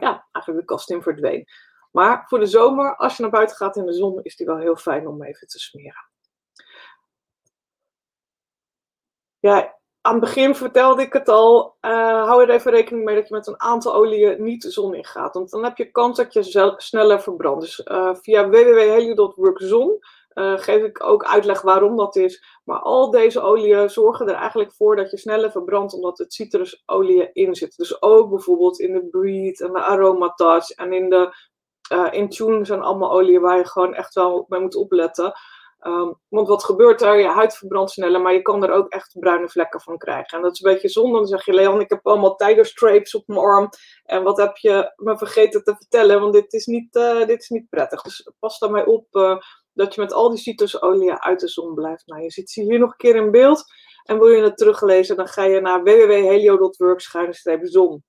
ja, 0.00 0.28
eigenlijk 0.32 0.58
de 0.58 0.64
kast 0.64 0.90
in 0.90 1.02
verdween. 1.02 1.46
Maar 1.92 2.24
voor 2.26 2.38
de 2.38 2.46
zomer, 2.46 2.96
als 2.96 3.16
je 3.16 3.22
naar 3.22 3.30
buiten 3.30 3.56
gaat 3.56 3.76
in 3.76 3.86
de 3.86 3.92
zon, 3.92 4.22
is 4.22 4.36
die 4.36 4.46
wel 4.46 4.58
heel 4.58 4.76
fijn 4.76 5.06
om 5.06 5.22
even 5.22 5.46
te 5.46 5.58
smeren. 5.58 6.10
Ja, 9.38 9.78
aan 10.00 10.12
het 10.12 10.20
begin 10.20 10.54
vertelde 10.54 11.02
ik 11.02 11.12
het 11.12 11.28
al. 11.28 11.76
Uh, 11.80 12.24
hou 12.24 12.42
er 12.42 12.50
even 12.50 12.70
rekening 12.70 13.04
mee 13.04 13.14
dat 13.14 13.28
je 13.28 13.34
met 13.34 13.46
een 13.46 13.60
aantal 13.60 13.94
oliën 13.94 14.42
niet 14.42 14.62
de 14.62 14.70
zon 14.70 14.94
in 14.94 15.04
gaat. 15.04 15.34
Want 15.34 15.50
dan 15.50 15.64
heb 15.64 15.76
je 15.76 15.90
kans 15.90 16.16
dat 16.16 16.32
je 16.32 16.74
sneller 16.76 17.20
verbrandt. 17.20 17.60
Dus 17.60 17.78
uh, 17.84 18.14
via 18.14 18.48
www.helio.workzon 18.48 20.00
uh, 20.34 20.58
geef 20.58 20.82
ik 20.82 21.04
ook 21.04 21.24
uitleg 21.24 21.62
waarom 21.62 21.96
dat 21.96 22.16
is. 22.16 22.60
Maar 22.64 22.78
al 22.78 23.10
deze 23.10 23.40
oliën 23.40 23.90
zorgen 23.90 24.28
er 24.28 24.34
eigenlijk 24.34 24.72
voor 24.72 24.96
dat 24.96 25.10
je 25.10 25.16
sneller 25.16 25.50
verbrandt, 25.50 25.94
omdat 25.94 26.18
het 26.18 26.34
citrusolie 26.34 27.32
in 27.32 27.54
zit. 27.54 27.76
Dus 27.76 28.02
ook 28.02 28.30
bijvoorbeeld 28.30 28.80
in 28.80 28.92
de 28.92 29.06
Breed 29.06 29.60
en 29.60 29.72
de 29.72 29.82
Aroma 29.82 30.28
Touch 30.28 30.70
en 30.70 30.92
in 30.92 31.10
de 31.10 31.34
uh, 31.92 32.08
Intune 32.10 32.64
zijn 32.64 32.82
allemaal 32.82 33.12
oliën 33.12 33.40
waar 33.40 33.56
je 33.56 33.66
gewoon 33.66 33.94
echt 33.94 34.14
wel 34.14 34.44
mee 34.48 34.60
moet 34.60 34.76
opletten. 34.76 35.32
Um, 35.86 36.20
want 36.28 36.48
wat 36.48 36.64
gebeurt 36.64 37.02
er? 37.02 37.18
Je 37.18 37.26
huid 37.26 37.56
verbrandt 37.56 37.90
sneller, 37.90 38.20
maar 38.20 38.32
je 38.32 38.42
kan 38.42 38.62
er 38.62 38.72
ook 38.72 38.88
echt 38.88 39.16
bruine 39.18 39.48
vlekken 39.48 39.80
van 39.80 39.98
krijgen. 39.98 40.36
En 40.36 40.42
dat 40.42 40.52
is 40.52 40.60
een 40.60 40.72
beetje 40.72 40.88
zonde. 40.88 41.18
Dan 41.18 41.26
zeg 41.26 41.44
je, 41.44 41.52
Leon, 41.52 41.80
ik 41.80 41.90
heb 41.90 42.06
allemaal 42.06 42.36
tigerstrapes 42.36 43.14
op 43.14 43.26
mijn 43.26 43.40
arm. 43.40 43.68
En 44.04 44.22
wat 44.22 44.36
heb 44.36 44.56
je 44.56 44.92
me 44.96 45.18
vergeten 45.18 45.64
te 45.64 45.74
vertellen? 45.76 46.20
Want 46.20 46.32
dit 46.32 46.52
is 46.52 46.66
niet, 46.66 46.96
uh, 46.96 47.26
dit 47.26 47.40
is 47.40 47.48
niet 47.48 47.68
prettig. 47.68 48.02
Dus 48.02 48.30
pas 48.38 48.58
daarmee 48.58 48.86
op 48.86 49.06
uh, 49.12 49.36
dat 49.72 49.94
je 49.94 50.00
met 50.00 50.12
al 50.12 50.30
die 50.30 50.38
citrusolieën 50.38 51.20
uit 51.20 51.40
de 51.40 51.48
zon 51.48 51.74
blijft. 51.74 52.06
Nou, 52.06 52.22
je 52.22 52.30
ziet 52.30 52.50
ze 52.50 52.62
hier 52.62 52.78
nog 52.78 52.90
een 52.90 52.96
keer 52.96 53.16
in 53.16 53.30
beeld. 53.30 53.64
En 54.02 54.18
wil 54.18 54.28
je 54.28 54.42
het 54.42 54.56
teruglezen, 54.56 55.16
dan 55.16 55.28
ga 55.28 55.44
je 55.44 55.60
naar 55.60 55.82
www.helio.work-zon. 55.82 58.04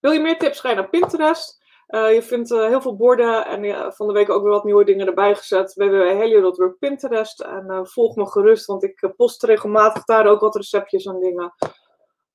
Wil 0.00 0.12
je 0.12 0.20
meer 0.20 0.38
tips, 0.38 0.60
ga 0.60 0.68
je 0.68 0.74
naar 0.74 0.88
Pinterest. 0.88 1.63
Uh, 1.88 2.14
je 2.14 2.22
vindt 2.22 2.50
uh, 2.50 2.66
heel 2.66 2.80
veel 2.80 2.96
borden 2.96 3.46
en 3.46 3.92
van 3.92 4.06
de 4.06 4.12
week 4.12 4.30
ook 4.30 4.42
weer 4.42 4.52
wat 4.52 4.64
nieuwe 4.64 4.84
dingen 4.84 5.06
erbij 5.06 5.34
gezet. 5.34 5.74
www.helio.work 5.74 6.78
Pinterest. 6.78 7.40
En 7.40 7.80
volg 7.82 8.16
me 8.16 8.26
gerust, 8.26 8.66
want 8.66 8.82
ik 8.82 9.12
post 9.16 9.42
regelmatig 9.42 10.04
daar 10.04 10.26
ook 10.26 10.40
wat 10.40 10.56
receptjes 10.56 11.04
en 11.04 11.20
dingen. 11.20 11.54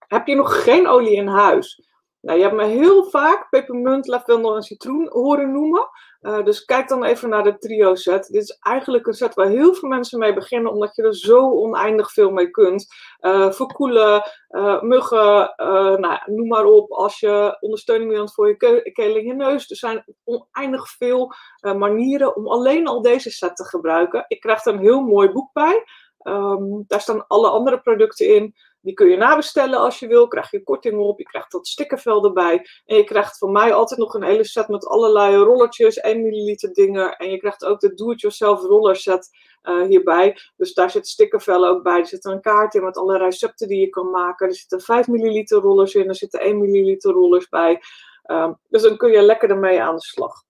Heb 0.07 0.27
je 0.27 0.35
nog 0.35 0.63
geen 0.63 0.87
olie 0.87 1.15
in 1.15 1.27
huis? 1.27 1.88
Nou, 2.21 2.37
je 2.37 2.43
hebt 2.43 2.55
me 2.55 2.65
heel 2.65 3.03
vaak 3.03 3.49
pepermunt, 3.49 4.07
lavendel 4.07 4.55
en 4.55 4.61
citroen 4.61 5.09
horen 5.11 5.51
noemen. 5.51 5.89
Uh, 6.21 6.43
dus 6.43 6.65
kijk 6.65 6.87
dan 6.87 7.03
even 7.03 7.29
naar 7.29 7.43
de 7.43 7.57
trio 7.57 7.95
set. 7.95 8.27
Dit 8.27 8.41
is 8.41 8.57
eigenlijk 8.59 9.07
een 9.07 9.13
set 9.13 9.33
waar 9.33 9.47
heel 9.47 9.73
veel 9.73 9.89
mensen 9.89 10.19
mee 10.19 10.33
beginnen, 10.33 10.71
omdat 10.71 10.95
je 10.95 11.03
er 11.03 11.15
zo 11.15 11.51
oneindig 11.51 12.11
veel 12.11 12.31
mee 12.31 12.49
kunt. 12.49 12.87
Uh, 13.21 13.51
verkoelen, 13.51 14.23
uh, 14.49 14.81
muggen, 14.81 15.53
nou, 15.99 16.19
noem 16.25 16.47
maar 16.47 16.65
op. 16.65 16.91
Als 16.91 17.19
je 17.19 17.57
ondersteuning 17.59 18.11
wilt 18.11 18.33
voor 18.33 18.47
je 18.47 18.55
ke 18.57 19.03
en 19.03 19.23
je 19.23 19.33
neus. 19.33 19.69
Er 19.69 19.75
zijn 19.75 20.05
oneindig 20.23 20.89
veel 20.89 21.33
manieren 21.61 22.35
om 22.35 22.47
alleen 22.47 22.87
al 22.87 23.01
deze 23.01 23.29
set 23.29 23.55
te 23.55 23.65
gebruiken. 23.65 24.25
Ik 24.27 24.39
krijg 24.39 24.65
er 24.65 24.73
een 24.73 24.79
heel 24.79 25.01
mooi 25.01 25.31
boek 25.31 25.53
bij. 25.53 25.83
Um, 26.23 26.83
daar 26.87 27.01
staan 27.01 27.27
alle 27.27 27.49
andere 27.49 27.79
producten 27.79 28.35
in. 28.35 28.55
Die 28.81 28.93
kun 28.93 29.09
je 29.09 29.17
nabestellen 29.17 29.79
als 29.79 29.99
je 29.99 30.07
wil. 30.07 30.27
Krijg 30.27 30.51
je 30.51 30.63
korting 30.63 30.99
op. 30.99 31.19
Je 31.19 31.25
krijgt 31.25 31.51
dat 31.51 31.67
stickervel 31.67 32.25
erbij. 32.25 32.65
En 32.85 32.97
je 32.97 33.03
krijgt 33.03 33.37
van 33.37 33.51
mij 33.51 33.73
altijd 33.73 33.99
nog 33.99 34.13
een 34.13 34.23
hele 34.23 34.43
set 34.43 34.67
met 34.67 34.87
allerlei 34.87 35.35
rollertjes. 35.35 35.97
1 35.97 36.21
milliliter 36.21 36.73
dingen. 36.73 37.15
En 37.17 37.31
je 37.31 37.37
krijgt 37.37 37.65
ook 37.65 37.79
de 37.79 37.93
do-it-yourself 37.93 38.61
roller 38.61 38.95
set 38.95 39.29
uh, 39.63 39.87
hierbij. 39.87 40.37
Dus 40.55 40.73
daar 40.73 40.91
zit 40.91 41.07
stickervel 41.07 41.67
ook 41.67 41.83
bij. 41.83 41.99
Er 41.99 42.07
zit 42.07 42.25
een 42.25 42.41
kaart 42.41 42.73
in 42.73 42.83
met 42.83 42.97
alle 42.97 43.17
recepten 43.17 43.67
die 43.67 43.79
je 43.79 43.89
kan 43.89 44.09
maken. 44.09 44.47
Er 44.47 44.55
zitten 44.55 44.81
5 44.81 45.07
milliliter 45.07 45.59
rollers 45.59 45.95
in. 45.95 46.07
Er 46.07 46.15
zitten 46.15 46.39
1 46.39 46.59
milliliter 46.59 47.11
rollers 47.11 47.49
bij. 47.49 47.81
Um, 48.25 48.59
dus 48.67 48.81
dan 48.81 48.97
kun 48.97 49.11
je 49.11 49.21
lekker 49.21 49.49
ermee 49.49 49.81
aan 49.81 49.95
de 49.95 50.01
slag. 50.01 50.43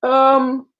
Um, 0.00 0.73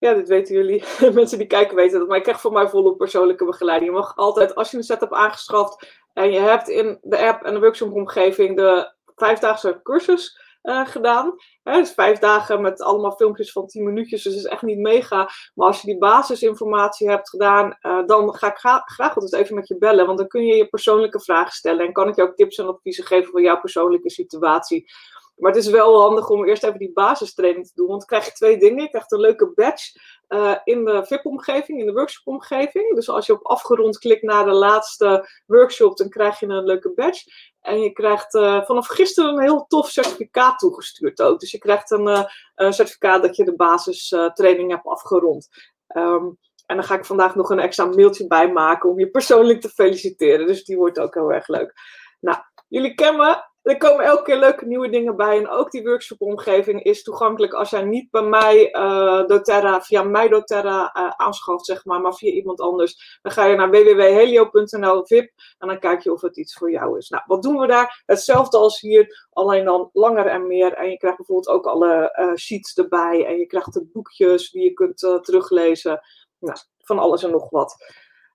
ja, 0.00 0.14
dit 0.14 0.28
weten 0.28 0.54
jullie. 0.54 0.84
Mensen 1.12 1.38
die 1.38 1.46
kijken 1.46 1.76
weten 1.76 1.98
dat. 1.98 2.08
Maar 2.08 2.16
je 2.16 2.22
krijgt 2.22 2.40
van 2.40 2.52
mij 2.52 2.68
volop 2.68 2.98
persoonlijke 2.98 3.44
begeleiding. 3.44 3.90
Je 3.90 3.96
mag 3.96 4.16
altijd, 4.16 4.54
als 4.54 4.70
je 4.70 4.76
een 4.76 4.82
set 4.82 5.00
hebt 5.00 5.12
aangeschaft 5.12 6.00
en 6.12 6.32
je 6.32 6.38
hebt 6.38 6.68
in 6.68 6.98
de 7.02 7.18
app 7.18 7.42
en 7.42 7.54
de 7.54 7.60
workshop-omgeving 7.60 8.56
de 8.56 8.92
vijfdaagse 9.16 9.80
cursus 9.82 10.38
uh, 10.62 10.86
gedaan. 10.86 11.34
Hè, 11.62 11.78
dus 11.78 11.92
vijf 11.92 12.18
dagen 12.18 12.60
met 12.60 12.82
allemaal 12.82 13.12
filmpjes 13.12 13.52
van 13.52 13.66
10 13.66 13.84
minuutjes, 13.84 14.22
dus 14.22 14.34
het 14.34 14.44
is 14.44 14.50
echt 14.50 14.62
niet 14.62 14.78
mega. 14.78 15.30
Maar 15.54 15.66
als 15.66 15.80
je 15.80 15.86
die 15.86 15.98
basisinformatie 15.98 17.08
hebt 17.08 17.28
gedaan, 17.28 17.76
uh, 17.82 18.06
dan 18.06 18.34
ga 18.34 18.50
ik 18.50 18.56
gra 18.56 18.82
graag 18.84 19.14
altijd 19.14 19.42
even 19.42 19.54
met 19.54 19.68
je 19.68 19.78
bellen. 19.78 20.06
Want 20.06 20.18
dan 20.18 20.28
kun 20.28 20.46
je 20.46 20.56
je 20.56 20.68
persoonlijke 20.68 21.20
vragen 21.20 21.52
stellen 21.52 21.86
en 21.86 21.92
kan 21.92 22.08
ik 22.08 22.16
jou 22.16 22.34
tips 22.34 22.58
en 22.58 22.66
adviezen 22.66 23.04
geven 23.04 23.30
voor 23.30 23.42
jouw 23.42 23.60
persoonlijke 23.60 24.10
situatie. 24.10 24.90
Maar 25.40 25.52
het 25.52 25.64
is 25.64 25.70
wel 25.70 26.00
handig 26.00 26.28
om 26.28 26.44
eerst 26.44 26.64
even 26.64 26.78
die 26.78 26.92
basistraining 26.92 27.66
te 27.66 27.72
doen. 27.74 27.86
Want 27.86 27.98
dan 27.98 28.08
krijg 28.08 28.24
je 28.24 28.32
twee 28.32 28.58
dingen. 28.58 28.82
Je 28.82 28.88
krijgt 28.88 29.12
een 29.12 29.20
leuke 29.20 29.52
badge 29.54 30.00
uh, 30.28 30.56
in 30.64 30.84
de 30.84 31.04
VIP-omgeving, 31.04 31.80
in 31.80 31.86
de 31.86 31.92
workshop-omgeving. 31.92 32.94
Dus 32.94 33.08
als 33.08 33.26
je 33.26 33.32
op 33.32 33.46
afgerond 33.46 33.98
klikt 33.98 34.22
naar 34.22 34.44
de 34.44 34.52
laatste 34.52 35.28
workshop, 35.46 35.96
dan 35.96 36.08
krijg 36.08 36.40
je 36.40 36.46
een 36.46 36.64
leuke 36.64 36.92
badge. 36.94 37.32
En 37.60 37.80
je 37.80 37.92
krijgt 37.92 38.34
uh, 38.34 38.64
vanaf 38.64 38.86
gisteren 38.86 39.30
een 39.30 39.42
heel 39.42 39.64
tof 39.66 39.88
certificaat 39.88 40.58
toegestuurd 40.58 41.22
ook. 41.22 41.40
Dus 41.40 41.50
je 41.50 41.58
krijgt 41.58 41.90
een, 41.90 42.26
een 42.54 42.72
certificaat 42.72 43.22
dat 43.22 43.36
je 43.36 43.44
de 43.44 43.56
basistraining 43.56 44.70
hebt 44.70 44.86
afgerond. 44.86 45.48
Um, 45.96 46.38
en 46.70 46.76
dan 46.76 46.84
ga 46.84 46.94
ik 46.94 47.04
vandaag 47.04 47.34
nog 47.34 47.50
een 47.50 47.58
extra 47.60 47.84
mailtje 47.84 48.26
bij 48.26 48.52
maken 48.52 48.90
om 48.90 48.98
je 48.98 49.10
persoonlijk 49.10 49.60
te 49.60 49.68
feliciteren. 49.68 50.46
Dus 50.46 50.64
die 50.64 50.76
wordt 50.76 50.98
ook 50.98 51.14
heel 51.14 51.32
erg 51.32 51.48
leuk. 51.48 51.72
Nou, 52.20 52.38
jullie 52.68 52.94
kennen 52.94 53.49
er 53.62 53.76
komen 53.76 54.04
elke 54.04 54.22
keer 54.22 54.38
leuke 54.38 54.66
nieuwe 54.66 54.88
dingen 54.88 55.16
bij. 55.16 55.38
En 55.38 55.48
ook 55.48 55.70
die 55.70 55.82
workshop-omgeving 55.82 56.82
is 56.82 57.02
toegankelijk 57.02 57.52
als 57.52 57.70
jij 57.70 57.82
niet 57.82 58.10
bij 58.10 58.22
mij 58.22 58.74
uh, 58.74 59.26
doTERRA, 59.26 59.80
via 59.80 60.02
mij 60.02 60.28
doTERRA 60.28 60.96
uh, 60.96 61.08
aanschaft, 61.08 61.64
zeg 61.64 61.84
maar, 61.84 62.00
maar 62.00 62.14
via 62.14 62.32
iemand 62.32 62.60
anders. 62.60 63.18
Dan 63.22 63.32
ga 63.32 63.44
je 63.44 63.56
naar 63.56 63.70
www.helio.nl 63.70 65.06
VIP 65.06 65.32
en 65.58 65.68
dan 65.68 65.78
kijk 65.78 66.02
je 66.02 66.12
of 66.12 66.20
het 66.20 66.36
iets 66.36 66.54
voor 66.54 66.70
jou 66.70 66.98
is. 66.98 67.08
Nou, 67.08 67.22
wat 67.26 67.42
doen 67.42 67.58
we 67.58 67.66
daar? 67.66 68.02
Hetzelfde 68.06 68.56
als 68.56 68.80
hier, 68.80 69.26
alleen 69.30 69.64
dan 69.64 69.90
langer 69.92 70.26
en 70.26 70.46
meer. 70.46 70.72
En 70.72 70.90
je 70.90 70.96
krijgt 70.96 71.16
bijvoorbeeld 71.16 71.48
ook 71.48 71.66
alle 71.66 72.16
uh, 72.20 72.34
sheets 72.34 72.74
erbij. 72.74 73.26
En 73.26 73.36
je 73.36 73.46
krijgt 73.46 73.72
de 73.72 73.88
boekjes 73.92 74.50
die 74.50 74.62
je 74.62 74.72
kunt 74.72 74.98
teruglezen. 74.98 76.00
Nou, 76.38 76.58
van 76.78 76.98
alles 76.98 77.22
en 77.22 77.30
nog 77.30 77.50
wat. 77.50 77.74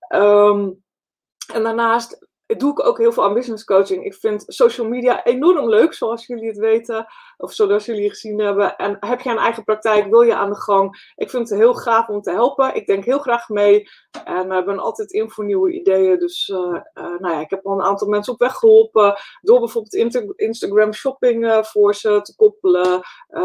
Um, 0.10 0.84
en 1.54 1.64
daarnaast 1.64 2.28
doe 2.46 2.72
ik 2.72 2.86
ook 2.86 2.98
heel 2.98 3.12
veel 3.12 3.24
aan 3.24 3.34
business 3.34 3.64
coaching. 3.64 4.06
Ik 4.06 4.14
vind 4.14 4.44
social 4.48 4.88
media 4.88 5.24
enorm 5.24 5.70
leuk, 5.70 5.94
zoals 5.94 6.26
jullie 6.26 6.48
het 6.48 6.58
weten, 6.58 7.06
of 7.38 7.54
zoals 7.54 7.86
jullie 7.86 8.10
gezien 8.10 8.40
hebben. 8.40 8.76
En 8.76 8.98
heb 9.00 9.22
je 9.22 9.30
een 9.30 9.38
eigen 9.38 9.64
praktijk, 9.64 10.10
wil 10.10 10.22
je 10.22 10.36
aan 10.36 10.50
de 10.50 10.56
gang? 10.56 11.12
Ik 11.16 11.30
vind 11.30 11.50
het 11.50 11.60
heel 11.60 11.74
gaaf 11.74 12.08
om 12.08 12.22
te 12.22 12.32
helpen. 12.32 12.76
Ik 12.76 12.86
denk 12.86 13.06
heel 13.06 13.20
graag 13.20 13.50
mee 13.50 13.90
en 14.24 14.52
uh, 14.52 14.66
ben 14.66 14.80
altijd 14.80 15.12
in 15.12 15.30
voor 15.30 15.46
nieuwe 15.46 15.72
ideeën. 15.72 16.20
Dus 16.20 16.48
uh, 16.48 16.58
uh, 16.58 17.20
nou 17.20 17.34
ja, 17.34 17.40
ik 17.40 17.50
heb 17.50 17.66
al 17.66 17.74
een 17.74 17.86
aantal 17.86 18.08
mensen 18.08 18.34
op 18.34 18.40
weg 18.40 18.54
geholpen 18.54 19.16
door 19.42 19.60
bijvoorbeeld 19.60 20.36
Instagram 20.36 20.94
shopping 20.94 21.60
voor 21.62 21.96
ze 21.96 22.20
te 22.22 22.36
koppelen, 22.36 23.02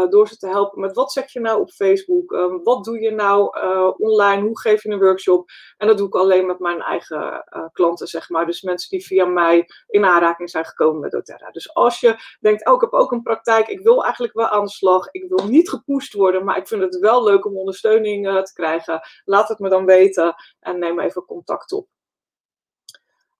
door 0.09 0.27
ze 0.27 0.37
te 0.37 0.47
helpen 0.47 0.81
met 0.81 0.95
wat 0.95 1.11
zeg 1.11 1.31
je 1.33 1.39
nou 1.39 1.61
op 1.61 1.71
Facebook, 1.71 2.33
ehm, 2.33 2.63
wat 2.63 2.83
doe 2.83 2.99
je 2.99 3.11
nou 3.11 3.59
online, 3.97 4.41
hoe 4.41 4.59
geef 4.59 4.83
je 4.83 4.89
een 4.89 4.99
workshop. 4.99 5.49
En 5.77 5.87
dat 5.87 5.97
doe 5.97 6.07
ik 6.07 6.15
alleen 6.15 6.45
met 6.45 6.59
mijn 6.59 6.81
eigen 6.81 7.43
klanten, 7.73 8.07
zeg 8.07 8.29
maar. 8.29 8.45
Dus 8.45 8.61
mensen 8.61 8.89
die 8.91 9.05
via 9.05 9.25
mij 9.25 9.69
in 9.87 10.05
aanraking 10.05 10.49
zijn 10.49 10.65
gekomen 10.65 11.01
met 11.01 11.11
doTERRA. 11.11 11.51
Dus 11.51 11.73
als 11.73 11.99
je 11.99 12.15
denkt, 12.39 12.67
oh, 12.67 12.73
ik 12.73 12.81
heb 12.81 12.93
ook 12.93 13.11
een 13.11 13.21
praktijk, 13.21 13.67
ik 13.67 13.79
wil 13.79 14.03
eigenlijk 14.03 14.33
wel 14.33 14.47
aan 14.47 14.65
de 14.65 14.71
slag, 14.71 15.07
ik 15.11 15.25
wil 15.29 15.47
niet 15.47 15.69
gepusht 15.69 16.13
worden, 16.13 16.45
maar 16.45 16.57
ik 16.57 16.67
vind 16.67 16.81
het 16.81 16.99
wel 16.99 17.23
leuk 17.23 17.45
om 17.45 17.57
ondersteuning 17.57 18.27
uh, 18.27 18.41
te 18.41 18.53
krijgen, 18.53 19.01
laat 19.25 19.47
het 19.47 19.59
me 19.59 19.69
dan 19.69 19.85
weten 19.85 20.35
en 20.59 20.79
neem 20.79 20.99
even 20.99 21.25
contact 21.25 21.71
op. 21.71 21.87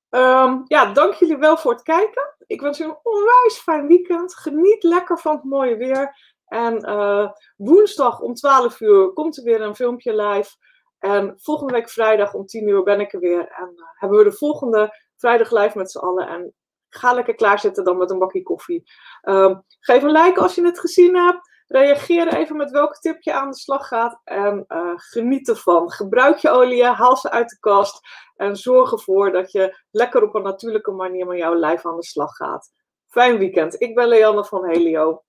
Um, 0.10 0.64
ja, 0.66 0.94
dank 0.94 1.14
jullie 1.14 1.38
wel 1.38 1.58
voor 1.58 1.72
het 1.72 1.84
kijken. 1.84 2.36
Ik 2.48 2.62
wens 2.62 2.78
jullie 2.78 2.94
een 2.94 3.00
onwijs 3.12 3.58
fijn 3.58 3.88
weekend. 3.88 4.36
Geniet 4.36 4.84
lekker 4.84 5.20
van 5.20 5.36
het 5.36 5.44
mooie 5.44 5.78
weer. 5.78 6.16
En 6.46 6.90
uh, 6.90 7.32
woensdag 7.58 8.20
om 8.20 8.34
12 8.34 8.80
uur 8.80 9.14
komt 9.14 9.38
er 9.38 9.44
weer 9.44 9.62
een 9.62 9.76
filmpje 9.76 10.16
live. 10.16 10.56
En 11.00 11.34
volgende 11.38 11.74
week 11.74 11.90
vrijdag 11.90 12.34
om 12.34 12.46
10 12.46 12.68
uur 12.68 12.84
ben 12.84 13.00
ik 13.00 13.14
er 13.14 13.20
weer. 13.20 13.48
En 13.48 13.72
uh, 13.76 13.86
hebben 13.96 14.18
we 14.18 14.24
de 14.24 14.32
volgende 14.32 14.98
vrijdag 15.22 15.52
live 15.52 15.78
met 15.78 15.92
z'n 15.92 16.00
allen. 16.00 16.28
En 16.28 16.54
ga 16.90 17.14
lekker 17.14 17.36
klaarzitten 17.36 17.84
dan 17.84 17.98
met 17.98 18.12
een 18.12 18.20
bakje 18.20 18.44
koffie. 18.44 18.84
Um, 19.24 19.64
geef 19.80 20.04
een 20.04 20.12
like 20.12 20.40
als 20.40 20.56
je 20.56 20.66
het 20.66 20.80
gezien 20.80 21.16
hebt. 21.16 21.50
Reageer 21.68 22.34
even 22.34 22.58
met 22.58 22.72
welke 22.72 23.00
tip 23.00 23.22
je 23.22 23.34
aan 23.34 23.50
de 23.50 23.58
slag 23.58 23.88
gaat. 23.88 24.22
En 24.24 24.66
uh, 24.68 24.92
geniet 24.96 25.50
ervan. 25.50 25.92
Gebruik 25.92 26.38
je 26.38 26.50
olie, 26.50 26.84
haal 26.84 27.18
ze 27.18 27.32
uit 27.32 27.50
de 27.50 27.60
kast. 27.60 28.00
En 28.36 28.56
zorg 28.56 28.92
ervoor 28.92 29.32
dat 29.32 29.52
je 29.52 29.84
lekker 29.92 30.24
op 30.24 30.36
een 30.36 30.44
natuurlijke 30.44 30.92
manier 30.92 31.28
met 31.28 31.38
jouw 31.38 31.56
lijf 31.56 31.86
aan 31.86 31.96
de 31.96 32.04
slag 32.04 32.36
gaat. 32.36 32.72
Fijn 33.08 33.38
weekend. 33.38 33.82
Ik 33.82 33.96
ben 33.96 34.08
Leanne 34.08 34.46
van 34.46 34.66
Helio. 34.66 35.24